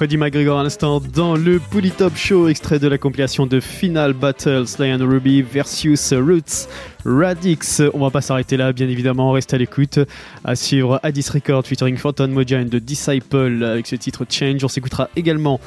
Freddie 0.00 0.16
McGregor 0.16 0.58
à 0.58 0.62
l'instant 0.62 0.98
dans 0.98 1.36
le 1.36 1.58
Pouli 1.58 1.90
Top 1.90 2.16
Show, 2.16 2.48
extrait 2.48 2.78
de 2.78 2.88
la 2.88 2.96
compilation 2.96 3.46
de 3.46 3.60
Final 3.60 4.14
Battle 4.14 4.66
Sly 4.66 4.94
and 4.94 5.06
Ruby 5.06 5.42
versus 5.42 6.14
Roots 6.14 6.68
Radix. 7.04 7.82
On 7.92 7.98
va 7.98 8.10
pas 8.10 8.22
s'arrêter 8.22 8.56
là, 8.56 8.72
bien 8.72 8.88
évidemment, 8.88 9.32
restez 9.32 9.56
à 9.56 9.58
l'écoute. 9.58 9.98
À 10.42 10.56
suivre 10.56 11.00
Addis 11.02 11.26
Record 11.30 11.66
featuring 11.66 11.98
Phantom 11.98 12.30
Moja 12.30 12.60
and 12.60 12.68
The 12.68 12.76
Disciple 12.76 13.62
avec 13.62 13.86
ce 13.86 13.96
titre 13.96 14.24
Change. 14.26 14.64
On 14.64 14.68
s'écoutera 14.68 15.10
également 15.16 15.60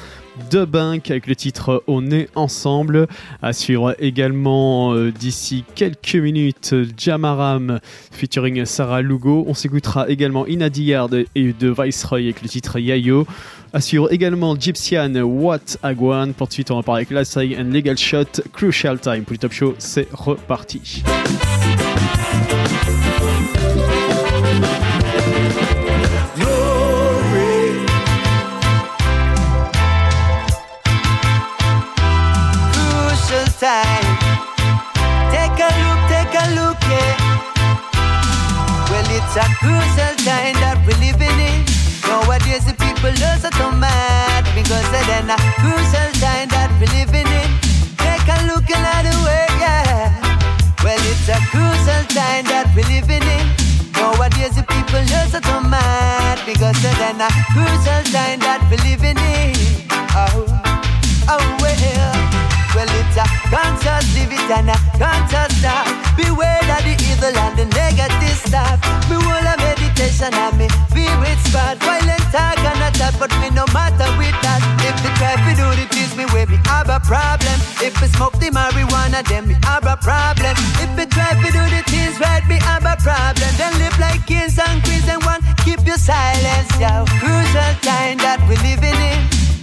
The 0.50 0.64
Bank 0.64 1.12
avec 1.12 1.28
le 1.28 1.36
titre 1.36 1.84
On 1.86 2.10
est 2.10 2.28
ensemble. 2.34 3.06
À 3.40 3.52
suivre 3.52 3.94
également 4.00 4.94
euh, 4.94 5.12
d'ici 5.12 5.64
quelques 5.76 6.16
minutes 6.16 6.74
Jamaram 6.96 7.78
featuring 8.10 8.64
Sarah 8.64 9.00
Lugo. 9.00 9.44
On 9.46 9.54
s'écoutera 9.54 10.08
également 10.08 10.44
Inadiyard 10.44 11.10
et 11.36 11.52
de 11.52 11.68
Viceroy 11.68 12.18
avec 12.18 12.42
le 12.42 12.48
titre 12.48 12.80
Yayo. 12.80 13.28
À 13.74 13.80
suivre 13.80 14.12
également 14.12 14.54
Gypsian 14.54 15.12
What 15.16 15.78
Agwan. 15.82 16.32
Pour 16.32 16.52
suite, 16.52 16.70
on 16.70 16.76
va 16.76 16.84
parler 16.84 17.00
avec 17.00 17.10
Lasai 17.10 17.56
and 17.58 17.72
Legal 17.72 17.98
Shot. 17.98 18.40
Crucial 18.52 19.00
Time 19.00 19.24
pour 19.24 19.32
le 19.32 19.38
Top 19.38 19.50
Show, 19.50 19.74
c'est 19.78 20.06
reparti. 20.12 21.02
Take 35.32 35.60
a 35.60 35.70
look, 35.80 36.00
take 36.08 36.34
a 36.38 36.46
look. 36.54 36.78
Well, 38.88 39.08
it's 39.10 39.36
a 39.36 39.46
crucial 39.58 40.14
time 40.24 40.73
people 43.04 43.20
it 43.20 43.54
so 43.54 43.70
mad 43.70 44.44
because 44.54 44.84
they're 44.90 45.20
in 45.20 45.28
a 45.28 45.36
crucial 45.60 46.08
time 46.24 46.48
that 46.48 46.72
we're 46.80 46.88
living 46.96 47.28
in. 47.28 47.50
Take 48.00 48.24
a 48.32 48.38
look 48.48 48.64
another 48.64 49.12
way, 49.28 49.44
yeah. 49.60 50.08
Well, 50.80 50.96
it's 51.12 51.28
a 51.28 51.36
crucial 51.52 52.02
time 52.16 52.48
that 52.48 52.72
we're 52.72 52.88
living 52.88 53.20
in. 53.20 53.44
Nowadays, 53.92 54.56
the 54.56 54.64
people 54.64 55.04
it 55.04 55.44
so 55.44 55.60
mad 55.60 56.40
because 56.48 56.76
they're 56.80 57.12
in 57.12 57.20
a 57.20 57.28
crucial 57.52 58.02
time 58.08 58.40
that 58.40 58.64
we're 58.72 58.80
living 58.88 59.20
in. 59.20 59.52
Oh, 60.16 60.48
oh, 61.28 61.44
well. 61.60 62.24
Well, 62.74 62.90
it's 62.90 63.20
a 63.20 63.26
conscious 63.52 64.04
live 64.16 64.32
it 64.32 64.50
and 64.50 64.72
a 64.72 64.76
conscious 64.98 65.52
stop. 65.60 65.86
Beware 66.16 66.58
of 66.72 66.82
the 66.82 66.96
evil 67.06 67.30
and 67.30 67.54
the 67.54 67.66
negative 67.70 68.38
stuff. 68.48 68.80
Me 69.06 69.16
will 69.20 69.46
a 69.46 69.54
meditation 69.60 70.32
and 70.32 70.56
me 70.58 70.66
spirit 70.90 71.38
spot. 71.46 71.78
Violent 71.78 72.23
talk 72.34 72.58
and 72.58 72.82
a 72.82 72.90
chat, 72.98 73.14
but 73.22 73.30
me 73.38 73.48
no 73.54 73.62
matter 73.70 74.10
with 74.18 74.34
that. 74.42 74.58
If 74.82 74.98
they 75.06 75.12
try 75.14 75.38
to 75.38 75.52
do 75.54 75.66
the 75.78 75.86
things 75.94 76.18
me 76.18 76.26
way, 76.34 76.50
me 76.50 76.58
have 76.66 76.90
a 76.90 76.98
problem. 76.98 77.54
If 77.78 77.94
we 78.02 78.10
smoke 78.10 78.34
the 78.42 78.50
marijuana, 78.50 79.22
then 79.22 79.46
me 79.46 79.54
have 79.62 79.86
a 79.86 79.94
problem. 80.02 80.58
If 80.82 80.90
we 80.98 81.06
try 81.06 81.30
to 81.38 81.48
do 81.54 81.62
the 81.70 81.82
things 81.86 82.18
right, 82.18 82.42
me 82.50 82.58
have 82.66 82.82
a 82.82 82.98
problem. 82.98 83.50
Then 83.54 83.70
live 83.78 83.94
like 84.02 84.26
kings 84.26 84.58
and 84.58 84.82
queens 84.82 85.06
and 85.06 85.22
one, 85.22 85.46
keep 85.62 85.86
your 85.86 86.00
silence, 86.00 86.74
yo. 86.82 87.06
Crucial 87.22 87.72
time 87.86 88.18
that 88.26 88.42
we 88.50 88.58
living 88.66 88.98
in. 88.98 89.20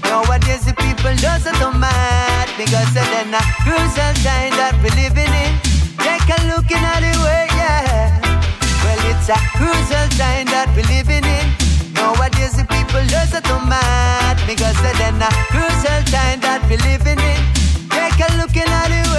Nowadays 0.08 0.64
the 0.64 0.74
people 0.80 1.12
just 1.20 1.52
so 1.60 1.70
mad 1.76 2.48
because 2.56 2.88
they're 2.96 3.28
a 3.28 3.44
crucial 3.68 4.12
time 4.24 4.56
that 4.56 4.80
we're 4.80 4.96
living 4.96 5.32
in. 5.44 5.52
Take 6.00 6.24
a 6.24 6.40
look 6.48 6.72
in 6.72 6.80
the 6.80 7.14
way, 7.20 7.46
yeah. 7.52 8.16
Well, 8.84 9.02
it's 9.12 9.28
a 9.28 9.40
crucial 9.60 10.08
time 10.16 10.48
that 10.56 10.72
we're 10.72 10.88
living 10.88 11.28
in. 11.28 11.61
Nowadays 12.22 12.54
the 12.54 12.66
people 12.66 13.02
just 13.10 13.34
so 13.34 13.58
mad 13.66 14.38
because 14.46 14.78
they're 14.84 15.10
in 15.10 15.18
a 15.18 15.30
crucial 15.50 16.02
time 16.14 16.38
that 16.46 16.62
we're 16.70 16.78
living 16.86 17.18
in. 17.18 17.42
Take 17.90 18.22
a 18.22 18.30
look 18.38 18.54
in 18.54 18.70
the 18.70 19.11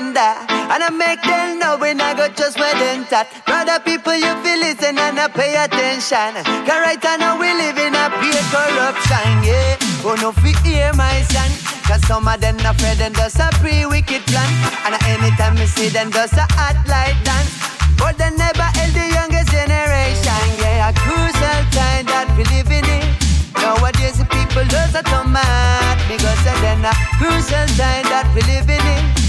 not 0.00 0.14
surrender. 0.16 0.34
And 0.72 0.82
I 0.82 0.90
make 0.90 1.22
them 1.22 1.58
know 1.58 1.78
when 1.78 2.00
I 2.00 2.14
go 2.14 2.28
just 2.28 2.58
where 2.58 2.74
them 2.74 3.04
tat. 3.06 3.28
Brother 3.46 3.78
people, 3.80 4.14
you 4.14 4.32
feel 4.42 4.58
listen 4.58 4.98
and 4.98 5.18
I 5.18 5.28
pay 5.28 5.56
attention. 5.56 6.42
Cause 6.66 6.80
right 6.80 7.02
now 7.18 7.38
we 7.38 7.52
live 7.54 7.78
in 7.78 7.94
a 7.94 8.10
pure 8.20 8.44
corruption, 8.52 9.44
yeah. 9.44 9.76
Oh 10.04 10.16
no, 10.20 10.32
fi 10.32 10.52
hear 10.64 10.92
my 10.94 11.22
son. 11.30 11.50
Cause 11.86 12.02
some 12.06 12.26
of 12.26 12.40
them 12.40 12.58
afraid 12.58 13.00
and 13.00 13.14
does 13.14 13.38
a 13.38 13.48
pre-wicked 13.62 14.22
plan. 14.26 14.50
And 14.84 14.94
anytime 15.06 15.54
we 15.54 15.66
see 15.66 15.88
them 15.88 16.10
does 16.10 16.32
a 16.32 16.46
hot 16.58 16.76
light 16.88 17.16
dance. 17.24 17.52
But 17.98 18.18
they 18.18 18.30
never 18.30 18.68
help 18.76 18.92
the 18.92 19.08
youngest 19.08 19.50
generation, 19.50 20.44
yeah. 20.60 20.90
A 20.90 20.92
crucial 20.92 21.60
time 21.72 22.04
that 22.12 22.28
we 22.36 22.44
living 22.52 22.84
in. 22.84 23.02
It. 23.02 23.26
Nowadays 23.56 24.18
the 24.18 24.26
people 24.26 24.62
are 24.62 24.90
so 24.92 25.24
mad 25.24 25.96
because 26.06 26.38
they're 26.44 26.76
a 26.76 26.92
crucial 27.16 27.66
time 27.80 28.04
that 28.12 28.28
we 28.34 28.42
living 28.42 28.84
in. 28.84 29.25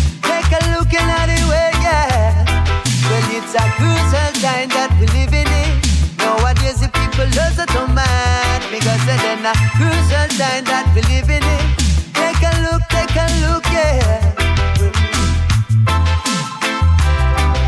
Take 0.49 0.64
a 0.64 0.72
look 0.72 0.94
in 0.94 1.03
the 1.03 1.48
way, 1.49 1.72
yeah. 1.84 2.45
Well, 3.10 3.28
it's 3.36 3.53
a 3.53 3.68
crucial 3.76 4.32
time 4.40 4.69
that 4.69 4.95
we 4.98 5.06
living 5.07 5.44
in. 5.44 5.82
Nowadays 6.15 6.80
the 6.80 6.88
people 6.88 7.28
are 7.28 7.68
so 7.68 7.88
mad 7.88 8.64
because 8.72 9.03
they're 9.06 9.44
a 9.44 9.53
crucial 9.76 10.28
time 10.40 10.64
that 10.72 10.88
we 10.95 11.02
living 11.11 11.44
in. 11.44 11.65
Take 12.15 12.40
a 12.48 12.53
look, 12.64 12.82
take 12.88 13.11
a 13.11 13.28
look, 13.44 13.65
yeah. 13.76 14.24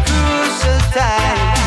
Crucial 0.08 0.80
time. 0.96 1.59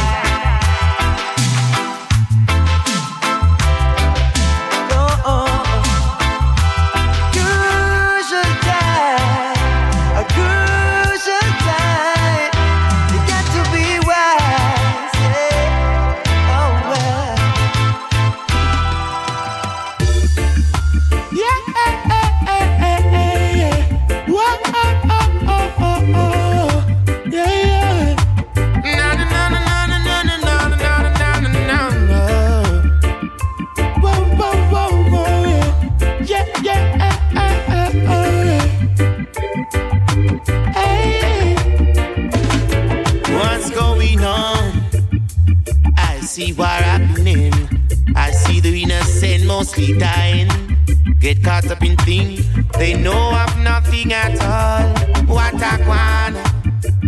See 46.43 46.53
what 46.55 46.83
happening. 46.83 47.53
I 48.17 48.31
see 48.31 48.59
the 48.61 48.83
innocent 48.83 49.47
mostly 49.47 49.97
dying. 49.99 50.49
Get 51.21 51.43
caught 51.45 51.71
up 51.71 51.83
in 51.83 51.97
things 51.99 52.41
they 52.79 52.95
know 52.95 53.23
of 53.45 53.59
nothing 53.61 54.13
at 54.13 54.35
all. 54.43 54.89
What 55.27 55.55
a 55.55 55.75
wanna. 55.87 56.43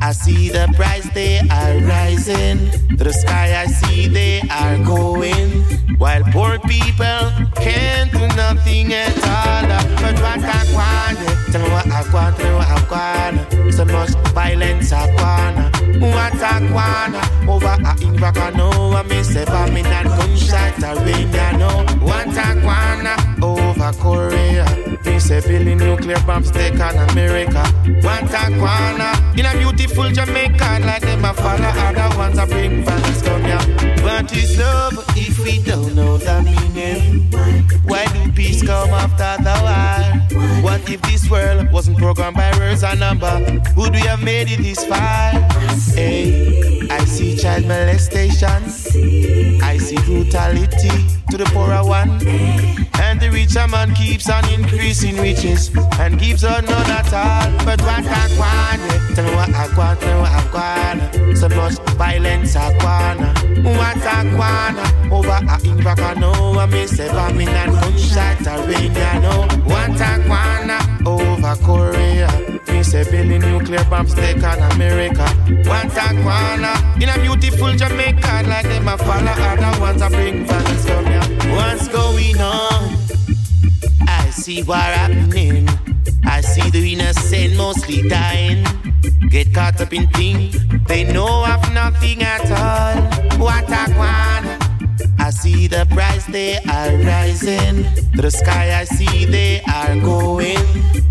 I 0.02 0.12
see 0.12 0.50
the 0.50 0.72
price 0.76 1.08
they 1.14 1.40
are 1.50 1.74
rising. 1.94 2.58
To 2.96 3.04
the 3.08 3.12
sky 3.12 3.60
I 3.62 3.66
see 3.66 4.08
they 4.08 4.40
are 4.50 4.78
going. 4.84 5.83
While 5.98 6.24
poor 6.32 6.58
people 6.60 7.30
can't 7.56 8.10
do 8.10 8.26
nothing 8.36 8.92
at 8.92 9.16
all. 9.24 9.66
But 10.00 10.14
what 10.20 10.42
I 10.42 10.62
want, 10.74 11.52
tell 11.52 11.62
me 11.62 11.70
what 11.70 11.86
I 11.86 12.12
want, 12.12 12.36
tell 12.36 12.50
me 12.50 12.56
what 12.56 12.68
I 12.68 13.34
want. 13.34 13.74
So 13.74 13.84
much 13.84 14.10
violence 14.34 14.92
I 14.92 15.06
want. 15.14 16.00
What 16.00 16.34
I 16.42 16.72
want, 16.72 17.48
over 17.48 17.66
a 17.66 18.02
in 18.02 18.16
back, 18.20 18.36
I 18.36 18.50
know. 18.50 18.70
I 18.70 19.02
miss 19.02 19.34
it, 19.36 19.46
but 19.46 19.72
me 19.72 19.82
gunshot, 19.82 20.82
I 20.82 20.92
ring, 21.04 21.34
I 21.34 21.56
know. 21.56 21.84
What 22.04 22.28
I 22.28 22.64
want 22.64 23.33
over 23.44 23.92
Korea. 24.00 24.64
Miss 25.04 25.30
a 25.30 25.40
billion 25.42 25.78
nuclear 25.78 26.20
bombs 26.26 26.50
take 26.50 26.80
on 26.80 26.96
America. 27.10 27.62
One 28.02 28.26
Taquana 28.32 29.38
in 29.38 29.46
a 29.46 29.52
beautiful 29.58 30.10
Jamaica, 30.10 30.80
like 30.84 31.02
them 31.02 31.24
a 31.24 31.34
follow 31.34 31.72
other 31.86 32.16
ones 32.16 32.38
I 32.38 32.46
bring 32.46 32.84
fans 32.84 33.22
come 33.22 33.44
here. 33.44 34.02
What 34.02 34.34
is 34.36 34.58
love 34.58 34.94
if 35.16 35.38
we 35.44 35.62
don't 35.62 35.94
know 35.94 36.16
the 36.16 36.42
meaning? 36.42 37.30
Why 37.84 38.06
do 38.06 38.32
peace 38.32 38.62
come 38.62 38.90
after 38.90 39.42
the 39.42 39.56
war? 39.64 40.62
What 40.62 40.88
if 40.88 41.02
this 41.02 41.28
world 41.30 41.70
wasn't 41.70 41.98
programmed 41.98 42.36
by 42.36 42.50
words 42.58 42.82
and 42.82 43.00
number? 43.00 43.62
Would 43.76 43.92
we 43.92 44.00
have 44.00 44.22
made 44.22 44.50
it 44.50 44.62
this 44.62 44.84
far? 44.86 45.32
Hey, 45.94 46.88
I 46.90 47.04
see 47.04 47.36
child 47.36 47.66
molestation. 47.66 48.62
I 49.62 49.78
see 49.78 49.96
brutality 50.06 50.90
to 51.30 51.36
the 51.36 51.44
poorer 51.52 51.84
one. 51.84 52.18
And 53.14 53.22
the 53.22 53.30
richer 53.30 53.68
man 53.68 53.94
keeps 53.94 54.28
on 54.28 54.44
increasing 54.52 55.16
riches 55.18 55.70
and 56.00 56.18
gives 56.18 56.44
out 56.44 56.64
none 56.64 56.90
at 56.90 57.12
all. 57.14 57.64
But 57.64 57.80
what 57.82 58.04
I 58.04 58.26
want, 58.36 59.14
tell 59.14 59.24
me 59.24 59.36
what 59.36 59.54
I 59.54 59.76
want, 59.76 60.00
tell 60.00 60.14
me 60.16 60.20
what 60.20 60.32
I 60.32 61.20
want. 61.22 61.38
So 61.38 61.48
much 61.50 61.74
violence 61.94 62.56
I 62.56 62.70
want. 62.82 63.20
What 63.62 64.02
I 64.02 64.24
want, 64.34 65.12
over 65.12 65.28
a 65.28 65.56
Invaka 65.62 66.18
no, 66.18 66.58
I 66.58 66.66
miss 66.66 66.98
a 66.98 67.06
bombing 67.10 67.46
and 67.46 67.70
gunshot 67.70 68.48
arena 68.48 69.20
no. 69.20 69.46
What 69.62 70.00
I 70.00 70.18
want, 70.26 71.06
over 71.06 71.54
Korea. 71.62 72.60
Miss 72.66 72.94
a 72.94 73.04
billion 73.08 73.42
nuclear 73.42 73.84
bombs 73.84 74.12
take 74.14 74.42
on 74.42 74.58
America. 74.72 75.22
What 75.68 75.96
I 75.96 76.14
want, 76.24 77.00
in 77.00 77.08
a 77.08 77.18
beautiful 77.20 77.76
Jamaica, 77.76 78.42
like 78.48 78.66
them 78.66 78.88
a 78.88 78.98
follow 78.98 79.30
other 79.30 79.80
ones 79.80 80.02
I 80.02 80.08
bring 80.08 80.44
violence 80.46 80.84
from 80.84 81.06
ya. 81.06 81.22
What's 81.54 81.86
going 81.86 82.40
on? 82.40 83.03
I 84.08 84.30
see 84.30 84.62
what 84.62 84.80
happening. 84.80 85.68
I 86.24 86.40
see 86.40 86.70
the 86.70 86.92
innocent 86.92 87.56
mostly 87.56 88.08
dying. 88.08 88.64
Get 89.30 89.52
caught 89.54 89.80
up 89.80 89.92
in 89.92 90.06
things 90.08 90.56
they 90.86 91.04
know 91.12 91.44
of 91.44 91.72
nothing 91.72 92.22
at 92.22 92.50
all. 92.50 93.02
What 93.38 93.70
I 93.70 93.86
want. 93.98 94.64
I 95.18 95.30
see 95.30 95.66
the 95.66 95.86
price 95.90 96.26
they 96.26 96.58
are 96.58 96.90
rising. 96.98 97.84
The 98.14 98.30
sky 98.30 98.78
I 98.80 98.84
see 98.84 99.24
they 99.24 99.62
are 99.62 99.94
going. 100.00 100.64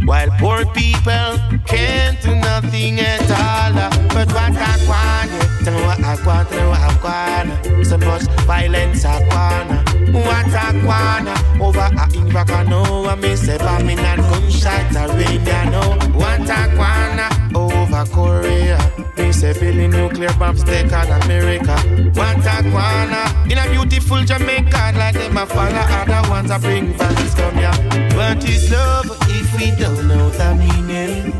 While 0.05 0.29
poor 0.39 0.65
people 0.73 1.39
can't 1.65 2.21
do 2.21 2.35
nothing 2.35 2.99
at 2.99 3.21
all. 3.31 3.73
But 4.09 4.31
what 4.33 4.53
want, 4.87 5.31
yeah. 5.31 5.52
Tell 5.63 5.73
me 5.73 5.81
what 5.85 5.99
I 6.03 6.25
want, 6.25 6.49
tell 6.49 6.61
me 6.61 6.69
what 6.69 6.79
I 6.79 7.47
want. 7.47 7.85
So 7.85 7.97
much 7.97 8.23
violence 8.45 9.05
I 9.05 9.19
want. 9.27 9.89
What 10.13 10.53
I 10.53 10.71
want, 10.85 11.61
over 11.61 11.79
a 11.79 12.05
Invaka 12.13 12.67
no, 12.67 13.05
I 13.05 13.15
miss 13.15 13.47
a 13.47 13.57
bombing 13.57 13.99
and 13.99 14.21
gunshot 14.21 14.95
arena 14.95 15.71
no. 15.71 15.81
What 16.17 16.49
I 16.49 16.67
want, 16.77 17.55
over 17.55 18.05
Korea. 18.11 18.77
Miss 19.17 19.43
a 19.43 19.53
billion 19.53 19.91
nuclear 19.91 20.33
bombs 20.33 20.63
take 20.63 20.91
on 20.91 21.07
America. 21.23 21.77
What 22.13 22.45
I 22.45 22.61
want, 22.73 23.51
in 23.51 23.57
a 23.57 23.69
beautiful 23.69 24.23
Jamaica, 24.23 24.93
like 24.95 25.15
them 25.15 25.37
a 25.37 25.45
follow 25.45 25.75
other 25.75 26.29
ones 26.29 26.51
I 26.51 26.57
bring 26.57 26.93
violence 26.93 27.33
come 27.35 27.55
here. 27.55 27.71
What 28.15 28.43
is 28.47 28.71
love 28.71 29.05
if 29.29 29.55
we 29.57 29.71
don't 29.81 30.07
know 30.07 30.29
the 30.29 30.55
meaning? 30.55 31.31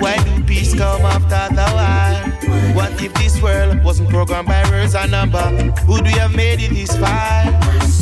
Why 0.00 0.16
do 0.24 0.42
peace 0.44 0.74
come 0.74 1.02
after 1.02 1.54
the 1.54 1.66
war? 1.74 2.21
If 3.04 3.12
this 3.14 3.42
world 3.42 3.82
wasn't 3.82 4.10
programmed 4.10 4.46
by 4.46 4.62
words 4.70 4.94
and 4.94 5.10
number? 5.10 5.42
Would 5.88 6.04
we 6.04 6.12
have 6.12 6.36
made 6.36 6.60
it 6.60 6.70
this 6.70 6.96
far? 6.96 7.42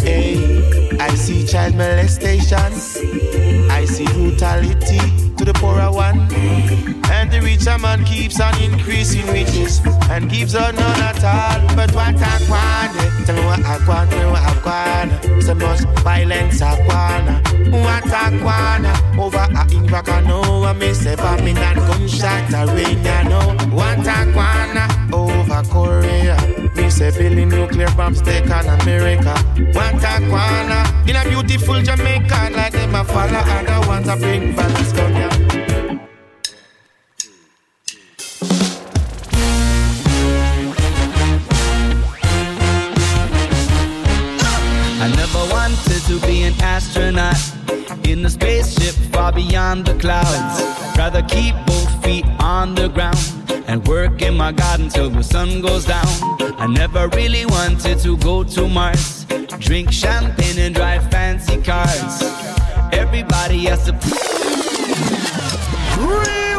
Hey, 0.04 0.98
I 1.00 1.14
see 1.14 1.46
child 1.46 1.74
molestation. 1.74 2.58
I 3.70 3.86
see 3.86 4.04
brutality 4.04 5.00
to 5.36 5.44
the 5.46 5.54
poorer 5.54 5.90
one. 5.90 6.99
And 7.40 7.46
the 7.46 7.52
richer 7.56 7.78
man 7.78 8.04
keeps 8.04 8.38
on 8.38 8.54
increasing 8.62 9.26
riches 9.28 9.80
and 10.10 10.28
gives 10.30 10.54
out 10.54 10.74
none 10.74 11.00
at 11.00 11.24
all. 11.24 11.74
But 11.74 11.90
what 11.94 12.14
I 12.16 12.36
want, 12.50 13.24
tell 13.24 13.34
me 13.34 13.44
what 13.46 13.64
I 13.64 13.86
want, 13.86 14.10
tell 14.10 14.26
me 14.26 14.30
what 14.30 14.66
I 14.66 15.08
want. 15.08 15.42
So 15.42 15.54
much 15.54 15.80
violence 16.02 16.60
I 16.60 16.74
want. 16.86 17.72
What 17.72 18.12
I 18.12 18.28
want, 18.44 19.18
over 19.18 19.38
a 19.38 19.64
Invaka 19.72 20.26
no, 20.26 20.64
I 20.64 20.74
miss 20.74 21.06
a 21.06 21.16
bombing 21.16 21.56
and 21.56 21.78
gunshot 21.78 22.52
arena 22.52 23.24
know. 23.24 23.56
What 23.74 24.06
I 24.06 24.26
want, 24.36 25.14
over 25.14 25.62
Korea. 25.70 26.36
Miss 26.74 27.00
a 27.00 27.10
billion 27.10 27.48
nuclear 27.48 27.90
bombs 27.96 28.20
take 28.20 28.50
on 28.50 28.66
America. 28.80 29.32
What 29.72 30.04
I 30.04 30.20
want, 30.28 31.08
in 31.08 31.16
a 31.16 31.24
beautiful 31.24 31.80
Jamaica, 31.80 32.50
like 32.52 32.72
them 32.72 32.94
a 32.94 33.02
follow 33.02 33.86
ones 33.88 34.08
I 34.08 34.18
bring 34.18 34.52
violence 34.54 34.92
come 34.92 35.14
here. 35.14 35.30
I 35.32 35.39
to 46.10 46.26
be 46.26 46.42
an 46.42 46.54
astronaut 46.60 47.36
in 48.02 48.24
a 48.26 48.30
spaceship 48.30 48.96
far 49.12 49.30
beyond 49.32 49.86
the 49.86 49.94
clouds. 49.94 50.60
Rather 50.98 51.22
keep 51.22 51.54
both 51.66 52.04
feet 52.04 52.24
on 52.40 52.74
the 52.74 52.88
ground 52.88 53.16
and 53.68 53.86
work 53.86 54.20
in 54.20 54.36
my 54.36 54.50
garden 54.50 54.88
till 54.88 55.08
the 55.08 55.22
sun 55.22 55.60
goes 55.60 55.84
down. 55.84 56.08
I 56.58 56.66
never 56.66 57.06
really 57.10 57.46
wanted 57.46 58.00
to 58.00 58.16
go 58.16 58.42
to 58.42 58.68
Mars, 58.68 59.24
drink 59.60 59.92
champagne 59.92 60.58
and 60.58 60.74
drive 60.74 61.08
fancy 61.12 61.62
cars. 61.62 62.22
Everybody 62.92 63.66
has 63.66 63.84
to. 63.84 63.92
Never 65.96 66.49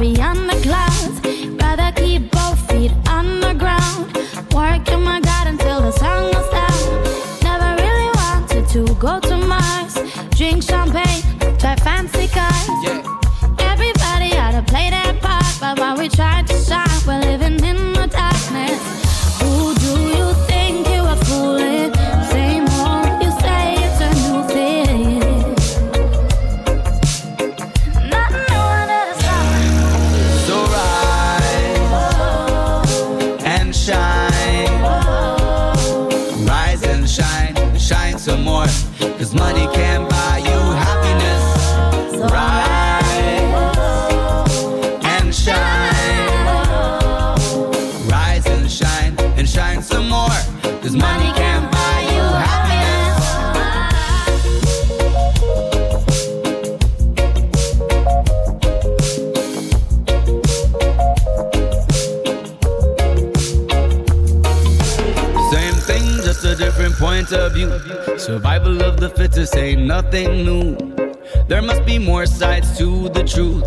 beyond 0.00 0.48
the 0.48 0.58
clouds. 0.62 1.20
Rather 1.60 1.92
keep 1.92 2.30
both 2.30 2.58
feet 2.70 2.92
on 3.06 3.40
the 3.40 3.52
ground, 3.52 4.06
work 4.54 4.88
in 4.88 5.02
my 5.02 5.20
Survival 67.30 68.82
of 68.82 68.98
the 68.98 69.08
fittest 69.16 69.56
ain't 69.56 69.82
nothing 69.82 70.44
new. 70.44 70.76
There 71.46 71.62
must 71.62 71.84
be 71.86 71.96
more 71.96 72.26
sides 72.26 72.76
to 72.78 73.08
the 73.10 73.22
truth. 73.22 73.62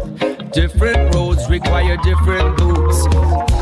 Different 0.51 1.15
roads 1.15 1.49
require 1.49 1.95
different 2.03 2.57
boots. 2.57 3.52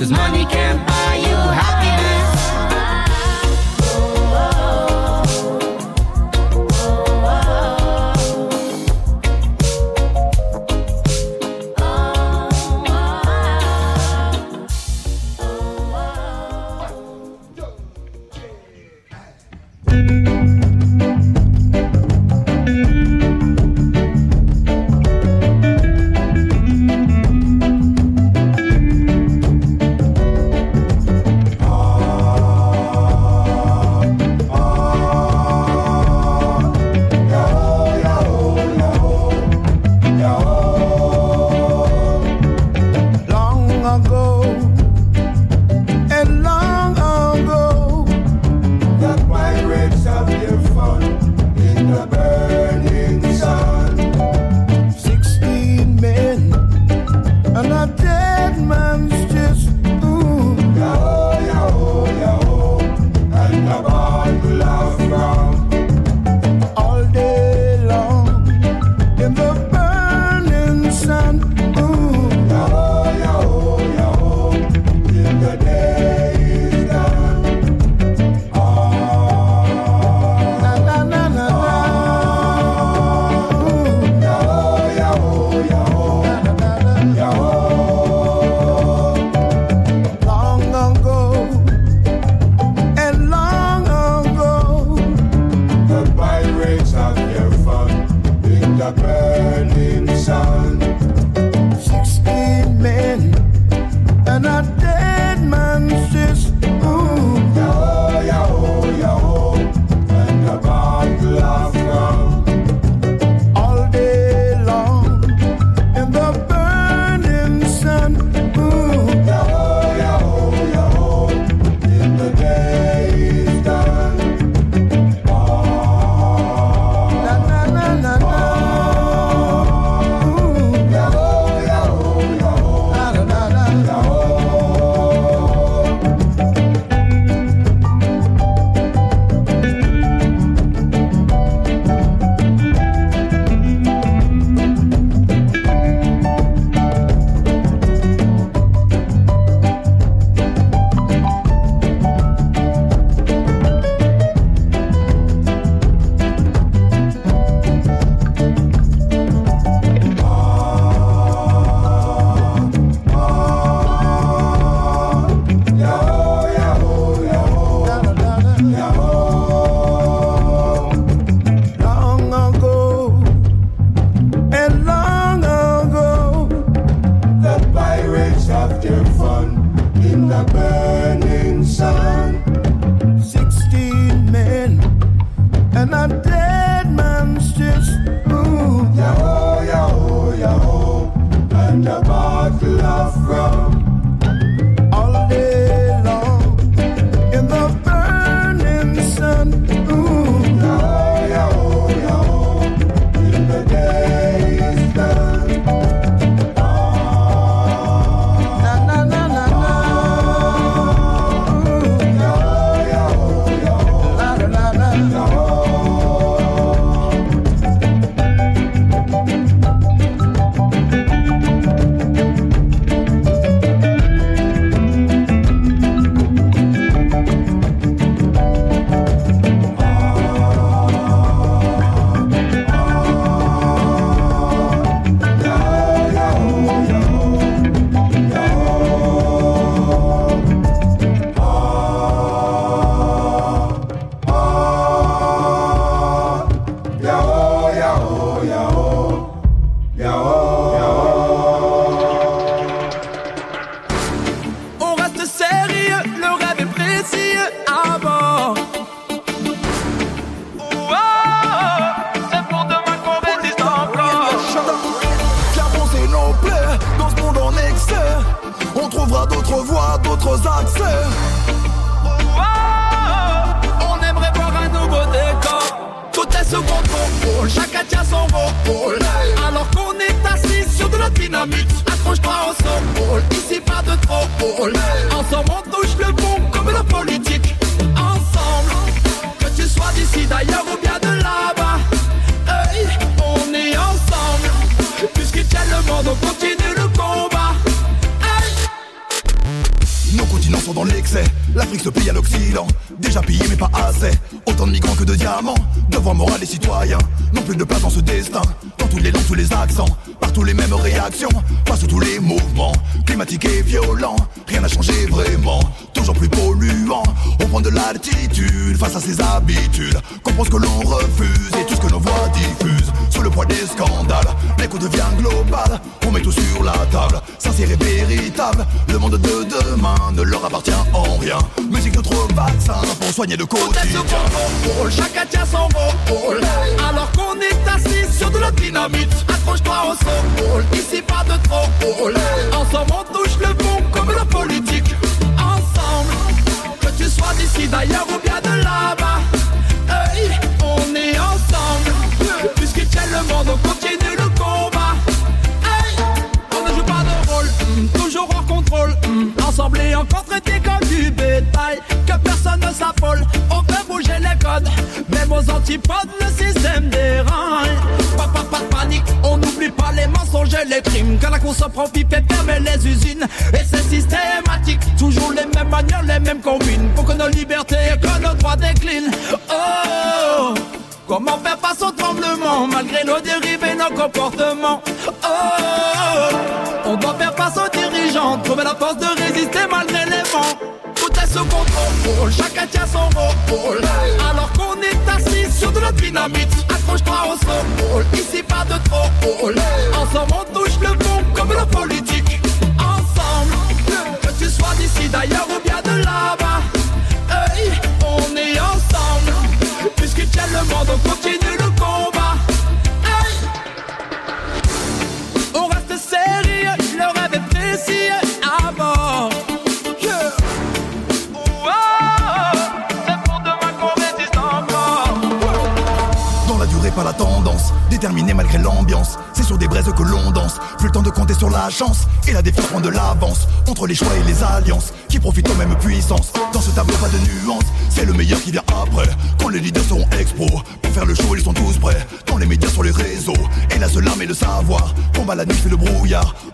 Cause 0.00 0.10
money 0.10 0.46
can't 0.46 0.89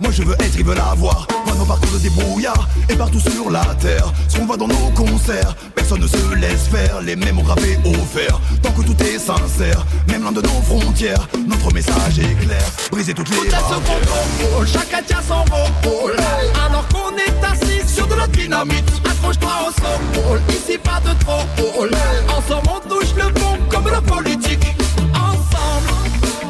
Moi 0.00 0.10
je 0.10 0.22
veux 0.22 0.34
être, 0.34 0.56
ils 0.58 0.64
veulent 0.64 0.78
avoir. 0.78 1.26
Moi 1.46 1.54
nos 1.56 1.64
parcours 1.64 1.92
de 1.92 1.98
débrouillard. 1.98 2.68
Et 2.88 2.94
partout 2.94 3.20
sur 3.20 3.50
la 3.50 3.64
terre. 3.80 4.12
Ce 4.28 4.36
qu'on 4.36 4.46
voit 4.46 4.56
dans 4.56 4.68
nos 4.68 4.90
concerts. 4.94 5.54
Personne 5.74 6.00
ne 6.00 6.06
se 6.06 6.34
laisse 6.34 6.68
faire. 6.70 7.00
Les 7.02 7.16
mêmes 7.16 7.38
ont 7.38 7.42
gravé 7.42 7.78
au 7.84 7.92
fer. 7.92 8.40
Tant 8.62 8.72
que 8.72 8.82
tout 8.82 8.96
est 9.02 9.18
sincère. 9.18 9.84
Même 10.08 10.22
loin 10.22 10.32
de 10.32 10.42
nos 10.42 10.62
frontières. 10.62 11.28
Notre 11.46 11.72
message 11.72 12.18
est 12.18 12.34
clair. 12.44 12.64
Briser 12.90 13.14
toutes 13.14 13.30
les 13.30 13.50
barrières. 13.50 14.66
chacun 14.66 15.02
tient 15.06 15.22
son 15.26 15.42
rôle. 15.52 16.16
Alors 16.64 16.86
qu'on 16.88 17.16
est 17.16 17.44
assis 17.44 17.86
sur 17.86 18.06
de 18.06 18.14
la 18.14 18.26
dynamite, 18.26 18.90
accroche-toi 19.04 19.50
au 19.68 19.72
sol. 19.72 20.40
Ici 20.50 20.78
pas 20.78 21.00
de 21.00 21.18
trop. 21.24 21.42
Ensemble 22.36 22.68
on 22.76 22.88
touche 22.88 23.14
le 23.16 23.30
bon 23.32 23.58
comme 23.70 23.88
la 23.90 24.00
politique. 24.00 24.74
Ensemble, 25.14 25.92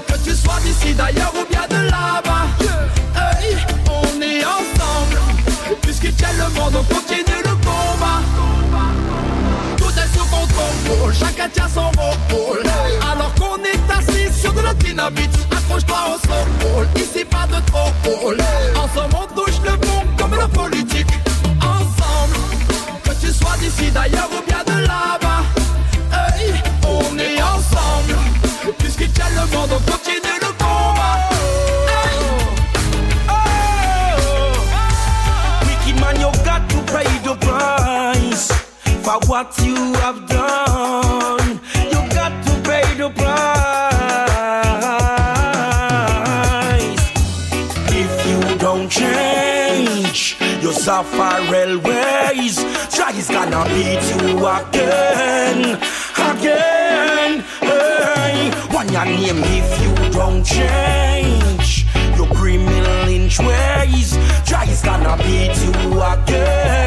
que 0.07 0.19
tu 0.25 0.35
sois 0.35 0.61
d'ici 0.65 0.95
d'ailleurs 0.95 1.33
ou 1.35 1.51
bien 1.51 1.67
de 1.69 1.87
là-bas. 1.87 2.66
Tient 6.17 6.33
le 6.33 6.49
monde, 6.59 6.75
on 6.81 6.95
continue 6.95 7.43
le 7.45 7.55
combat. 7.65 8.21
Tout 9.77 9.91
est 9.91 10.19
sous 10.19 10.25
contrôle, 10.27 11.15
chacun 11.15 11.49
tient 11.49 11.69
son 11.69 11.91
rôle. 12.01 12.63
Alors 13.11 13.33
qu'on 13.35 13.57
est 13.63 13.91
assis 13.91 14.33
sur 14.41 14.53
de 14.53 14.61
la 14.61 14.75
dynamite, 14.75 15.37
accroche-toi 15.51 15.97
au 16.15 16.19
sol. 16.27 16.89
Ici 16.97 17.25
pas 17.25 17.47
de 17.47 17.61
trop. 17.67 17.91
Ensemble 18.77 19.17
on 19.23 19.35
touche 19.35 19.61
le 19.65 19.77
bon 19.77 20.03
comme 20.19 20.35
la 20.37 20.49
politique. 20.49 21.13
Ensemble, 21.61 22.37
que 23.05 23.11
tu 23.21 23.33
sois 23.33 23.57
d'ici 23.59 23.91
d'ailleurs 23.91 24.29
what 39.37 39.59
you 39.59 39.77
have 40.01 40.27
done. 40.29 41.61
You 41.93 42.01
got 42.19 42.33
to 42.47 42.53
pay 42.69 42.87
the 43.01 43.11
price. 43.11 43.43
If 48.03 48.13
you 48.29 48.41
don't 48.57 48.89
change 48.89 50.39
your 50.63 50.73
safari 50.73 51.77
ways, 51.77 52.57
try 52.95 53.11
is 53.11 53.29
gonna 53.29 53.63
beat 53.75 54.05
you 54.13 54.23
again, 54.59 55.61
again. 56.31 57.45
Hey. 57.61 58.37
One 58.79 58.89
your 58.89 59.05
name 59.05 59.43
if 59.61 59.69
you 59.83 59.93
don't 60.19 60.43
change 60.45 61.85
your 62.17 62.29
criminal 62.39 63.09
inch 63.19 63.39
ways. 63.41 64.17
Try 64.47 64.65
is 64.65 64.81
gonna 64.81 65.15
beat 65.19 65.57
you 65.65 65.75
again. 66.15 66.86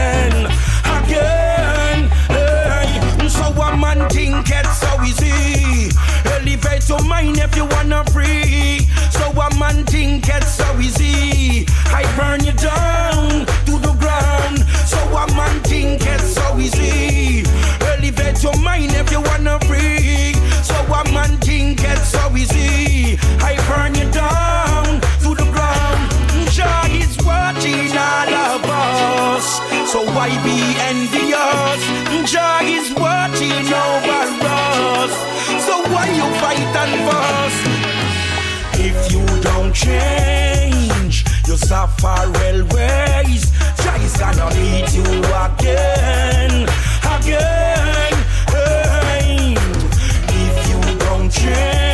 Your 6.89 7.03
mind 7.03 7.37
if 7.37 7.55
you 7.55 7.65
wanna 7.65 8.03
free. 8.05 8.79
So 9.11 9.29
a 9.29 9.55
man 9.59 9.85
think 9.85 10.27
it's 10.27 10.55
so 10.55 10.65
easy. 10.79 11.67
I 11.85 12.01
burn 12.17 12.43
you 12.43 12.51
down 12.53 13.45
to 13.67 13.77
the 13.77 13.95
ground. 13.99 14.65
So 14.87 14.97
a 14.97 15.27
man 15.35 15.59
think 15.61 16.01
it's 16.03 16.33
so 16.33 16.57
easy. 16.57 17.45
Elevate 17.81 18.41
your 18.41 18.57
mind 18.57 18.93
if 18.93 19.11
you 19.11 19.21
wanna 19.21 19.59
free. 19.67 20.33
So 20.63 20.73
a 20.91 21.03
man 21.13 21.37
think 21.37 21.83
it's 21.83 22.09
so 22.09 22.35
easy. 22.35 23.19
I 23.39 23.55
burn 23.67 23.93
you 23.93 24.09
down 24.11 24.78
all 28.07 28.33
of 28.51 28.63
us. 28.65 29.47
So 29.91 29.99
why 30.15 30.29
be 30.45 30.59
envious? 30.89 31.81
Jah 32.31 32.59
is 32.63 32.87
watching 32.93 33.67
over 33.87 34.23
us. 34.45 35.13
So 35.67 35.75
why 35.91 36.05
you 36.19 36.27
fight 36.41 36.73
and 36.83 36.95
fuss? 37.07 37.55
If 38.87 39.11
you 39.11 39.25
don't 39.41 39.73
change 39.73 41.25
your 41.47 41.57
safari 41.57 42.61
ways, 42.73 43.43
Jah 43.81 43.97
is 44.07 44.15
gonna 44.17 44.49
lead 44.57 44.87
you 44.97 45.09
again, 45.45 46.53
again. 47.17 48.13
Hey. 48.53 49.55
If 50.43 50.55
you 50.69 50.97
don't 50.99 51.29
change 51.31 51.88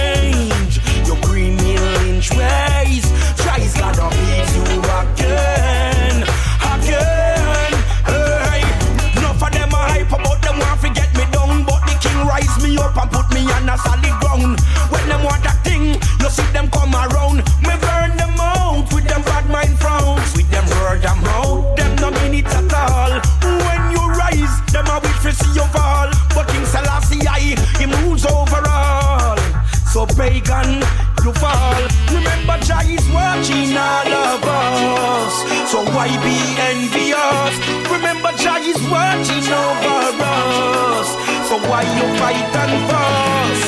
gun, 30.46 30.82
you 31.24 31.34
fall. 31.34 31.82
Remember, 32.14 32.58
Jah 32.66 32.84
is 32.86 33.06
watching 33.10 33.76
all 33.76 34.12
of 34.30 34.44
us, 34.44 35.34
so 35.72 35.84
why 35.94 36.08
be 36.24 36.38
envious? 36.72 37.54
Remember, 37.92 38.32
Jah 38.38 38.60
is 38.62 38.80
watching 38.90 39.48
over 39.52 40.24
us, 40.24 41.10
so 41.50 41.58
why 41.70 41.84
you 41.98 42.08
fight 42.20 42.56
and 42.64 42.76
fuss? 42.90 43.62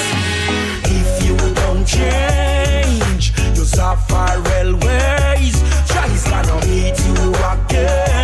If 1.00 1.10
you 1.26 1.36
don't 1.62 1.86
change, 1.86 3.34
your 3.56 3.66
suffer 3.66 4.42
ways, 4.86 5.58
Jah 5.90 6.08
is 6.16 6.24
gonna 6.24 6.60
beat 6.66 6.98
you 7.08 7.34
again. 7.54 8.17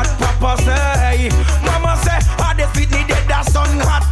What 0.00 0.08
papa 0.18 0.62
say. 0.62 1.28
Mama 1.64 1.96
say, 2.04 2.18
I 2.40 2.54
defeat 2.56 2.90
me 2.90 3.04
dead 3.08 3.24
that 3.28 3.44
sun 3.52 3.68
hot. 3.84 4.08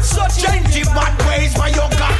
So 0.00 0.22
change 0.32 0.72
the 0.72 0.84
bad 0.96 1.14
ways 1.28 1.52
where 1.58 1.68
you 1.68 1.84
got. 2.00 2.16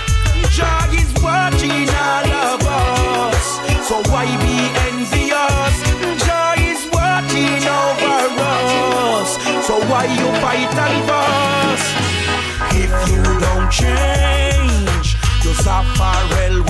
Jah 0.53 0.85
is 0.93 1.11
watching 1.25 1.89
all 1.89 2.31
of 2.49 2.61
us. 2.61 3.47
So 3.89 3.97
why 4.13 4.29
be 4.45 4.57
envious? 4.89 5.77
Jah 6.25 6.55
is 6.71 6.81
watching 6.93 7.65
over 7.81 8.21
us. 8.37 9.31
So 9.67 9.75
why 9.89 10.05
you 10.05 10.29
fight 10.45 10.73
and 10.87 10.99
fuss? 11.09 11.85
If 12.85 12.93
you 13.11 13.23
don't 13.45 13.69
change 13.73 15.17
your 15.45 15.57
Zapharel 15.65 16.70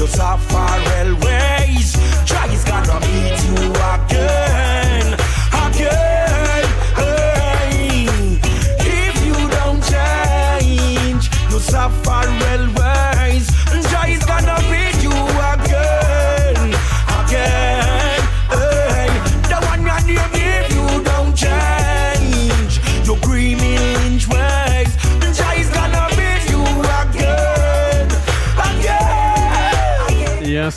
your 0.00 0.08
Zapharel 0.08 0.49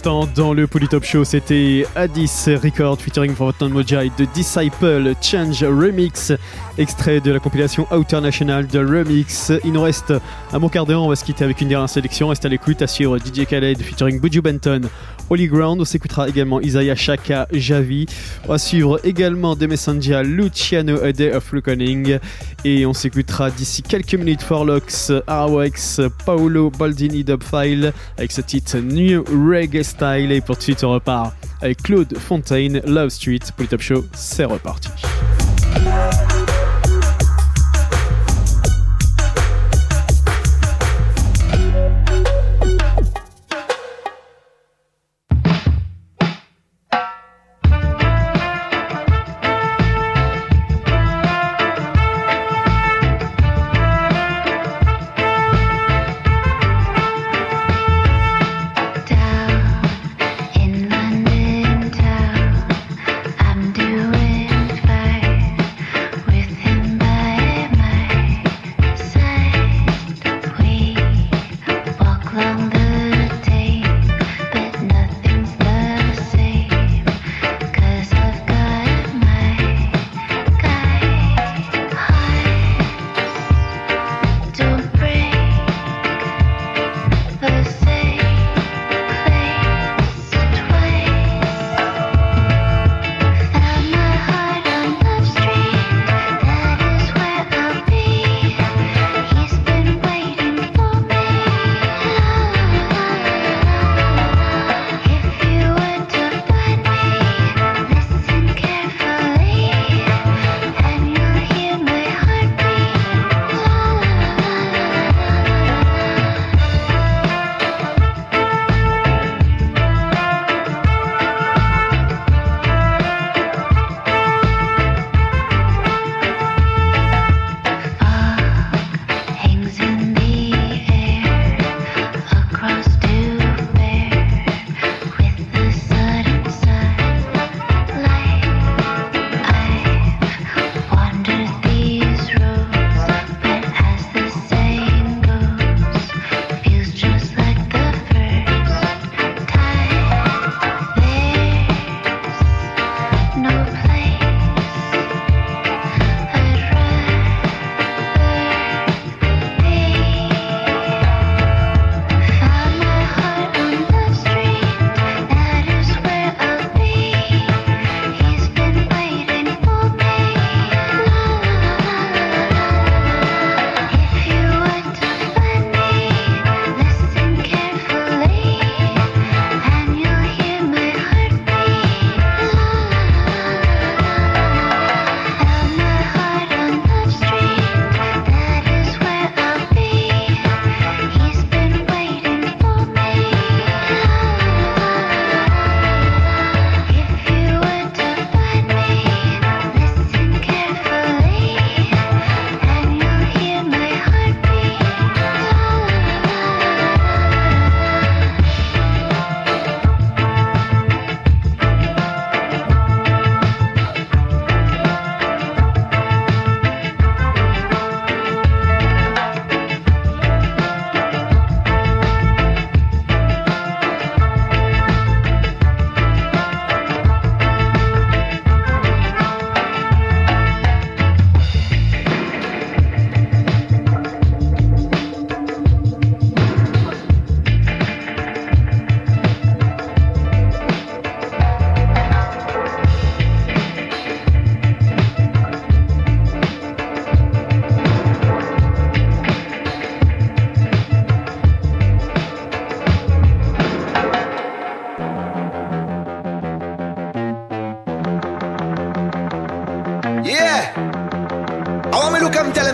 dans 0.04 0.54
le 0.54 0.68
Polytop 0.68 1.06
Show, 1.06 1.24
c'était 1.24 1.86
Addis 1.96 2.30
Record 2.62 3.00
featuring 3.00 3.34
Forgotten 3.34 3.70
Mojai 3.70 4.12
de 4.18 4.26
Disciple 4.34 5.14
Change 5.22 5.64
Remix, 5.64 6.34
extrait 6.78 7.22
de 7.22 7.32
la 7.32 7.40
compilation 7.40 7.88
Outer 7.90 8.20
National 8.20 8.68
de 8.68 8.80
Remix. 8.80 9.54
Il 9.64 9.72
nous 9.72 9.82
reste 9.82 10.14
un 10.52 10.60
bon 10.60 10.68
quart 10.68 10.86
d'heure, 10.86 11.04
on 11.04 11.08
va 11.08 11.16
se 11.16 11.24
quitter 11.24 11.46
avec 11.46 11.62
une 11.62 11.70
dernière 11.70 11.90
sélection. 11.90 12.28
Reste 12.28 12.44
à 12.44 12.50
l'écoute, 12.50 12.82
à 12.82 12.88
suivre 12.88 13.18
DJ 13.18 13.46
Khaled 13.46 13.82
featuring 13.82 14.20
Buju 14.20 14.42
Benton, 14.42 14.82
Holy 15.30 15.48
Ground. 15.48 15.80
On 15.80 15.86
s'écoutera 15.86 16.28
également 16.28 16.60
Isaiah 16.60 16.96
Shaka, 16.96 17.48
Javi. 17.54 18.06
On 18.46 18.50
va 18.50 18.58
suivre 18.58 19.00
également 19.06 19.56
Messenger, 19.56 20.22
Luciano, 20.26 21.02
A 21.02 21.14
Day 21.14 21.34
of 21.34 21.50
Reckoning. 21.52 22.18
Et 22.66 22.86
on 22.86 22.94
s'écoutera 22.94 23.52
d'ici 23.52 23.82
quelques 23.82 24.16
minutes 24.16 24.42
Forlox, 24.42 25.14
Arawax, 25.28 26.02
Paolo 26.26 26.72
Baldini 26.72 27.24
Dubfile 27.24 27.94
avec 28.18 28.32
ce 28.32 28.42
titre 28.42 28.78
New 28.80 29.24
Reggae 29.24 29.84
Style. 29.94 30.32
Et 30.32 30.42
pour 30.42 30.58
de 30.58 30.62
suite, 30.62 30.84
on 30.84 30.92
repart 30.92 31.34
avec 31.62 31.82
Claude 31.84 32.18
Fontaine, 32.18 32.82
Love 32.86 33.10
Street. 33.10 33.40
Polytop 33.56 33.82
Show, 33.82 34.06
c'est 34.14 34.46
reparti. 34.46 34.90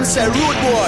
Say 0.10 0.26
rude 0.26 0.61
boy. 0.64 0.78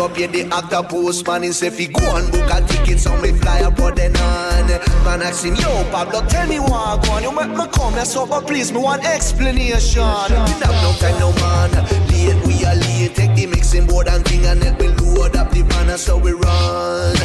Up, 0.00 0.18
yeah, 0.18 0.26
the 0.26 0.42
actor 0.52 0.82
postman 0.82 1.42
He 1.42 1.52
say, 1.52 1.70
fi 1.70 1.86
go 1.86 2.16
and 2.16 2.30
book 2.32 2.50
a 2.50 2.60
ticket, 2.66 2.98
so 2.98 3.16
me 3.20 3.32
fly 3.32 3.60
abroad 3.60 3.96
then 3.96 4.16
on. 4.16 4.68
Man 5.04 5.22
asking, 5.22 5.56
yo, 5.56 5.84
Pablo, 5.90 6.26
tell 6.26 6.48
me 6.48 6.58
what 6.58 7.04
go 7.04 7.12
on. 7.12 7.22
You 7.22 7.32
make 7.32 7.50
me 7.56 7.66
come 7.72 7.94
here, 7.94 8.04
so 8.04 8.26
but 8.26 8.46
please, 8.46 8.72
me 8.72 8.78
want 8.80 9.04
explanation. 9.04 10.02
We 10.02 10.54
have 10.64 10.78
no 10.82 10.92
time, 10.98 11.18
no 11.20 11.32
man. 11.40 11.70
Late, 12.08 12.46
we 12.46 12.64
are 12.64 12.74
late. 12.74 13.14
Take 13.14 13.34
the 13.36 13.46
mixing 13.46 13.86
board 13.86 14.08
and 14.08 14.24
thing 14.24 14.46
and 14.46 14.60
let 14.60 14.80
me 14.80 14.88
load 14.88 15.36
up 15.36 15.50
the 15.50 15.62
van 15.62 15.96
So 15.98 16.16
we 16.18 16.32
run. 16.32 17.16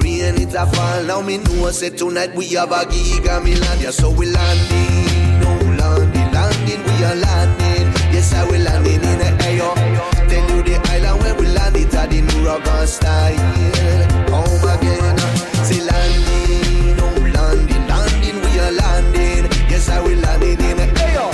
Rain 0.00 0.40
it 0.40 0.54
a 0.54 0.64
fall, 0.66 1.02
now 1.04 1.20
me 1.20 1.38
know 1.38 1.70
say 1.70 1.90
tonight 1.90 2.34
we 2.34 2.48
have 2.54 2.72
a 2.72 2.86
gig 2.86 3.26
and 3.26 3.44
me 3.44 3.54
land, 3.54 3.82
yeah, 3.82 3.90
so 3.90 4.10
we 4.10 4.24
landing, 4.24 5.44
oh 5.44 5.76
landing, 5.78 6.32
landing, 6.32 6.82
we 6.84 7.04
are 7.04 7.14
landing, 7.14 7.92
yes 8.10 8.32
I 8.32 8.44
will 8.46 8.62
landing 8.62 8.94
in 8.94 9.18
the 9.18 9.44
air. 9.44 9.73
At 12.46 12.62
Nuraghe 12.62 12.86
style. 12.86 13.36
Come 14.28 14.64
again, 14.68 15.18
say 15.64 15.80
landing, 15.80 17.00
oh 17.00 17.16
landing, 17.32 17.86
landing, 17.88 18.36
we 18.42 18.60
are 18.60 18.72
landing, 18.72 19.44
yes 19.70 19.88
I 19.88 20.00
will 20.00 20.18
landing 20.18 20.60
in 20.60 20.76
the 20.76 20.86
air. 21.02 21.30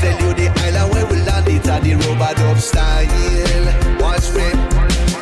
Tell 0.00 0.16
you 0.20 0.34
the 0.34 0.46
island 0.60 0.92
where 0.92 1.06
we 1.06 1.16
landed 1.22 1.66
at 1.66 1.82
the 1.82 1.94
rub-a-dub 1.94 2.58
style. 2.58 4.00
Watch 4.00 4.28
me. 4.34 4.48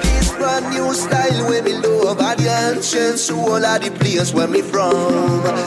This 0.02 0.30
brand 0.36 0.70
new 0.74 0.92
style 0.92 1.48
where 1.48 1.62
me 1.62 1.72
love 1.74 2.20
at 2.20 2.38
the 2.38 2.48
ancient 2.48 3.18
soul 3.18 3.64
of 3.64 3.80
the 3.80 3.90
place 3.90 4.32
where 4.34 4.48
me 4.48 4.62
from. 4.62 4.92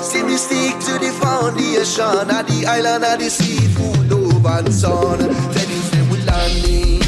See 0.03 0.23
me 0.23 0.35
stick 0.35 0.79
to 0.79 0.99
the 0.99 1.11
foundation 1.21 2.29
of 2.29 2.45
the 2.45 2.65
island 2.67 3.05
of 3.05 3.19
the 3.19 3.29
seafood 3.29 4.11
love 4.11 4.45
and 4.45 4.73
sun. 4.73 5.19
Tell 5.19 5.69
you 5.69 5.81
say 5.89 6.01
we 6.11 6.17
landing, 6.23 7.00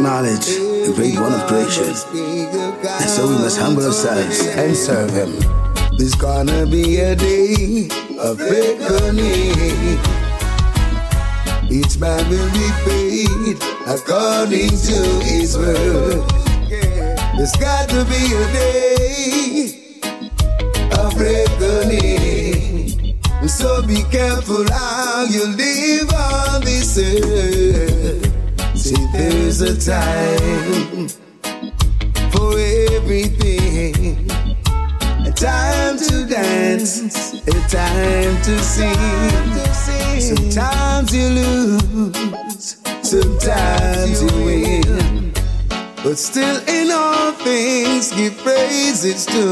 acknowledge 0.00 0.46
the 0.46 0.92
great 0.96 1.14
one 1.20 1.30
of 1.30 1.46
creation. 1.46 1.84
And 1.84 3.10
so 3.10 3.28
we 3.28 3.34
must 3.34 3.58
humble 3.60 3.84
ourselves 3.84 4.40
and 4.46 4.74
serve 4.74 5.10
him. 5.10 5.38
There's 5.98 6.14
gonna 6.14 6.64
be 6.64 6.96
a 7.00 7.14
day 7.14 7.86
of 8.18 8.40
reckoning. 8.40 10.00
Each 11.68 11.98
man 11.98 12.24
will 12.30 12.50
be 12.56 12.68
paid 12.88 13.58
according 13.86 14.72
to 14.88 15.20
his 15.20 15.58
word. 15.58 16.24
There's 17.36 17.52
got 17.60 17.90
to 17.90 18.02
be 18.08 18.32
a 18.32 18.46
day 18.56 19.68
of 20.96 21.12
reckoning. 21.20 22.80
So 23.46 23.82
be 23.86 24.02
careful 24.04 24.64
how 24.72 25.26
you 25.28 25.44
live 25.44 25.59
time 29.90 31.08
for 32.30 32.54
everything. 32.94 34.30
A 35.26 35.32
time 35.32 35.98
to 35.98 36.26
dance, 36.26 37.34
a 37.48 37.58
time 37.66 38.36
to 38.46 38.54
sing. 38.60 38.94
Sometimes 40.20 41.12
you 41.12 41.28
lose, 41.40 42.76
sometimes 43.02 44.22
you 44.22 44.44
win. 44.44 45.32
But 46.04 46.18
still, 46.18 46.58
in 46.68 46.92
all 46.92 47.32
things, 47.32 48.12
give 48.12 48.36
praises 48.38 49.26
to 49.26 49.49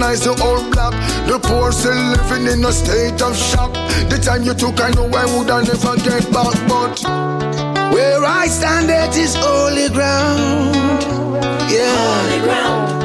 felonize 0.00 0.24
the 0.24 0.30
old 0.42 0.72
black. 0.72 0.92
The 1.26 1.38
poor 1.38 1.72
still 1.72 1.94
living 1.94 2.46
in 2.46 2.64
a 2.64 2.72
state 2.72 3.20
of 3.22 3.36
shock. 3.36 3.72
The 4.08 4.18
time 4.22 4.42
you 4.42 4.54
took, 4.54 4.80
I 4.80 4.90
know 4.90 5.06
I 5.06 5.24
would 5.36 5.50
I 5.50 5.62
never 5.62 5.96
get 5.96 6.24
back, 6.32 6.54
but 6.68 7.92
Where 7.92 8.24
I 8.24 8.46
standeth 8.46 9.16
is 9.16 9.34
holy 9.34 9.88
ground. 9.88 10.74
Yeah. 11.70 11.94
Holy 11.96 12.40
ground. 12.44 12.99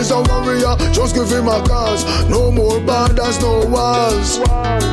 Is 0.00 0.10
a 0.10 0.22
warrior, 0.32 0.74
just 0.92 1.14
give 1.14 1.28
him 1.28 1.46
a 1.46 1.62
cause. 1.68 2.02
No 2.28 2.50
more 2.50 2.80
borders, 2.80 3.38
no 3.40 3.66
walls. 3.66 4.38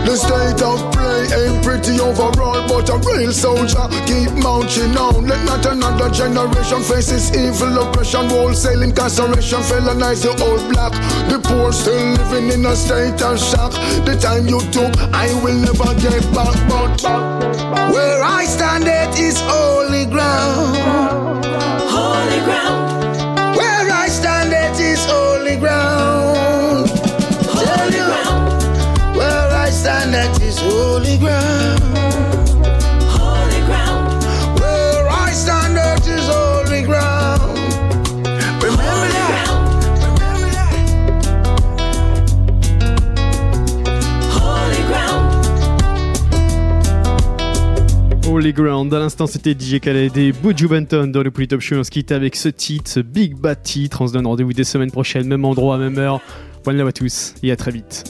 The 0.06 0.16
state 0.16 0.62
of 0.62 0.80
play 0.92 1.24
ain't 1.32 1.64
pretty 1.64 2.00
overall, 2.00 2.68
but 2.68 2.90
a 2.90 2.98
real 3.08 3.32
soldier 3.32 3.88
keep 4.06 4.32
marching 4.44 4.98
on. 4.98 5.26
Let 5.28 5.44
not 5.46 5.66
another 5.66 6.10
generation 6.10 6.84
face 6.84 7.08
this 7.08 7.34
evil 7.34 7.80
oppression. 7.84 8.30
Wholesale 8.30 8.84
incarceration, 8.84 9.64
felonize 9.64 10.24
the 10.24 10.32
old 10.44 10.68
black. 10.72 10.92
The 11.32 11.40
poor 11.40 11.72
still 11.72 12.12
living 12.20 12.52
in 12.52 12.66
a 12.66 12.76
state 12.76 13.22
of 13.22 13.40
shock. 13.40 13.72
The 14.04 14.18
time 14.20 14.48
you 14.48 14.60
took, 14.76 14.92
I 15.14 15.32
will 15.42 15.56
never 15.56 15.96
get 16.04 16.24
back, 16.36 16.56
but 16.68 17.02
Where 17.94 18.24
I 18.24 18.44
stand, 18.46 18.88
is 19.18 19.40
holy 19.40 20.06
ground. 20.06 21.46
Holy 21.90 22.44
ground. 22.44 22.87
À 48.50 49.00
l'instant, 49.00 49.28
c'était 49.28 49.52
DJ 49.52 49.82
Khaled 49.82 50.16
et 50.16 50.32
Buju 50.32 50.70
Benton 50.70 51.08
dans 51.08 51.22
le 51.22 51.32
Polytop 51.32 51.60
Show. 51.60 51.76
On 51.76 51.84
se 51.84 51.92
quitte 51.92 52.14
avec 52.14 52.38
ce 52.38 52.48
titre, 52.48 52.90
ce 52.90 53.02
big 53.02 53.36
bad 53.36 53.62
titre. 53.62 54.02
On 54.02 54.08
se 54.08 54.14
donne 54.14 54.26
rendez-vous 54.26 54.54
des 54.54 54.64
semaines 54.64 54.90
prochaines, 54.90 55.28
même 55.28 55.44
endroit, 55.44 55.78
même 55.78 55.98
heure. 55.98 56.22
One 56.66 56.78
love 56.78 56.88
à 56.88 56.92
tous 56.94 57.34
et 57.44 57.52
à 57.52 57.58
très 57.58 57.72
vite. 57.72 58.06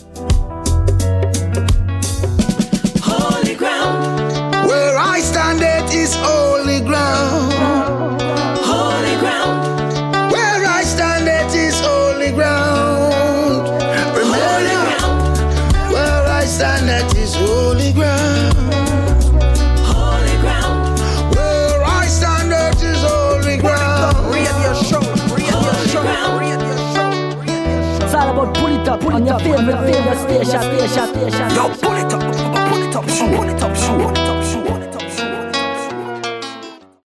Station, 30.62 30.90
station, 30.90 31.32
station. 31.32 31.56
Yo, 31.56 31.70
pull 31.70 31.96
it 31.96 32.14
up, 32.14 32.22
pull 32.22 32.82
it 32.82 32.96
up, 32.96 33.06
pull 33.06 33.50
it 33.50 33.64
up, 33.64 33.74
pull 33.76 34.10
it 34.10 34.12
up. 34.12 34.17